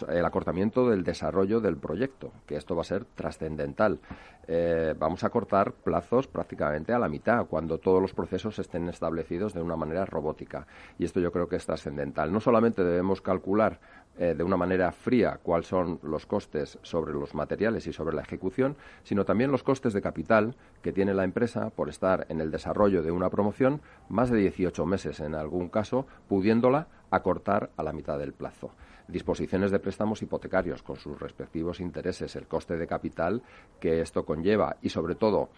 el 0.10 0.26
acortamiento 0.26 0.90
del 0.90 1.04
desarrollo 1.04 1.60
del 1.60 1.78
proyecto, 1.78 2.32
que 2.46 2.56
esto 2.56 2.76
va 2.76 2.82
a 2.82 2.86
ser 2.86 3.06
trascendental. 3.06 4.00
Eh, 4.48 4.94
vamos 4.98 5.24
a 5.24 5.30
cortar 5.30 5.72
plazos 5.72 6.28
prácticamente 6.28 6.92
a 6.92 7.00
la 7.00 7.08
mitad 7.08 7.46
cuando 7.46 7.78
todos 7.78 8.02
los 8.02 8.14
procesos 8.14 8.60
estén 8.60 8.90
establecidos 8.90 9.54
de 9.54 9.62
una 9.62 9.76
manera 9.76 10.06
robótica. 10.06 10.68
Y 10.98 11.06
esto 11.06 11.20
yo 11.20 11.32
creo 11.32 11.48
que 11.48 11.56
es 11.56 11.66
trascendental. 11.66 12.32
No 12.32 12.40
solamente 12.40 12.84
debemos 12.84 13.22
calcular 13.22 13.80
eh, 14.18 14.36
de 14.38 14.44
una 14.44 14.58
manera 14.58 14.92
fría 14.92 15.40
cuáles 15.42 15.68
son 15.68 16.00
los 16.04 16.26
costes 16.26 16.78
sobre 16.82 17.14
los 17.14 17.34
materiales 17.34 17.88
y 17.88 17.94
sobre 17.94 18.16
la 18.16 18.22
ejecución, 18.22 18.76
sino 19.04 19.26
también 19.26 19.52
los 19.52 19.64
costes 19.64 19.94
de 19.94 20.02
capital 20.02 20.56
que 20.82 20.94
tiene 20.94 21.14
la 21.14 21.24
empresa 21.24 21.72
por 21.72 21.90
estar 21.90 22.28
en 22.30 22.40
el 22.40 22.52
desarrollo 22.52 23.02
de 23.02 23.12
una 23.12 23.30
promoción 23.30 23.82
más 24.10 24.30
de 24.30 24.38
18 24.38 24.86
meses 24.86 25.20
en 25.20 25.36
algún 25.36 25.70
caso, 25.70 26.06
pudiéndola 26.28 26.88
acortar 27.10 27.72
a 27.78 27.84
la 27.84 27.94
mitad 27.94 28.20
del 28.20 28.34
plazo. 28.34 28.72
Disposiciones 29.14 29.70
de 29.70 29.78
préstamos 29.78 30.24
hipotecarios 30.24 30.82
con 30.82 30.96
sus 30.96 31.20
respectivos 31.20 31.80
intereses, 31.80 32.36
el 32.36 32.48
coste 32.48 32.78
de 32.78 32.88
capital 32.88 33.44
que 33.80 34.02
esto 34.02 34.26
conlleva 34.26 34.78
y, 34.82 34.90
sobre 34.90 35.14
todo, 35.14 35.50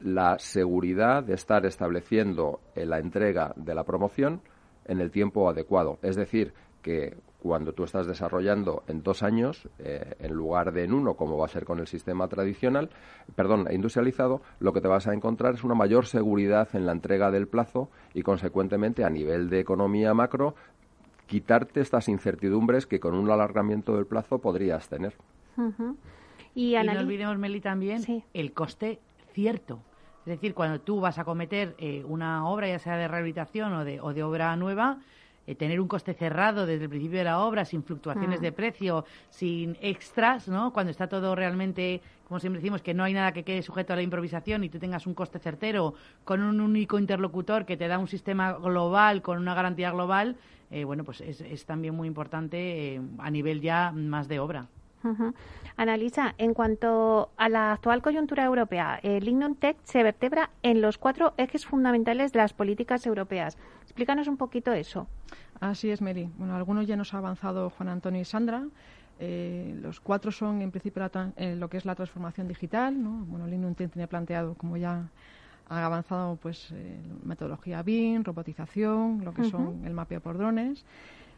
la 0.00 0.36
seguridad 0.40 1.22
de 1.22 1.34
estar 1.34 1.64
estableciendo 1.64 2.58
la 2.74 2.98
entrega 2.98 3.52
de 3.54 3.72
la 3.72 3.84
promoción 3.84 4.40
en 4.84 5.00
el 5.00 5.12
tiempo 5.12 5.48
adecuado. 5.48 6.00
Es 6.02 6.16
decir, 6.16 6.54
que 6.82 7.16
cuando 7.44 7.72
tú 7.72 7.84
estás 7.84 8.06
desarrollando 8.06 8.84
en 8.88 9.02
dos 9.02 9.22
años, 9.22 9.68
eh, 9.78 10.14
en 10.18 10.32
lugar 10.32 10.72
de 10.72 10.84
en 10.84 10.94
uno, 10.94 11.12
como 11.12 11.36
va 11.36 11.44
a 11.44 11.48
ser 11.48 11.66
con 11.66 11.78
el 11.78 11.86
sistema 11.86 12.26
tradicional, 12.26 12.88
perdón, 13.36 13.68
industrializado, 13.70 14.40
lo 14.60 14.72
que 14.72 14.80
te 14.80 14.88
vas 14.88 15.06
a 15.06 15.12
encontrar 15.12 15.52
es 15.52 15.62
una 15.62 15.74
mayor 15.74 16.06
seguridad 16.06 16.68
en 16.72 16.86
la 16.86 16.92
entrega 16.92 17.30
del 17.30 17.46
plazo 17.46 17.90
y, 18.14 18.22
consecuentemente, 18.22 19.04
a 19.04 19.10
nivel 19.10 19.50
de 19.50 19.60
economía 19.60 20.14
macro, 20.14 20.54
quitarte 21.26 21.80
estas 21.80 22.08
incertidumbres 22.08 22.86
que 22.86 23.00
con 23.00 23.14
un 23.14 23.30
alargamiento 23.30 23.96
del 23.96 24.06
plazo 24.06 24.38
podrías 24.38 24.88
tener. 24.88 25.14
y, 26.54 26.74
no 26.74 27.00
olvidemos, 27.00 27.38
Meli, 27.38 27.60
también 27.60 28.24
el 28.32 28.52
coste 28.52 29.00
cierto. 29.32 29.80
Es 30.20 30.30
decir, 30.30 30.54
cuando 30.54 30.80
tú 30.80 31.00
vas 31.00 31.18
a 31.18 31.24
cometer 31.24 31.74
eh, 31.78 32.02
una 32.06 32.48
obra, 32.48 32.66
ya 32.66 32.78
sea 32.78 32.96
de 32.96 33.08
rehabilitación 33.08 33.74
o 33.74 33.84
de, 33.84 34.00
o 34.00 34.14
de 34.14 34.22
obra 34.22 34.56
nueva, 34.56 34.98
eh, 35.46 35.54
tener 35.54 35.78
un 35.78 35.88
coste 35.88 36.14
cerrado 36.14 36.64
desde 36.64 36.84
el 36.84 36.88
principio 36.88 37.18
de 37.18 37.24
la 37.24 37.40
obra, 37.40 37.66
sin 37.66 37.82
fluctuaciones 37.82 38.38
ah. 38.38 38.42
de 38.42 38.52
precio, 38.52 39.04
sin 39.28 39.76
extras, 39.82 40.48
¿no? 40.48 40.72
Cuando 40.72 40.90
está 40.90 41.06
todo 41.06 41.34
realmente, 41.34 42.00
como 42.26 42.40
siempre 42.40 42.60
decimos, 42.60 42.80
que 42.80 42.94
no 42.94 43.04
hay 43.04 43.12
nada 43.12 43.32
que 43.32 43.42
quede 43.42 43.62
sujeto 43.62 43.92
a 43.92 43.96
la 43.96 44.02
improvisación 44.02 44.64
y 44.64 44.70
tú 44.70 44.78
tengas 44.78 45.06
un 45.06 45.12
coste 45.12 45.38
certero 45.38 45.92
con 46.24 46.42
un 46.42 46.62
único 46.62 46.98
interlocutor 46.98 47.66
que 47.66 47.76
te 47.76 47.88
da 47.88 47.98
un 47.98 48.08
sistema 48.08 48.54
global 48.54 49.20
con 49.20 49.36
una 49.36 49.54
garantía 49.54 49.90
global, 49.90 50.36
eh, 50.70 50.84
bueno, 50.84 51.04
pues 51.04 51.20
es, 51.20 51.66
también 51.66 51.94
muy 51.94 52.08
importante 52.08 52.94
eh, 52.94 53.00
a 53.18 53.30
nivel 53.30 53.60
ya 53.60 53.92
más 53.92 54.28
de 54.28 54.40
obra. 54.40 54.66
Analisa, 55.76 56.34
en 56.38 56.54
cuanto 56.54 57.30
a 57.36 57.50
la 57.50 57.72
actual 57.72 58.00
coyuntura 58.00 58.44
europea, 58.44 58.98
el 59.02 59.24
Lignum 59.24 59.54
Tech 59.54 59.76
se 59.82 60.02
vertebra 60.02 60.48
en 60.62 60.80
los 60.80 60.96
cuatro 60.96 61.34
ejes 61.36 61.66
fundamentales 61.66 62.32
de 62.32 62.38
las 62.38 62.54
políticas 62.54 63.04
europeas. 63.04 63.58
Explícanos 63.82 64.28
un 64.28 64.38
poquito 64.38 64.72
eso. 64.72 65.06
Así 65.60 65.90
es, 65.90 66.00
Mary. 66.00 66.30
Bueno, 66.38 66.56
algunos 66.56 66.86
ya 66.86 66.96
nos 66.96 67.12
ha 67.12 67.18
avanzado 67.18 67.70
Juan 67.70 67.90
Antonio 67.90 68.20
y 68.20 68.24
Sandra. 68.24 68.64
Eh, 69.20 69.76
los 69.80 70.00
cuatro 70.00 70.32
son, 70.32 70.62
en 70.62 70.70
principio, 70.70 71.02
eh, 71.36 71.54
lo 71.56 71.68
que 71.68 71.76
es 71.76 71.84
la 71.84 71.94
transformación 71.94 72.48
digital. 72.48 73.00
¿no? 73.02 73.24
Bueno, 73.26 73.46
Lignum 73.46 73.74
Tech 73.74 73.90
tiene 73.90 74.08
planteado, 74.08 74.54
como 74.54 74.76
ya 74.76 75.08
ha 75.68 75.84
avanzado, 75.84 76.36
pues 76.36 76.70
eh, 76.72 76.98
metodología 77.24 77.82
BIM, 77.82 78.24
robotización, 78.24 79.24
lo 79.24 79.32
que 79.32 79.44
son 79.44 79.82
el 79.84 79.92
mapeo 79.92 80.20
por 80.20 80.38
drones. 80.38 80.84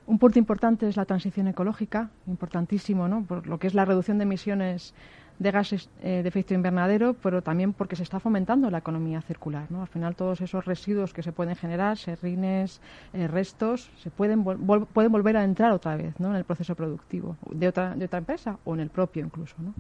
Un 0.06 0.18
punto 0.18 0.38
importante 0.38 0.88
es 0.88 0.96
la 0.96 1.04
transición 1.04 1.48
ecológica, 1.48 2.10
importantísimo, 2.26 3.08
¿no? 3.08 3.24
Por 3.24 3.46
lo 3.46 3.58
que 3.58 3.66
es 3.66 3.74
la 3.74 3.84
reducción 3.84 4.18
de 4.18 4.24
emisiones 4.24 4.94
de 5.38 5.50
gases 5.50 5.90
eh, 6.02 6.22
de 6.22 6.28
efecto 6.28 6.54
invernadero, 6.54 7.14
pero 7.14 7.42
también 7.42 7.72
porque 7.72 7.96
se 7.96 8.02
está 8.02 8.20
fomentando 8.20 8.70
la 8.70 8.78
economía 8.78 9.20
circular. 9.20 9.66
¿no? 9.70 9.82
Al 9.82 9.88
final, 9.88 10.14
todos 10.16 10.40
esos 10.40 10.64
residuos 10.64 11.12
que 11.12 11.22
se 11.22 11.32
pueden 11.32 11.56
generar, 11.56 11.98
serrines, 11.98 12.80
eh, 13.12 13.28
restos, 13.28 13.90
se 13.98 14.10
pueden, 14.10 14.44
pueden 14.44 15.12
volver 15.12 15.36
a 15.36 15.44
entrar 15.44 15.72
otra 15.72 15.96
vez 15.96 16.18
¿no? 16.18 16.30
en 16.30 16.36
el 16.36 16.44
proceso 16.44 16.74
productivo 16.74 17.36
de 17.50 17.68
otra, 17.68 17.94
de 17.94 18.06
otra 18.06 18.18
empresa 18.18 18.58
o 18.64 18.74
en 18.74 18.80
el 18.80 18.88
propio 18.88 19.24
incluso. 19.24 19.56
¿no? 19.58 19.74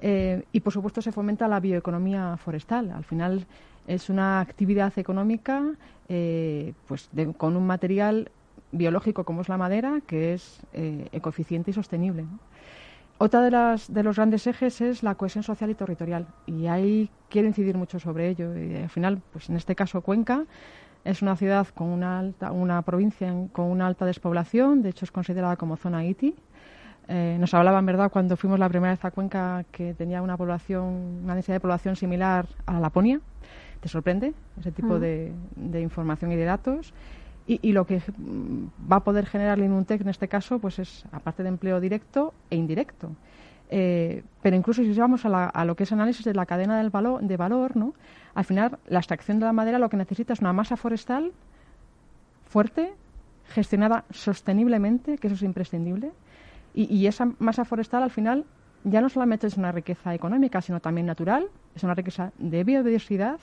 Eh, 0.00 0.44
y, 0.52 0.60
por 0.60 0.72
supuesto, 0.72 1.00
se 1.00 1.12
fomenta 1.12 1.48
la 1.48 1.60
bioeconomía 1.60 2.36
forestal. 2.36 2.90
Al 2.90 3.04
final, 3.04 3.46
es 3.86 4.08
una 4.08 4.40
actividad 4.40 4.92
económica 4.98 5.74
pues 6.86 7.08
con 7.38 7.56
un 7.56 7.66
material 7.66 8.30
biológico 8.72 9.24
como 9.24 9.42
es 9.42 9.48
la 9.48 9.58
madera, 9.58 10.00
que 10.06 10.34
es 10.34 10.60
eh, 10.72 11.08
ecoeficiente 11.12 11.70
y 11.70 11.74
sostenible. 11.74 12.24
Otra 13.18 13.42
de, 13.42 13.50
las, 13.50 13.92
de 13.92 14.02
los 14.02 14.16
grandes 14.16 14.46
ejes 14.46 14.80
es 14.80 15.02
la 15.02 15.14
cohesión 15.14 15.44
social 15.44 15.70
y 15.70 15.74
territorial, 15.74 16.26
y 16.46 16.66
ahí 16.66 17.08
quiero 17.28 17.46
incidir 17.46 17.76
mucho 17.76 18.00
sobre 18.00 18.28
ello. 18.28 18.56
Y 18.56 18.76
al 18.76 18.90
final, 18.90 19.22
pues 19.32 19.48
en 19.48 19.56
este 19.56 19.76
caso 19.76 20.00
Cuenca 20.00 20.44
es 21.04 21.22
una 21.22 21.36
ciudad 21.36 21.68
con 21.68 21.88
una 21.88 22.18
alta, 22.18 22.50
una 22.50 22.82
provincia 22.82 23.32
con 23.52 23.66
una 23.66 23.86
alta 23.86 24.06
despoblación, 24.06 24.82
de 24.82 24.88
hecho 24.88 25.04
es 25.04 25.12
considerada 25.12 25.56
como 25.56 25.76
zona 25.76 26.04
ITI. 26.04 26.34
Eh, 27.08 27.36
nos 27.38 27.52
hablaban, 27.54 27.84
¿verdad?, 27.84 28.10
cuando 28.10 28.36
fuimos 28.36 28.58
la 28.58 28.68
primera 28.68 28.92
vez 28.92 29.04
a 29.04 29.10
Cuenca 29.10 29.64
que 29.70 29.92
tenía 29.94 30.22
una 30.22 30.36
población, 30.36 31.20
una 31.24 31.34
densidad 31.34 31.56
de 31.56 31.60
población 31.60 31.96
similar 31.96 32.46
a 32.66 32.72
la 32.72 32.80
Laponia. 32.80 33.20
¿Te 33.82 33.88
sorprende 33.88 34.32
ese 34.60 34.70
tipo 34.70 35.00
de, 35.00 35.32
de 35.56 35.80
información 35.80 36.30
y 36.30 36.36
de 36.36 36.44
datos? 36.44 36.94
Y, 37.44 37.72
lo 37.72 37.84
que 37.84 38.00
va 38.90 38.96
a 38.98 39.00
poder 39.00 39.26
generar 39.26 39.58
Linuntec 39.58 40.00
en 40.02 40.08
este 40.08 40.28
caso, 40.28 40.60
pues 40.60 40.78
es, 40.78 41.04
aparte 41.10 41.42
de 41.42 41.48
empleo 41.48 41.80
directo 41.80 42.32
e 42.50 42.54
indirecto. 42.56 43.10
Eh, 43.68 44.22
pero 44.40 44.54
incluso 44.54 44.84
si 44.84 44.92
vamos 44.92 45.24
a, 45.24 45.64
lo 45.64 45.74
que 45.74 45.82
es 45.82 45.90
análisis 45.90 46.24
de 46.24 46.34
la 46.34 46.46
cadena 46.46 46.78
del 46.78 46.90
valor, 46.90 47.20
de 47.20 47.36
valor, 47.36 47.76
¿no? 47.76 47.94
al 48.34 48.44
final 48.44 48.78
la 48.86 49.00
extracción 49.00 49.40
de 49.40 49.46
la 49.46 49.52
madera 49.52 49.80
lo 49.80 49.88
que 49.88 49.96
necesita 49.96 50.34
es 50.34 50.40
una 50.40 50.52
masa 50.52 50.76
forestal 50.76 51.32
fuerte, 52.44 52.92
gestionada 53.48 54.04
sosteniblemente, 54.10 55.18
que 55.18 55.26
eso 55.26 55.34
es 55.34 55.42
imprescindible, 55.42 56.12
y, 56.74 56.84
y 56.94 57.08
esa 57.08 57.32
masa 57.40 57.64
forestal 57.64 58.04
al 58.04 58.10
final 58.10 58.44
ya 58.84 59.00
no 59.00 59.08
solamente 59.08 59.46
es 59.46 59.56
una 59.56 59.72
riqueza 59.72 60.14
económica, 60.14 60.60
sino 60.60 60.80
también 60.80 61.06
natural, 61.06 61.46
es 61.74 61.82
una 61.82 61.94
riqueza 61.94 62.32
de 62.38 62.64
biodiversidad, 62.64 63.38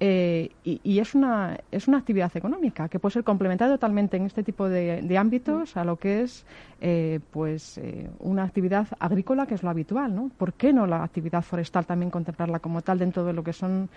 eh, 0.00 0.50
y, 0.64 0.98
es, 0.98 1.14
una, 1.14 1.56
es 1.70 1.86
una 1.86 1.98
actividad 1.98 2.36
económica 2.36 2.88
que 2.88 2.98
puede 2.98 3.12
ser 3.12 3.24
complementada 3.24 3.74
totalmente 3.74 4.16
en 4.16 4.26
este 4.26 4.42
tipo 4.42 4.68
de, 4.68 5.16
ámbitos 5.16 5.76
a 5.76 5.84
lo 5.84 5.96
que 5.96 6.22
es 6.22 6.44
eh, 6.80 7.20
pues 7.30 7.78
eh, 7.78 8.10
una 8.18 8.42
actividad 8.42 8.88
agrícola 8.98 9.46
que 9.46 9.54
es 9.54 9.62
lo 9.62 9.70
habitual. 9.70 10.12
¿no? 10.12 10.30
¿Por 10.36 10.54
qué 10.54 10.72
no 10.72 10.86
la 10.86 11.04
actividad 11.04 11.42
forestal 11.42 11.86
también 11.86 12.10
contemplarla 12.10 12.58
como 12.58 12.82
tal 12.82 12.98
dentro 12.98 13.24
de 13.24 13.32
lo 13.32 13.44
que 13.44 13.52
son 13.52 13.88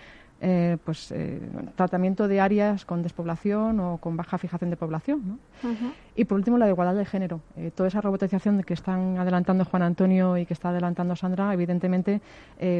pues 0.84 1.12
tratamiento 1.74 2.28
de 2.28 2.40
áreas 2.40 2.84
con 2.84 3.02
despoblación 3.02 3.80
o 3.80 3.98
con 3.98 4.16
baja 4.16 4.38
fijación 4.38 4.70
de 4.70 4.76
población? 4.76 5.22
¿no? 5.26 5.38
Y 6.14 6.26
por 6.26 6.38
último, 6.38 6.58
la 6.58 6.68
igualdad 6.68 6.94
de 6.94 7.04
género. 7.04 7.40
toda 7.74 7.88
esa 7.88 8.00
robotización 8.00 8.62
que 8.62 8.74
están 8.74 9.18
adelantando 9.18 9.64
Juan 9.64 9.82
Antonio 9.82 10.36
y 10.36 10.46
que 10.46 10.54
está 10.54 10.68
adelantando 10.68 11.16
Sandra, 11.16 11.52
evidentemente, 11.52 12.20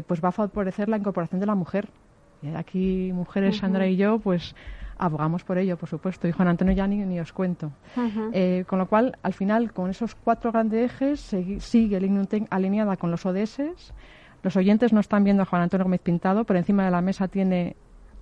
pues 0.07 0.23
va 0.23 0.29
a 0.29 0.33
favorecer 0.33 0.89
la 0.89 0.99
incorporación 0.99 1.41
de 1.41 1.47
la 1.47 1.57
mujer 1.57 1.89
aquí, 2.57 3.13
mujeres, 3.13 3.59
Sandra 3.59 3.87
y 3.87 3.97
yo, 3.97 4.19
pues 4.19 4.55
abogamos 4.99 5.45
por 5.45 5.59
ello, 5.59 5.77
por 5.77 5.89
supuesto. 5.89 6.29
Y 6.29 6.33
Juan 6.33 6.49
Antonio 6.49 6.75
ya 6.75 6.87
ni, 6.87 7.19
os 7.21 7.33
cuento. 7.33 7.73
Eh, 8.33 8.65
con 8.67 8.79
lo 8.79 8.87
cual, 8.87 9.17
al 9.23 9.33
final, 9.33 9.73
con 9.73 9.91
esos 9.91 10.15
cuatro 10.15 10.53
grandes 10.53 10.93
ejes, 10.93 11.35
sigue 11.59 11.97
el 11.97 12.47
alineada 12.51 12.97
con 12.97 13.11
los 13.11 13.25
ODS. 13.25 13.93
Los 14.43 14.57
oyentes 14.57 14.93
no 14.93 15.01
están 15.01 15.25
viendo 15.25 15.43
a 15.43 15.47
Juan 15.47 15.63
Antonio 15.63 15.85
Gómez 15.85 16.01
pintado, 16.01 16.45
pero 16.45 16.59
encima 16.59 16.85
de 16.85 16.91
la 16.91 17.01
mesa 17.01 17.29
tiene 17.29 17.77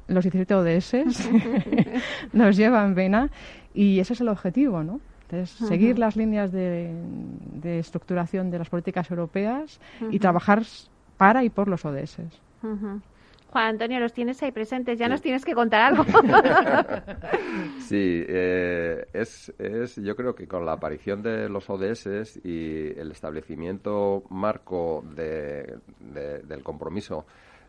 los 0.08 0.24
17 0.24 0.54
ODS. 0.54 0.94
Nos 2.32 2.56
lleva 2.56 2.84
en 2.84 2.94
vena. 2.94 3.30
Y 3.74 3.98
ese 4.00 4.12
es 4.12 4.20
el 4.20 4.28
objetivo, 4.28 4.82
¿no? 4.82 5.00
Entonces, 5.28 5.68
seguir 5.68 5.98
las 5.98 6.14
líneas 6.14 6.52
de, 6.52 6.94
estructuración 7.64 8.50
de 8.50 8.58
las 8.58 8.70
políticas 8.70 9.10
europeas 9.10 9.80
y 10.10 10.20
trabajar 10.20 10.62
para 11.16 11.42
y 11.42 11.50
por 11.50 11.66
los 11.66 11.84
ODS. 11.84 12.18
Juan 13.50 13.66
Antonio, 13.66 14.00
los 14.00 14.12
tienes 14.12 14.42
ahí 14.42 14.52
presentes, 14.52 14.98
ya 14.98 15.08
nos 15.08 15.22
tienes 15.22 15.44
que 15.44 15.54
contar 15.54 15.80
algo. 15.80 16.04
sí, 17.80 18.24
eh, 18.28 19.06
es, 19.12 19.52
es, 19.58 19.96
yo 19.96 20.14
creo 20.16 20.34
que 20.34 20.46
con 20.46 20.66
la 20.66 20.72
aparición 20.72 21.22
de 21.22 21.48
los 21.48 21.70
ODS 21.70 22.40
y 22.44 22.98
el 22.98 23.12
establecimiento 23.12 24.24
marco 24.30 25.04
de, 25.14 25.78
del 26.44 26.62
compromiso 26.62 27.26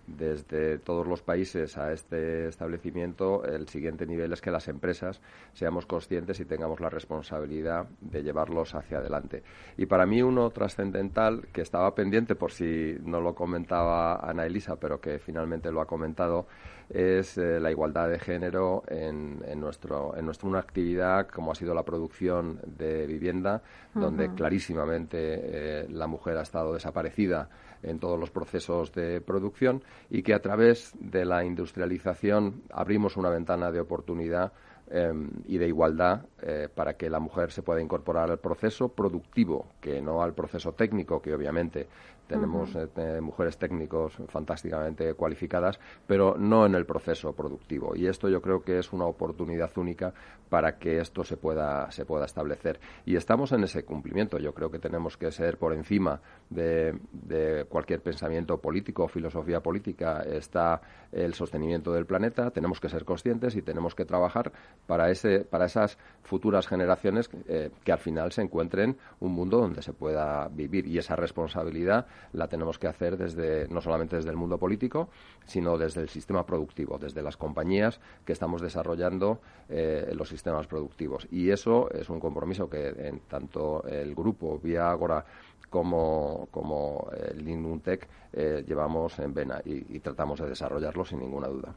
desde 0.08 0.80
todos 0.80 1.06
los 1.06 1.22
países 1.22 1.78
a 1.78 1.92
este 1.92 2.48
establecimiento, 2.48 3.44
el 3.44 3.68
siguiente 3.68 4.06
nivel 4.06 4.32
es 4.32 4.42
que 4.42 4.52
las 4.52 4.70
empresas 4.70 5.22
seamos 5.54 5.86
conscientes 5.86 6.40
y 6.40 6.46
tengamos 6.46 6.80
la 6.80 6.90
responsabilidad 6.90 7.88
de 8.00 8.24
llevarlos 8.24 8.74
hacia 8.74 9.00
adelante. 9.00 9.44
Y 9.78 9.86
para 9.86 10.06
mí 10.06 10.22
uno 10.22 10.50
trascendental 10.50 11.48
que 11.52 11.62
estaba 11.62 11.94
pendiente 11.94 12.36
por 12.36 12.52
si 12.52 12.96
no 13.04 13.20
lo 13.20 13.36
comentaba 13.36 14.16
Ana 14.16 14.46
Elisa, 14.46 14.78
pero 14.78 15.02
que 15.02 15.20
finalmente 15.20 15.72
lo 15.72 15.82
ha 15.82 15.86
comentado, 15.86 16.48
es 16.90 17.38
eh, 17.38 17.60
la 17.60 17.72
igualdad 17.72 18.10
de 18.10 18.20
género 18.20 18.84
en, 18.88 19.44
en, 19.46 19.60
nuestro, 19.60 20.16
en 20.16 20.26
nuestra 20.26 20.48
una 20.48 20.60
actividad 20.60 21.28
como 21.28 21.52
ha 21.52 21.56
sido 21.56 21.74
la 21.74 21.84
producción 21.84 22.60
de 22.66 23.06
vivienda, 23.06 23.62
donde 23.94 24.34
clarísimamente 24.34 25.18
eh, 25.20 25.88
la 25.90 26.08
mujer 26.08 26.38
ha 26.38 26.44
estado 26.44 26.74
desaparecida 26.74 27.50
en 27.84 28.00
todos 28.00 28.20
los 28.20 28.32
procesos 28.32 28.92
de 28.94 29.22
producción 29.22 29.84
y 30.10 30.24
que 30.24 30.34
a 30.34 30.42
través 30.42 30.94
de 31.00 31.26
la 31.26 31.44
industrialización 31.44 32.64
abrimos 32.72 33.18
una 33.18 33.30
ventana 33.30 33.72
de 33.72 33.80
oportunidad 33.80 34.52
em, 34.90 35.30
y 35.46 35.58
de 35.58 35.68
igualdad 35.68 36.26
eh, 36.42 36.70
para 36.74 36.94
que 36.94 37.10
la 37.10 37.20
mujer 37.20 37.52
se 37.52 37.62
pueda 37.62 37.82
incorporar 37.82 38.32
al 38.32 38.40
proceso 38.40 38.90
productivo, 38.90 39.68
que 39.82 40.02
no 40.02 40.22
al 40.22 40.34
proceso 40.34 40.74
técnico, 40.74 41.22
que 41.22 41.34
obviamente 41.34 41.88
tenemos 42.28 42.76
eh, 42.76 43.22
mujeres 43.22 43.58
técnicos 43.58 44.18
fantásticamente 44.28 45.14
cualificadas, 45.14 45.80
pero 46.06 46.36
no 46.38 46.66
en 46.66 46.76
el 46.76 46.86
proceso 46.86 47.34
productivo. 47.34 47.96
Y 47.96 48.08
esto 48.08 48.30
yo 48.30 48.42
creo 48.42 48.62
que 48.62 48.80
es 48.80 48.94
una 48.94 49.06
oportunidad 49.06 49.76
única 49.78 50.14
para 50.50 50.78
que 50.78 51.00
esto 51.00 51.24
se 51.24 51.38
pueda, 51.38 51.90
se 51.92 52.06
pueda 52.06 52.26
establecer. 52.26 52.80
Y 53.06 53.16
estamos 53.16 53.52
en 53.52 53.64
ese 53.64 53.84
cumplimiento. 53.84 54.38
Yo 54.38 54.54
creo 54.54 54.72
que 54.72 54.80
tenemos 54.80 55.18
que 55.18 55.32
ser 55.32 55.58
por 55.58 55.74
encima 55.74 56.22
de, 56.50 56.98
de 57.12 57.66
cualquier 57.66 58.02
pensamiento 58.02 58.60
político 58.60 59.04
o 59.04 59.08
filosofía 59.08 59.62
política. 59.62 60.22
Está 60.22 60.82
el 61.12 61.34
sostenimiento 61.34 61.92
del 61.92 62.06
planeta. 62.06 62.52
Tenemos 62.52 62.80
que 62.80 62.90
ser 62.90 63.06
conscientes 63.06 63.56
y 63.56 63.62
tenemos 63.62 63.96
que 63.96 64.06
trabajar 64.06 64.52
para, 64.86 65.10
ese, 65.10 65.40
para 65.40 65.66
esas 65.66 65.98
futuras 66.24 66.68
generaciones 66.68 67.30
eh, 67.48 67.72
que 67.84 67.92
al 67.92 68.00
final 68.00 68.32
se 68.32 68.42
encuentren 68.42 68.98
un 69.20 69.34
mundo 69.34 69.60
donde 69.60 69.82
se 69.82 69.94
pueda 69.94 70.48
vivir. 70.50 70.88
Y 70.88 70.98
esa 70.98 71.16
responsabilidad 71.16 72.08
la 72.34 72.48
tenemos 72.48 72.80
que 72.80 72.88
hacer 72.88 73.18
desde, 73.18 73.68
no 73.70 73.82
solamente 73.82 74.16
desde 74.16 74.30
el 74.30 74.38
mundo 74.38 74.58
político, 74.58 75.10
sino 75.46 75.78
desde 75.78 76.02
el 76.02 76.10
sistema 76.10 76.46
productivo, 76.46 76.98
desde 76.98 77.22
las 77.22 77.38
compañías 77.38 78.00
que 78.26 78.34
estamos 78.34 78.62
desarrollando 78.62 79.40
eh, 79.70 80.12
los 80.14 80.30
sistemas 80.30 80.68
productivos. 80.68 81.28
Y 81.32 81.50
eso 81.50 81.90
es 81.92 82.10
un 82.10 82.20
compromiso 82.20 82.70
que 82.70 82.88
en 82.88 83.20
tanto 83.22 83.84
el 83.88 84.16
grupo 84.16 84.60
Vía 84.60 84.90
Agora 84.90 85.26
como, 85.70 86.48
como 86.52 87.10
el 87.30 87.44
Linuntec 87.44 88.08
eh, 88.34 88.64
llevamos 88.68 89.18
en 89.20 89.34
vena 89.34 89.62
y, 89.66 90.00
tratamos 90.00 90.40
de 90.40 90.50
desarrollarlo 90.50 91.04
sin 91.06 91.20
ninguna 91.20 91.48
duda. 91.48 91.74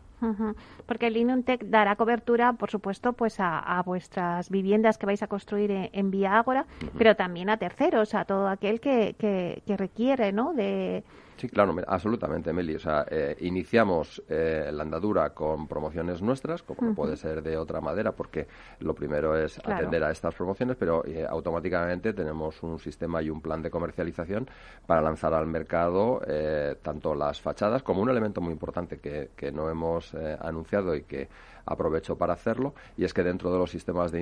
Porque 0.87 1.07
el 1.07 1.15
Linuntec 1.15 1.65
dará 1.65 1.97
cobertura, 1.97 2.53
por 2.53 2.71
supuesto, 2.71 3.15
pues 3.15 3.37
a, 3.39 3.83
vuestras 3.85 4.51
viviendas 4.51 4.99
que 4.99 5.07
vais 5.07 5.23
a 5.23 5.27
construir 5.27 5.71
en, 5.71 6.11
Vía 6.11 6.39
Ágora, 6.39 6.67
pero 6.99 7.17
también 7.17 7.49
a 7.51 7.57
terceros, 7.57 8.15
a 8.15 8.25
todo 8.25 8.49
aquel 8.49 8.81
que, 8.81 9.15
que, 9.19 9.63
que 9.67 9.77
requiere, 9.77 10.33
¿no? 10.33 10.53
De, 10.53 11.05
Sí, 11.41 11.49
claro, 11.49 11.75
absolutamente, 11.87 12.53
Meli. 12.53 12.75
O 12.75 12.79
sea, 12.79 13.07
eh, 13.11 13.35
iniciamos 13.41 14.23
eh, 14.29 14.69
la 14.71 14.83
andadura 14.83 15.31
con 15.31 15.67
promociones 15.67 16.21
nuestras, 16.21 16.63
como 16.63 16.91
no 16.91 16.95
puede 16.95 17.17
ser 17.17 17.43
de 17.43 17.57
otra 17.57 17.81
manera, 17.81 18.13
porque 18.13 18.47
lo 18.81 18.95
primero 18.95 19.35
es 19.35 19.59
atender 19.59 20.05
a 20.05 20.11
estas 20.11 20.35
promociones, 20.35 20.77
pero 20.77 21.03
eh, 21.07 21.27
automáticamente 21.27 22.13
tenemos 22.13 22.63
un 22.63 22.79
sistema 22.79 23.23
y 23.23 23.31
un 23.31 23.41
plan 23.41 23.63
de 23.63 23.71
comercialización 23.71 24.51
para 24.87 25.01
lanzar 25.01 25.33
al 25.33 25.47
mercado 25.47 26.21
tanto 26.83 27.15
las 27.15 27.41
fachadas 27.41 27.83
como 27.83 28.03
un 28.03 28.11
elemento 28.11 28.41
muy 28.41 28.53
importante 28.53 28.99
que, 28.99 29.53
no 29.53 29.71
hemos 29.71 30.15
anunciado 30.15 30.95
y 30.95 31.03
que 31.03 31.29
aprovecho 31.67 32.17
para 32.17 32.35
hacerlo, 32.35 32.75
y 32.97 33.05
es 33.05 33.15
que 33.15 33.23
dentro 33.23 33.53
de 33.53 33.59
los 33.59 33.71
sistemas 33.71 34.13
de 34.13 34.21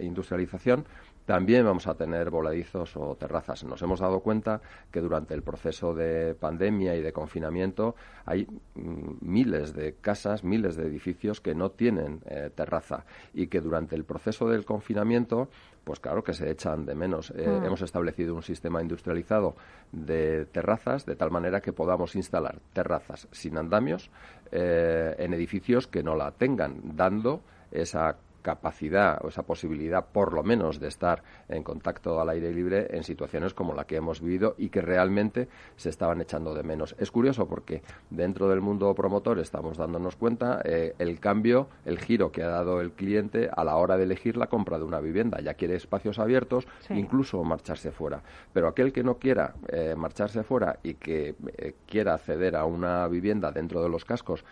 industrialización 0.00 0.84
también 1.26 1.64
vamos 1.64 1.86
a 1.86 1.94
tener 1.94 2.30
voladizos 2.30 2.96
o 2.96 3.16
terrazas. 3.16 3.64
Nos 3.64 3.80
hemos 3.82 4.00
dado 4.00 4.20
cuenta 4.20 4.60
que 4.90 5.00
durante 5.00 5.34
el 5.34 5.42
proceso 5.42 5.94
de 5.94 6.34
pandemia 6.34 6.94
y 6.96 7.02
de 7.02 7.12
confinamiento 7.12 7.94
hay 8.26 8.46
mm, 8.74 9.16
miles 9.20 9.74
de 9.74 9.94
casas, 9.94 10.44
miles 10.44 10.76
de 10.76 10.86
edificios 10.86 11.40
que 11.40 11.54
no 11.54 11.70
tienen 11.70 12.20
eh, 12.26 12.50
terraza 12.54 13.04
y 13.32 13.46
que 13.46 13.60
durante 13.60 13.96
el 13.96 14.04
proceso 14.04 14.48
del 14.48 14.64
confinamiento 14.64 15.48
pues 15.84 16.00
claro 16.00 16.24
que 16.24 16.32
se 16.32 16.50
echan 16.50 16.86
de 16.86 16.94
menos. 16.94 17.30
Eh, 17.36 17.46
mm. 17.46 17.64
Hemos 17.64 17.82
establecido 17.82 18.34
un 18.34 18.42
sistema 18.42 18.80
industrializado 18.80 19.54
de 19.92 20.46
terrazas 20.46 21.06
de 21.06 21.14
tal 21.14 21.30
manera 21.30 21.60
que 21.60 21.72
podamos 21.72 22.16
instalar 22.16 22.58
terrazas 22.72 23.28
sin 23.32 23.58
andamios 23.58 24.10
eh, 24.54 25.16
en 25.18 25.34
edificios 25.34 25.88
que 25.88 26.02
no 26.02 26.14
la 26.14 26.30
tengan, 26.30 26.96
dando 26.96 27.42
esa 27.72 28.16
capacidad 28.44 29.18
o 29.24 29.28
esa 29.28 29.42
posibilidad, 29.42 30.04
por 30.04 30.34
lo 30.34 30.42
menos, 30.42 30.78
de 30.78 30.88
estar 30.88 31.22
en 31.48 31.62
contacto 31.62 32.20
al 32.20 32.28
aire 32.28 32.52
libre 32.52 32.88
en 32.90 33.02
situaciones 33.02 33.54
como 33.54 33.72
la 33.72 33.86
que 33.86 33.96
hemos 33.96 34.20
vivido 34.20 34.54
y 34.58 34.68
que 34.68 34.82
realmente 34.82 35.48
se 35.76 35.88
estaban 35.88 36.20
echando 36.20 36.52
de 36.52 36.62
menos. 36.62 36.94
Es 36.98 37.10
curioso 37.10 37.48
porque 37.48 37.82
dentro 38.10 38.48
del 38.48 38.60
mundo 38.60 38.94
promotor 38.94 39.38
estamos 39.38 39.78
dándonos 39.78 40.16
cuenta 40.16 40.60
eh, 40.62 40.94
el 40.98 41.20
cambio, 41.20 41.68
el 41.86 41.98
giro 41.98 42.30
que 42.32 42.42
ha 42.42 42.48
dado 42.48 42.82
el 42.82 42.92
cliente 42.92 43.48
a 43.50 43.64
la 43.64 43.76
hora 43.76 43.96
de 43.96 44.04
elegir 44.04 44.36
la 44.36 44.48
compra 44.48 44.76
de 44.76 44.84
una 44.84 45.00
vivienda. 45.00 45.40
Ya 45.40 45.54
quiere 45.54 45.76
espacios 45.76 46.18
abiertos, 46.18 46.68
incluso 46.90 47.42
marcharse 47.44 47.92
fuera. 47.92 48.22
Pero 48.52 48.68
aquel 48.68 48.92
que 48.92 49.02
no 49.02 49.16
quiera 49.16 49.54
eh, 49.68 49.94
marcharse 49.96 50.42
fuera 50.42 50.80
y 50.82 50.94
que 50.94 51.34
eh, 51.56 51.76
quiera 51.86 52.12
acceder 52.12 52.56
a 52.56 52.66
una 52.66 53.08
vivienda 53.08 53.50
dentro 53.52 53.82
de 53.82 53.88
los 53.88 54.04
cascos, 54.04 54.44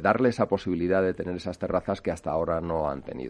darle 0.00 0.30
esa 0.30 0.48
posibilidad 0.48 1.02
de 1.02 1.12
tener 1.12 1.36
esas 1.36 1.58
terrazas 1.58 2.00
que 2.00 2.10
hasta 2.10 2.30
ahora 2.30 2.60
no 2.62 2.88
han 2.88 3.02
tenido. 3.02 3.25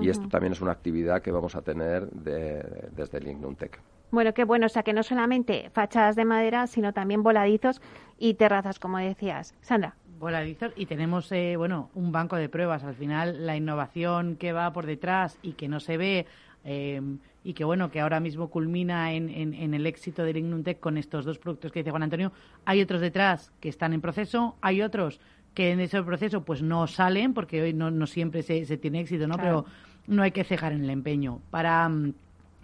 Y 0.00 0.08
esto 0.08 0.28
también 0.28 0.52
es 0.52 0.60
una 0.60 0.72
actividad 0.72 1.22
que 1.22 1.32
vamos 1.32 1.54
a 1.56 1.62
tener 1.62 2.08
desde 2.10 3.18
el 3.18 3.56
Tech. 3.56 3.80
Bueno, 4.10 4.32
qué 4.32 4.44
bueno, 4.44 4.66
o 4.66 4.68
sea 4.68 4.82
que 4.82 4.94
no 4.94 5.02
solamente 5.02 5.70
fachadas 5.74 6.16
de 6.16 6.24
madera, 6.24 6.66
sino 6.66 6.94
también 6.94 7.22
voladizos 7.22 7.82
y 8.18 8.34
terrazas, 8.34 8.78
como 8.78 8.98
decías. 8.98 9.54
Sandra. 9.60 9.94
Voladizos 10.18 10.72
y 10.76 10.86
tenemos, 10.86 11.30
eh, 11.30 11.56
bueno, 11.56 11.90
un 11.94 12.10
banco 12.10 12.36
de 12.36 12.48
pruebas. 12.48 12.84
Al 12.84 12.94
final, 12.94 13.46
la 13.46 13.56
innovación 13.56 14.36
que 14.36 14.52
va 14.52 14.72
por 14.72 14.86
detrás 14.86 15.38
y 15.42 15.52
que 15.52 15.68
no 15.68 15.78
se 15.78 15.96
ve 15.98 16.26
eh, 16.64 17.00
y 17.44 17.52
que, 17.52 17.64
bueno, 17.64 17.90
que 17.90 18.00
ahora 18.00 18.18
mismo 18.18 18.48
culmina 18.48 19.12
en, 19.12 19.28
en, 19.28 19.74
el 19.74 19.86
éxito 19.86 20.24
de 20.24 20.34
Tech 20.64 20.80
con 20.80 20.98
estos 20.98 21.24
dos 21.24 21.38
productos 21.38 21.70
que 21.70 21.80
dice 21.80 21.90
Juan 21.90 22.02
Antonio. 22.02 22.32
Hay 22.64 22.80
otros 22.80 23.00
detrás 23.00 23.52
que 23.60 23.68
están 23.68 23.92
en 23.92 24.00
proceso, 24.00 24.56
hay 24.60 24.82
otros 24.82 25.20
que 25.58 25.72
en 25.72 25.80
ese 25.80 26.00
proceso 26.04 26.44
pues 26.44 26.62
no 26.62 26.86
salen, 26.86 27.34
porque 27.34 27.60
hoy 27.60 27.72
no, 27.72 27.90
no 27.90 28.06
siempre 28.06 28.44
se, 28.44 28.64
se, 28.64 28.76
tiene 28.76 29.00
éxito, 29.00 29.26
¿no? 29.26 29.36
Pero 29.38 29.64
no 30.06 30.22
hay 30.22 30.30
que 30.30 30.44
cejar 30.44 30.72
en 30.72 30.84
el 30.84 30.90
empeño. 30.90 31.40
Para, 31.50 31.88
mm, 31.88 32.14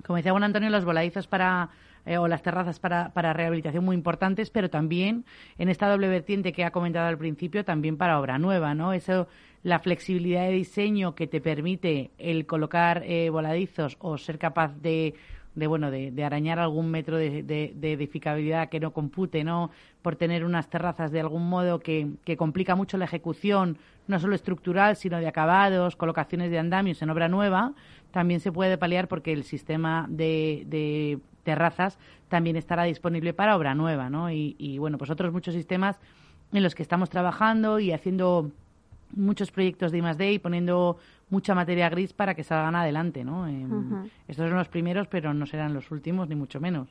como 0.07 0.17
decía 0.19 0.31
Juan 0.31 0.45
Antonio, 0.45 0.71
los 0.71 0.85
voladizos 0.85 1.27
para 1.27 1.71
eh, 2.07 2.19
o 2.19 2.29
las 2.29 2.45
terrazas 2.45 2.79
para, 2.79 3.13
para 3.13 3.33
rehabilitación 3.33 3.85
muy 3.85 3.97
importantes, 3.97 4.49
pero 4.51 4.71
también 4.71 5.25
en 5.59 5.71
esta 5.71 5.89
doble 5.89 6.07
vertiente 6.07 6.53
que 6.53 6.63
ha 6.63 6.71
comentado 6.71 7.09
al 7.09 7.19
principio, 7.19 7.65
también 7.65 7.97
para 7.97 8.21
obra 8.21 8.39
nueva, 8.39 8.75
¿no? 8.75 8.93
Eso 8.93 9.27
la 9.65 9.81
flexibilidad 9.81 10.45
de 10.45 10.53
diseño 10.53 11.17
que 11.17 11.27
te 11.27 11.41
permite 11.41 12.13
el 12.19 12.47
colocar 12.47 13.03
eh, 13.05 13.29
voladizos 13.29 13.97
o 13.99 14.19
ser 14.19 14.39
capaz 14.39 14.73
de 14.81 15.15
de 15.55 15.67
bueno 15.67 15.91
de, 15.91 16.25
arañar 16.25 16.59
algún 16.59 16.91
metro 16.91 17.17
de, 17.17 17.43
de, 17.43 17.93
edificabilidad 17.93 18.69
que 18.69 18.81
no 18.81 18.93
compute 18.93 19.45
no 19.45 19.71
por 20.03 20.17
tener 20.17 20.45
unas 20.45 20.69
terrazas 20.69 21.13
de 21.13 21.21
algún 21.21 21.49
modo 21.49 21.81
que, 21.81 22.09
que, 22.25 22.37
complica 22.37 22.75
mucho 22.75 22.99
la 22.99 23.05
ejecución 23.05 23.79
no 24.07 24.19
solo 24.19 24.35
estructural 24.35 24.97
sino 24.97 25.19
de 25.19 25.29
acabados 25.29 25.97
colocaciones 25.97 26.51
de 26.51 26.59
andamios 26.59 27.01
en 27.03 27.11
obra 27.11 27.29
nueva 27.29 27.73
también 28.11 28.41
se 28.41 28.53
puede 28.53 28.79
paliar 28.79 29.09
porque 29.09 29.33
el 29.33 29.45
sistema 29.45 30.07
de, 30.09 31.19
terrazas 31.45 31.99
también 32.29 32.57
estará 32.57 32.85
disponible 32.85 33.33
para 33.33 33.57
obra 33.57 33.75
nueva 33.75 34.11
no 34.11 34.31
y, 34.31 34.57
y 34.59 34.79
bueno 34.79 34.99
pues 34.99 35.11
otros 35.11 35.33
muchos 35.33 35.55
sistemas 35.55 36.01
en 36.53 36.63
los 36.63 36.75
que 36.75 36.83
estamos 36.83 37.11
trabajando 37.11 37.79
y 37.81 37.93
haciendo 37.93 38.51
muchos 39.17 39.51
proyectos 39.51 39.93
de 39.93 39.99
I+D 39.99 40.33
y 40.33 40.39
poniendo 40.39 40.99
mucha 41.31 41.55
materia 41.55 41.89
gris 41.89 42.13
para 42.13 42.35
que 42.35 42.45
salgan 42.45 42.77
adelante, 42.77 43.25
¿no? 43.25 43.47
Em, 43.47 44.09
estos 44.29 44.49
son 44.49 44.59
los 44.59 44.69
primeros, 44.69 45.09
pero 45.09 45.35
no 45.35 45.47
serán 45.47 45.75
los 45.75 45.91
últimos, 45.91 46.29
ni 46.29 46.35
mucho 46.35 46.61
menos. 46.61 46.89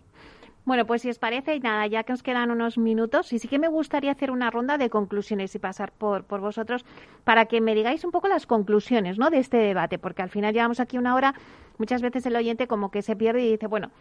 Bueno, 0.65 0.85
pues 0.85 1.01
si 1.01 1.09
os 1.09 1.19
parece, 1.19 1.55
y 1.55 1.59
nada, 1.59 1.85
ya 1.87 2.03
que 2.03 2.13
nos 2.13 2.23
quedan 2.23 2.49
unos 2.49 2.77
minutos, 2.77 3.33
y 3.33 3.39
sí 3.39 3.49
que 3.49 3.59
me 3.59 3.67
gustaría 3.67 4.11
hacer 4.11 4.31
una 4.31 4.49
ronda 4.49 4.77
de 4.77 4.89
conclusiones 4.89 5.53
y 5.55 5.59
pasar 5.59 5.91
por, 5.91 6.23
por 6.23 6.39
vosotros 6.39 6.85
para 7.25 7.47
que 7.47 7.59
me 7.59 7.75
digáis 7.75 8.05
un 8.05 8.11
poco 8.11 8.29
las 8.29 8.47
conclusiones 8.47 9.17
¿no? 9.17 9.29
de 9.29 9.39
este 9.39 9.57
debate, 9.57 9.99
porque 9.99 10.21
al 10.21 10.29
final 10.29 10.53
llevamos 10.53 10.79
aquí 10.79 10.97
una 10.97 11.15
hora, 11.15 11.33
muchas 11.77 12.01
veces 12.01 12.25
el 12.25 12.35
oyente 12.37 12.67
como 12.67 12.91
que 12.91 13.01
se 13.01 13.17
pierde 13.17 13.43
y 13.43 13.51
dice, 13.51 13.67
bueno, 13.67 13.91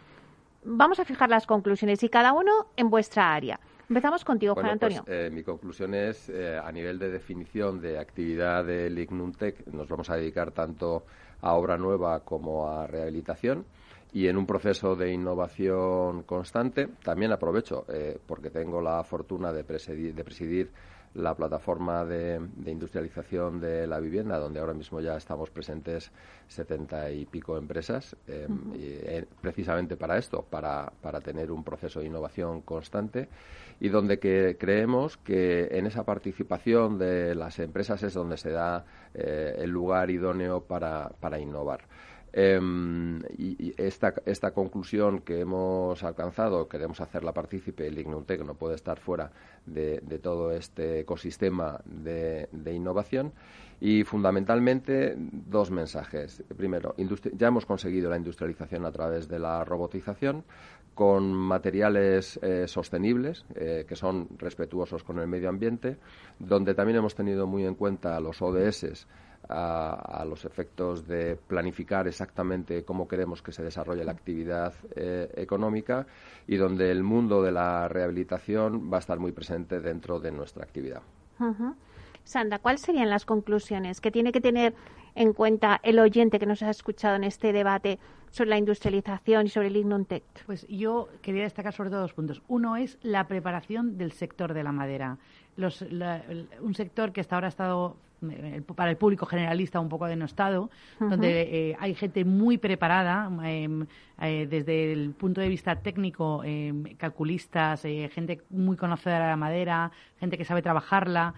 vamos 0.63 0.99
a 0.99 1.05
fijar 1.05 1.29
las 1.29 1.45
conclusiones 1.45 2.01
y 2.01 2.07
cada 2.07 2.31
uno 2.31 2.67
en 2.77 2.89
vuestra 2.89 3.33
área. 3.33 3.59
Empezamos 3.89 4.23
contigo, 4.23 4.53
Juan 4.53 4.77
pues, 4.79 4.97
Antonio. 4.97 5.03
Eh, 5.07 5.29
mi 5.29 5.43
conclusión 5.43 5.93
es, 5.93 6.29
eh, 6.29 6.57
a 6.57 6.71
nivel 6.71 6.97
de 6.97 7.09
definición 7.09 7.81
de 7.81 7.99
actividad 7.99 8.63
del 8.65 8.97
Ignuntec, 8.97 9.67
nos 9.67 9.87
vamos 9.87 10.09
a 10.09 10.15
dedicar 10.15 10.51
tanto 10.51 11.03
a 11.41 11.53
obra 11.53 11.77
nueva 11.77 12.21
como 12.21 12.69
a 12.69 12.87
rehabilitación 12.87 13.65
y 14.13 14.27
en 14.27 14.37
un 14.37 14.45
proceso 14.45 14.95
de 14.95 15.11
innovación 15.11 16.23
constante. 16.23 16.87
También 17.03 17.31
aprovecho, 17.31 17.85
eh, 17.89 18.17
porque 18.25 18.49
tengo 18.49 18.81
la 18.81 19.03
fortuna 19.03 19.51
de 19.51 19.63
presidir, 19.63 20.13
de 20.13 20.23
presidir 20.23 20.71
la 21.15 21.35
plataforma 21.35 22.03
de, 22.05 22.39
industrialización 22.65 23.59
de 23.59 23.85
la 23.85 23.99
vivienda, 23.99 24.39
donde 24.39 24.59
ahora 24.59 24.73
mismo 24.73 24.99
ya 24.99 25.15
estamos 25.15 25.49
presentes 25.51 26.11
setenta 26.47 27.11
y 27.11 27.25
pico 27.25 27.57
empresas, 27.57 28.15
eh, 28.27 28.47
eh, 28.75 29.25
precisamente 29.41 29.95
para 29.95 30.17
esto, 30.17 30.43
para, 30.49 30.91
para, 31.01 31.21
tener 31.21 31.51
un 31.51 31.63
proceso 31.63 31.99
de 31.99 32.07
innovación 32.07 32.61
constante 32.61 33.29
y 33.83 33.89
donde 33.89 34.17
que 34.17 34.55
creemos 34.57 35.17
que 35.17 35.67
en 35.71 35.85
esa 35.85 36.05
participación 36.05 36.97
de 36.97 37.35
las 37.35 37.59
empresas 37.59 38.01
es 38.01 38.13
donde 38.13 38.37
se 38.37 38.49
da 38.49 38.85
eh, 39.13 39.55
el 39.57 39.71
lugar 39.71 40.09
idóneo 40.09 40.61
para, 40.61 41.09
para 41.19 41.37
innovar. 41.37 41.81
Em, 42.35 43.21
y, 43.37 43.75
esta, 43.77 44.15
esta 44.25 44.51
conclusión 44.51 45.19
que 45.19 45.41
hemos 45.41 46.03
alcanzado, 46.03 46.67
queremos 46.67 46.99
hacerla 46.99 47.31
partícipe, 47.31 47.85
el 47.85 47.99
Ignuntec 47.99 48.43
no 48.43 48.55
puede 48.55 48.73
estar 48.73 48.99
fuera 48.99 49.31
de, 49.67 50.01
todo 50.21 50.51
este 50.51 51.01
ecosistema 51.01 51.79
de, 51.85 52.49
innovación. 52.73 53.33
Y 53.79 54.03
fundamentalmente 54.03 55.13
dos 55.17 55.69
mensajes. 55.69 56.43
Primero, 56.55 56.95
ya 57.33 57.47
hemos 57.47 57.65
conseguido 57.65 58.09
la 58.09 58.17
industrialización 58.17 58.85
a 58.85 58.91
través 58.91 59.27
de 59.27 59.39
la 59.39 59.63
robotización 59.65 60.43
con 60.95 61.33
materiales 61.33 62.39
eh, 62.41 62.67
sostenibles, 62.67 63.45
eh, 63.55 63.85
que 63.87 63.95
son 63.95 64.29
respetuosos 64.37 65.03
con 65.03 65.19
el 65.19 65.27
medio 65.27 65.49
ambiente, 65.49 65.97
donde 66.39 66.73
también 66.75 66.99
hemos 66.99 67.13
tenido 67.13 67.45
muy 67.45 67.65
en 67.65 67.75
cuenta 67.75 68.19
los 68.19 68.41
ODS 68.41 69.05
a, 69.49 70.23
los 70.27 70.45
efectos 70.45 71.07
de 71.07 71.35
planificar 71.35 72.07
exactamente 72.07 72.83
cómo 72.83 73.07
queremos 73.07 73.41
que 73.41 73.51
se 73.51 73.63
desarrolle 73.63 74.03
la 74.03 74.11
actividad 74.11 74.73
eh, 74.95 75.29
económica 75.35 76.05
y 76.47 76.55
donde 76.55 76.91
el 76.91 77.03
mundo 77.03 77.41
de 77.41 77.51
la 77.51 77.87
rehabilitación 77.87 78.91
va 78.91 78.97
a 78.97 78.99
estar 78.99 79.19
muy 79.19 79.31
presente 79.31 79.79
dentro 79.79 80.19
de 80.19 80.31
nuestra 80.31 80.63
actividad. 80.63 81.01
Sandra, 82.23 82.59
¿cuáles 82.59 82.81
serían 82.81 83.09
las 83.09 83.25
conclusiones 83.25 83.99
que 83.99 84.11
tiene 84.11 84.31
que 84.31 84.39
tener 84.39 84.73
en 85.15 85.33
cuenta 85.33 85.79
el 85.83 85.99
oyente 85.99 86.39
que 86.39 86.45
nos 86.45 86.63
ha 86.63 86.69
escuchado 86.69 87.15
en 87.15 87.23
este 87.23 87.51
debate 87.51 87.99
sobre 88.31 88.49
la 88.51 88.57
industrialización 88.57 89.47
y 89.47 89.49
sobre 89.49 89.67
el 89.67 89.77
Ignuntec? 89.77 90.23
Pues 90.45 90.65
yo 90.67 91.09
quería 91.21 91.43
destacar 91.43 91.73
sobre 91.73 91.89
todo 91.89 92.01
dos 92.01 92.13
puntos. 92.13 92.41
Uno 92.47 92.77
es 92.77 92.97
la 93.01 93.27
preparación 93.27 93.97
del 93.97 94.13
sector 94.13 94.53
de 94.53 94.63
la 94.63 94.71
madera. 94.71 95.17
un 96.61 96.75
sector 96.75 97.11
que 97.11 97.21
hasta 97.21 97.35
ahora 97.35 97.47
ha 97.47 97.49
estado 97.49 97.97
para 98.75 98.91
el 98.91 98.97
público 98.97 99.25
generalista 99.25 99.79
un 99.79 99.89
poco 99.89 100.05
denostado, 100.05 100.69
donde 100.99 101.41
eh, 101.41 101.77
hay 101.79 101.95
gente 101.95 102.25
muy 102.25 102.57
preparada 102.57 103.29
em, 103.43 103.85
eh, 104.21 104.47
desde 104.49 104.91
el 104.91 105.11
punto 105.11 105.41
de 105.41 105.49
vista 105.49 105.75
técnico, 105.75 106.43
em, 106.43 106.83
calculistas, 106.95 107.81
gente 107.81 108.41
muy 108.49 108.77
conocedora 108.77 109.25
de 109.25 109.29
la 109.31 109.37
madera, 109.37 109.91
gente 110.19 110.37
que 110.37 110.45
sabe 110.45 110.61
trabajarla. 110.61 111.33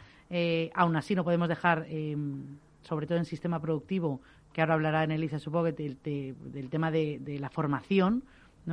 aún 0.74 0.96
así 0.96 1.16
no 1.16 1.24
podemos 1.24 1.48
dejar, 1.48 1.86
em, 1.90 2.58
sobre 2.82 3.08
todo 3.08 3.18
en 3.18 3.26
sistema 3.26 3.60
productivo, 3.60 4.22
que 4.54 4.62
ahora 4.62 4.76
hablará 4.76 5.04
en 5.04 5.12
Elisa, 5.12 5.40
supongo, 5.40 5.72
del, 5.72 5.98
del 6.04 6.70
tema 6.70 6.90
de, 6.92 7.20
de 7.20 7.40
la 7.40 7.50
formación, 7.50 8.24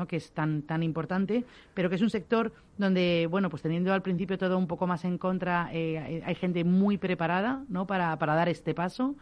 que 0.08 0.16
es 0.16 0.32
tan, 0.32 0.62
tan 0.62 0.82
importante, 0.82 1.44
pero 1.74 1.88
que 1.88 1.96
es 1.96 2.02
un 2.02 2.10
sector 2.10 2.52
donde, 2.78 3.28
bueno, 3.30 3.50
pues 3.50 3.62
teniendo 3.62 3.92
al 3.92 4.02
principio 4.02 4.38
todo 4.38 4.58
un 4.58 4.66
poco 4.66 4.86
más 4.86 5.04
en 5.04 5.18
contra, 5.18 5.68
eh, 5.72 6.22
hay 6.24 6.34
gente 6.34 6.64
muy 6.64 6.98
preparada 6.98 7.64
¿no? 7.68 7.86
para, 7.86 8.18
para 8.18 8.34
dar 8.34 8.48
este 8.48 8.74
paso. 8.74 9.14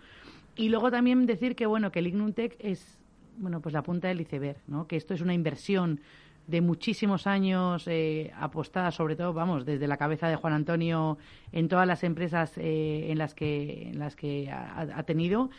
Y 0.57 0.69
luego 0.69 0.91
también 0.91 1.27
decir 1.27 1.57
que, 1.57 1.67
bueno, 1.67 1.91
que 1.91 1.99
el 1.99 2.07
Ignuntec 2.07 2.57
es, 2.59 2.99
bueno, 3.39 3.61
pues 3.61 3.73
la 3.73 3.83
punta 3.83 4.09
del 4.09 4.21
iceberg, 4.21 4.59
¿no? 4.67 4.87
que 4.87 4.97
esto 4.97 5.15
es 5.15 5.21
una 5.21 5.35
inversión 5.35 6.01
de 6.47 6.61
muchísimos 6.61 7.27
años 7.27 7.85
eh, 7.87 8.33
apostada, 8.37 8.91
sobre 8.91 9.15
todo, 9.15 9.33
vamos, 9.33 9.65
desde 9.65 9.87
la 9.87 9.97
cabeza 9.97 10.29
de 10.29 10.37
Juan 10.37 10.53
Antonio 10.53 11.17
en 11.53 11.69
todas 11.69 11.87
las 11.87 12.03
empresas 12.03 12.59
eh, 12.59 13.11
en 13.11 13.19
las 13.19 13.35
que 13.35 13.89
en 13.89 13.99
las 13.99 14.17
que 14.17 14.51
ha, 14.51 15.03
tenido. 15.05 15.51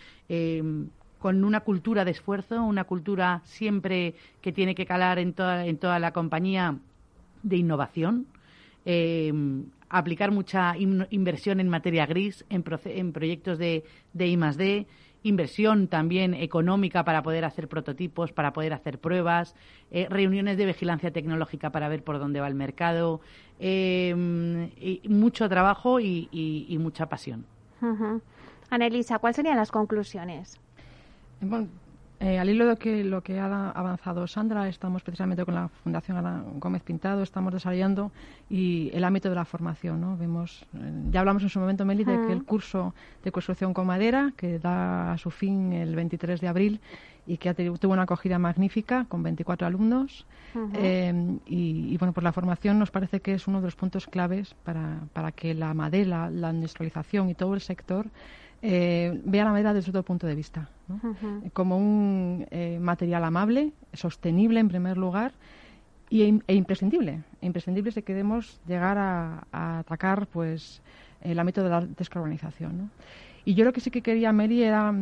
Con 1.21 1.43
una 1.43 1.59
cultura 1.59 2.03
de 2.03 2.11
esfuerzo, 2.11 2.63
una 2.63 2.85
cultura 2.85 3.41
siempre 3.45 4.15
que 4.41 4.51
tiene 4.51 4.73
que 4.73 4.87
calar 4.87 5.19
en 5.19 5.33
toda, 5.33 5.65
en 5.67 5.77
toda 5.77 5.99
la 5.99 6.13
compañía 6.13 6.77
de 7.43 7.57
innovación, 7.57 8.25
eh, 8.85 9.31
aplicar 9.87 10.31
mucha 10.31 10.75
inversión 10.77 11.59
en 11.59 11.69
materia 11.69 12.07
gris, 12.07 12.43
en, 12.49 12.63
en 12.85 13.13
proyectos 13.13 13.59
de, 13.59 13.83
de 14.13 14.27
I+D, 14.27 14.87
inversión 15.21 15.87
también 15.87 16.33
económica 16.33 17.03
para 17.03 17.21
poder 17.21 17.45
hacer 17.45 17.67
prototipos, 17.67 18.31
para 18.31 18.51
poder 18.51 18.73
hacer 18.73 18.97
pruebas, 18.97 19.55
eh, 19.91 20.07
reuniones 20.09 20.57
de 20.57 20.65
vigilancia 20.65 21.11
tecnológica 21.11 21.69
para 21.69 21.87
ver 21.87 22.03
por 22.03 22.17
dónde 22.17 22.39
va 22.39 22.47
el 22.47 22.55
mercado, 22.55 23.21
eh, 23.59 24.09
y 24.75 25.07
mucho 25.07 25.47
trabajo 25.47 25.99
y, 25.99 26.75
mucha 26.79 27.07
pasión. 27.07 27.45
Uh 27.79 28.19
¿cuáles 29.19 29.35
serían 29.35 29.57
las 29.57 29.69
conclusiones? 29.69 30.57
Bueno, 31.41 31.67
eh, 32.19 32.37
al 32.37 32.51
hilo 32.51 32.67
de 32.67 32.77
que 32.77 33.03
lo 33.03 33.21
que 33.23 33.39
ha 33.39 33.71
avanzado 33.71 34.27
Sandra, 34.27 34.67
estamos 34.67 35.01
precisamente 35.01 35.43
con 35.43 35.55
la 35.55 35.69
Fundación 35.69 36.59
Gómez 36.59 36.83
Pintado, 36.83 37.23
estamos 37.23 37.51
desarrollando 37.51 38.11
y 38.47 38.91
el 38.93 39.03
ámbito 39.03 39.27
de 39.27 39.33
la 39.33 39.43
formación. 39.43 39.99
¿no? 39.99 40.15
Vemos, 40.17 40.63
eh, 40.75 40.91
ya 41.09 41.21
hablamos 41.21 41.41
en 41.41 41.49
su 41.49 41.59
momento, 41.59 41.83
Meli, 41.83 42.03
de 42.03 42.21
que 42.27 42.31
el 42.31 42.43
curso 42.43 42.93
de 43.23 43.31
construcción 43.31 43.73
con 43.73 43.87
madera, 43.87 44.33
que 44.37 44.59
da 44.59 45.13
a 45.13 45.17
su 45.17 45.31
fin 45.31 45.73
el 45.73 45.95
23 45.95 46.39
de 46.39 46.47
abril 46.47 46.79
y 47.25 47.37
que 47.37 47.55
tuvo 47.55 47.93
una 47.93 48.03
acogida 48.03 48.37
magnífica 48.37 49.05
con 49.09 49.23
24 49.23 49.65
alumnos. 49.65 50.27
Eh, 50.75 51.39
y, 51.47 51.97
bueno, 51.97 52.13
pues 52.13 52.23
la 52.23 52.33
formación 52.33 52.77
nos 52.77 52.91
parece 52.91 53.21
que 53.21 53.33
es 53.33 53.47
uno 53.47 53.61
de 53.61 53.67
los 53.67 53.75
puntos 53.75 54.05
claves 54.05 54.53
para, 54.63 54.99
para 55.13 55.31
que 55.31 55.55
la 55.55 55.73
madera, 55.73 56.29
la 56.29 56.51
industrialización 56.51 57.29
y 57.29 57.33
todo 57.33 57.55
el 57.55 57.61
sector 57.61 58.07
eh, 58.61 59.19
vea 59.25 59.45
la 59.45 59.51
madera 59.51 59.73
desde 59.73 59.89
otro 59.89 60.03
punto 60.03 60.27
de 60.27 60.35
vista, 60.35 60.69
como 61.53 61.77
un 61.77 62.45
eh, 62.51 62.77
material 62.79 63.23
amable, 63.23 63.71
sostenible 63.93 64.59
en 64.59 64.67
primer 64.67 64.97
lugar 64.97 65.31
y, 66.09 66.41
e 66.45 66.53
imprescindible, 66.53 67.23
e 67.41 67.45
imprescindible 67.47 67.91
si 67.91 68.03
queremos 68.03 68.59
llegar 68.67 68.97
a, 68.99 69.47
atacar 69.79 70.27
pues 70.27 70.81
el 71.21 71.39
ámbito 71.39 71.63
de 71.63 71.69
la 71.69 71.81
descarbonización. 71.81 72.91
Y 73.45 73.55
yo 73.55 73.65
lo 73.65 73.73
que 73.73 73.81
sí 73.81 73.89
que 73.89 74.03
quería, 74.03 74.31
Mary, 74.31 74.61
era, 74.61 74.93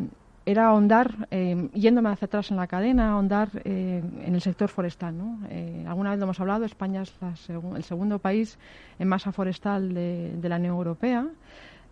era 0.46 0.68
ahondar, 0.68 1.28
eh, 1.30 1.70
yéndome 1.74 2.10
hacia 2.10 2.28
atrás 2.28 2.52
en 2.52 2.58
la 2.58 2.68
cadena, 2.68 3.12
ahondar 3.12 3.50
eh, 3.66 4.02
en 4.22 4.36
el 4.36 4.42
sector 4.42 4.70
forestal. 4.70 5.18
¿no? 5.18 5.40
alguna 5.86 6.12
vez 6.12 6.20
lo 6.20 6.26
hemos 6.26 6.40
hablado, 6.40 6.64
España 6.64 7.02
es 7.02 7.14
el 7.50 7.84
segundo 7.84 8.20
país 8.20 8.58
en 9.00 9.10
masa 9.10 9.34
forestal 9.34 9.94
de, 9.94 10.38
de 10.38 10.50
la 10.50 10.56
Unión 10.56 10.76
Europea. 10.76 11.28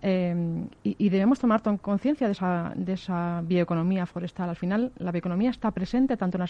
Em, 0.02 0.68
y, 0.84 1.10
debemos 1.10 1.40
tomar 1.40 1.62
conciencia 1.82 2.28
de 2.28 2.34
esa, 2.34 2.72
de 2.76 2.94
esa 2.94 3.42
bioeconomía 3.44 4.06
forestal. 4.06 4.50
Al 4.50 4.56
final, 4.56 4.92
la 4.98 5.12
bioeconomía 5.12 5.50
está 5.50 5.72
presente 5.72 6.18
tanto 6.18 6.38
en 6.38 6.40
la 6.40 6.46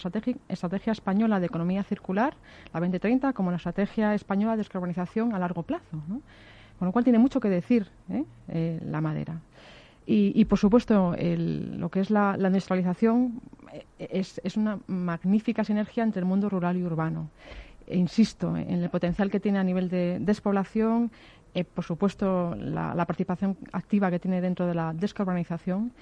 estrategia, 0.50 0.92
española 0.92 1.40
de 1.40 1.46
economía 1.46 1.82
circular, 1.82 2.34
la 2.74 2.80
2030, 2.80 3.32
como 3.32 3.48
en 3.48 3.52
la 3.52 3.56
estrategia 3.56 4.14
española 4.14 4.52
de 4.52 4.58
descarbonización 4.58 5.34
a 5.34 5.38
largo 5.38 5.62
plazo. 5.62 5.96
Con 6.78 6.86
lo 6.86 6.92
cual 6.92 7.04
tiene 7.04 7.18
mucho 7.18 7.40
que 7.40 7.48
decir 7.48 7.88
¿eh? 8.10 8.24
Eh, 8.48 8.80
la 8.84 9.00
madera. 9.00 9.40
Y, 10.10 10.46
por 10.46 10.58
supuesto, 10.58 11.14
lo 11.18 11.90
que 11.90 12.00
es 12.00 12.08
la, 12.08 12.34
industrialización 12.38 13.42
eh, 13.70 13.84
es, 13.98 14.40
es, 14.42 14.56
una 14.56 14.78
magnífica 14.86 15.64
sinergia 15.64 16.02
entre 16.02 16.20
el 16.20 16.24
mundo 16.24 16.48
rural 16.48 16.78
y 16.78 16.82
urbano. 16.82 17.28
Insisto 17.90 18.56
en 18.56 18.82
el 18.82 18.90
potencial 18.90 19.30
que 19.30 19.40
tiene 19.40 19.58
a 19.58 19.64
nivel 19.64 19.88
de 19.88 20.18
despoblación, 20.20 21.10
eh, 21.54 21.64
por 21.64 21.84
supuesto, 21.84 22.54
la, 22.54 23.04
participación 23.06 23.56
activa 23.72 24.10
que 24.10 24.18
tiene 24.18 24.40
dentro 24.40 24.66
de 24.66 24.74
la 24.74 24.92
descarbonización 24.92 25.92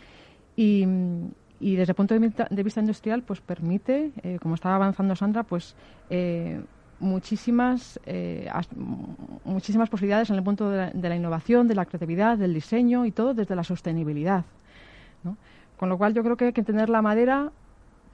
y, 0.57 0.85
desde 1.61 1.93
el 1.93 1.95
punto 1.95 2.15
de 2.15 2.63
vista, 2.63 2.81
industrial, 2.81 3.23
pues 3.23 3.41
permite, 3.41 4.13
eh, 4.23 4.39
como 4.43 4.57
estaba 4.57 4.75
avanzando 4.75 5.15
Sandra, 5.15 5.45
pues 5.45 5.75
eh, 6.11 6.61
muchísimas 6.99 8.01
muchísimas 9.45 9.89
posibilidades 9.89 10.31
en 10.31 10.37
el 10.37 10.43
punto 10.43 10.71
de 10.71 11.09
la, 11.09 11.17
innovación, 11.17 11.69
de 11.69 11.75
la 11.75 11.85
creatividad, 11.85 12.39
del 12.39 12.55
diseño 12.55 13.05
y 13.07 13.13
todo 13.13 13.35
desde 13.35 13.55
la 13.55 13.65
sostenibilidad. 13.65 14.45
Con 15.77 15.89
lo 15.89 15.99
cual, 15.99 16.15
yo 16.15 16.23
creo 16.23 16.37
que 16.37 16.47
hay 16.47 16.53
que 16.53 16.61
entender 16.61 16.89
la 16.89 17.03
madera 17.03 17.53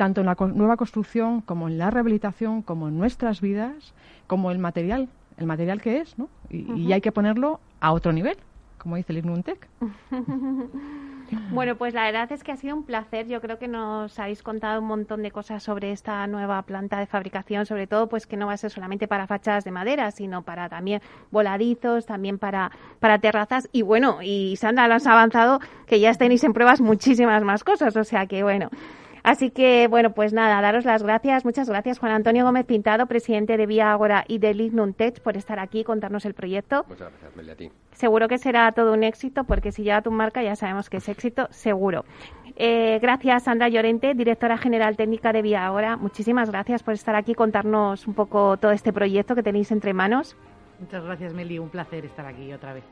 tanto 0.02 0.20
en 0.20 0.26
la 0.26 0.34
nueva 0.34 0.76
construcción 0.76 1.42
como 1.42 1.68
en 1.68 1.78
la 1.78 1.88
rehabilitación, 1.88 2.62
como 2.62 2.88
en 2.88 2.98
nuestras 2.98 3.40
vidas, 3.40 3.94
como 4.26 4.50
el 4.50 4.58
material 4.58 5.08
el 5.36 5.46
material 5.46 5.80
que 5.80 5.98
es, 5.98 6.18
¿no? 6.18 6.28
Y, 6.50 6.92
hay 6.92 7.00
que 7.00 7.12
ponerlo 7.12 7.60
a 7.78 7.92
otro 7.92 8.12
nivel, 8.12 8.36
como 8.78 8.96
dice 8.96 9.12
el 9.12 9.18
Ignuntec. 9.18 9.68
bueno, 11.52 11.76
pues 11.76 11.94
la 11.94 12.02
verdad 12.02 12.32
es 12.32 12.42
que 12.42 12.50
ha 12.50 12.56
sido 12.56 12.74
un 12.74 12.82
placer. 12.82 13.28
Yo 13.28 13.40
creo 13.40 13.60
que 13.60 13.68
nos 13.68 14.18
habéis 14.18 14.42
contado 14.42 14.80
un 14.80 14.88
montón 14.88 15.22
de 15.22 15.30
cosas 15.30 15.62
sobre 15.62 15.92
esta 15.92 16.26
nueva 16.26 16.60
planta 16.62 16.98
de 16.98 17.06
fabricación, 17.06 17.64
sobre 17.64 17.86
todo 17.86 18.08
pues 18.08 18.26
que 18.26 18.36
no 18.36 18.48
va 18.48 18.54
a 18.54 18.56
ser 18.56 18.72
solamente 18.72 19.06
para 19.06 19.28
fachadas 19.28 19.62
de 19.62 19.70
madera, 19.70 20.10
sino 20.10 20.42
para 20.42 20.68
también 20.68 21.00
voladizos, 21.30 22.06
también 22.06 22.38
para, 22.38 22.72
para 22.98 23.20
terrazas. 23.20 23.68
Y 23.70 23.82
bueno, 23.82 24.18
y 24.20 24.56
Sandra, 24.56 24.88
lo 24.88 24.94
has 24.94 25.06
avanzado 25.06 25.60
que 25.86 26.00
ya 26.00 26.12
tenéis 26.14 26.42
en 26.42 26.54
pruebas 26.54 26.80
muchísimas 26.80 27.44
más 27.44 27.62
cosas. 27.62 27.96
O 27.96 28.02
sea 28.02 28.26
que 28.26 28.42
bueno. 28.42 28.68
Así 29.22 29.50
que, 29.50 29.86
bueno, 29.88 30.12
pues 30.12 30.32
nada, 30.32 30.60
daros 30.60 30.84
las 30.84 31.02
gracias. 31.02 31.44
Muchas 31.44 31.68
gracias, 31.68 31.98
Juan 31.98 32.12
Antonio 32.12 32.44
Gómez 32.44 32.66
Pintado, 32.66 33.06
presidente 33.06 33.56
de 33.56 33.66
Vía 33.66 33.92
Agora 33.92 34.24
y 34.26 34.38
de 34.38 34.52
Lignum 34.52 34.94
Tech, 34.94 35.20
por 35.20 35.36
estar 35.36 35.60
aquí 35.60 35.80
y 35.80 35.84
contarnos 35.84 36.24
el 36.24 36.34
proyecto. 36.34 36.84
Muchas 36.88 37.10
gracias, 37.10 37.36
Melia, 37.36 37.52
a 37.52 37.56
ti. 37.56 37.70
Seguro 37.92 38.26
que 38.26 38.38
será 38.38 38.72
todo 38.72 38.92
un 38.92 39.04
éxito, 39.04 39.44
porque 39.44 39.70
si 39.70 39.84
llega 39.84 40.02
tu 40.02 40.10
marca 40.10 40.42
ya 40.42 40.56
sabemos 40.56 40.90
que 40.90 40.96
es 40.96 41.08
éxito, 41.08 41.46
seguro. 41.50 42.04
Eh, 42.56 42.98
gracias, 43.00 43.44
Sandra 43.44 43.68
Llorente, 43.68 44.14
directora 44.14 44.58
general 44.58 44.96
técnica 44.96 45.32
de 45.32 45.42
Vía 45.42 45.66
Agora. 45.66 45.96
Muchísimas 45.96 46.50
gracias 46.50 46.82
por 46.82 46.94
estar 46.94 47.14
aquí 47.14 47.32
y 47.32 47.34
contarnos 47.34 48.06
un 48.06 48.14
poco 48.14 48.56
todo 48.56 48.72
este 48.72 48.92
proyecto 48.92 49.34
que 49.34 49.42
tenéis 49.42 49.70
entre 49.70 49.94
manos. 49.94 50.36
Muchas 50.80 51.04
gracias, 51.04 51.32
Meli. 51.32 51.60
Un 51.60 51.68
placer 51.68 52.04
estar 52.04 52.26
aquí 52.26 52.52
otra 52.52 52.72
vez. 52.72 52.84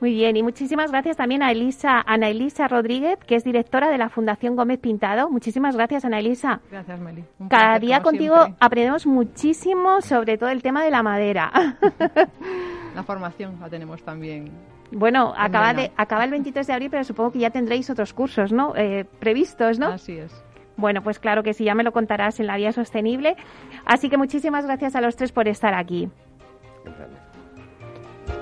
Muy 0.00 0.12
bien, 0.12 0.36
y 0.36 0.42
muchísimas 0.42 0.90
gracias 0.90 1.16
también 1.16 1.42
a 1.42 1.50
Elisa, 1.50 2.02
Ana 2.06 2.28
Elisa 2.28 2.68
Rodríguez, 2.68 3.18
que 3.26 3.34
es 3.34 3.44
directora 3.44 3.88
de 3.88 3.96
la 3.96 4.10
Fundación 4.10 4.54
Gómez 4.54 4.78
Pintado. 4.78 5.30
Muchísimas 5.30 5.74
gracias, 5.74 6.04
Ana 6.04 6.18
Elisa. 6.18 6.60
Gracias, 6.70 7.00
Meli. 7.00 7.24
Cada 7.48 7.78
día 7.78 8.02
contigo 8.02 8.36
aprendemos 8.60 9.06
muchísimo 9.06 10.02
sobre 10.02 10.36
todo 10.36 10.50
el 10.50 10.62
tema 10.62 10.84
de 10.84 10.90
la 10.90 11.02
madera. 11.02 11.50
La 12.94 13.02
formación 13.02 13.58
la 13.60 13.68
tenemos 13.68 14.02
también. 14.02 14.50
Bueno, 14.90 15.34
acaba, 15.36 15.74
de, 15.74 15.92
acaba 15.98 16.24
el 16.24 16.30
23 16.30 16.66
de 16.66 16.72
abril, 16.72 16.90
pero 16.90 17.04
supongo 17.04 17.32
que 17.32 17.40
ya 17.40 17.50
tendréis 17.50 17.90
otros 17.90 18.14
cursos, 18.14 18.52
¿no? 18.52 18.74
Eh, 18.74 19.04
previstos, 19.18 19.78
¿no? 19.78 19.88
Así 19.88 20.16
es. 20.16 20.32
Bueno, 20.78 21.02
pues 21.02 21.18
claro 21.18 21.42
que 21.42 21.52
sí, 21.52 21.64
ya 21.64 21.74
me 21.74 21.82
lo 21.82 21.92
contarás 21.92 22.40
en 22.40 22.46
la 22.46 22.56
vía 22.56 22.72
sostenible. 22.72 23.36
Así 23.84 24.08
que 24.08 24.16
muchísimas 24.16 24.64
gracias 24.64 24.96
a 24.96 25.02
los 25.02 25.14
tres 25.14 25.30
por 25.30 25.46
estar 25.46 25.74
aquí. 25.74 26.08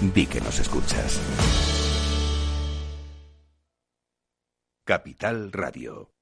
Di 0.00 0.26
que 0.26 0.40
nos 0.40 0.58
escuchas. 0.58 1.20
Capital 4.86 5.52
Radio. 5.52 6.19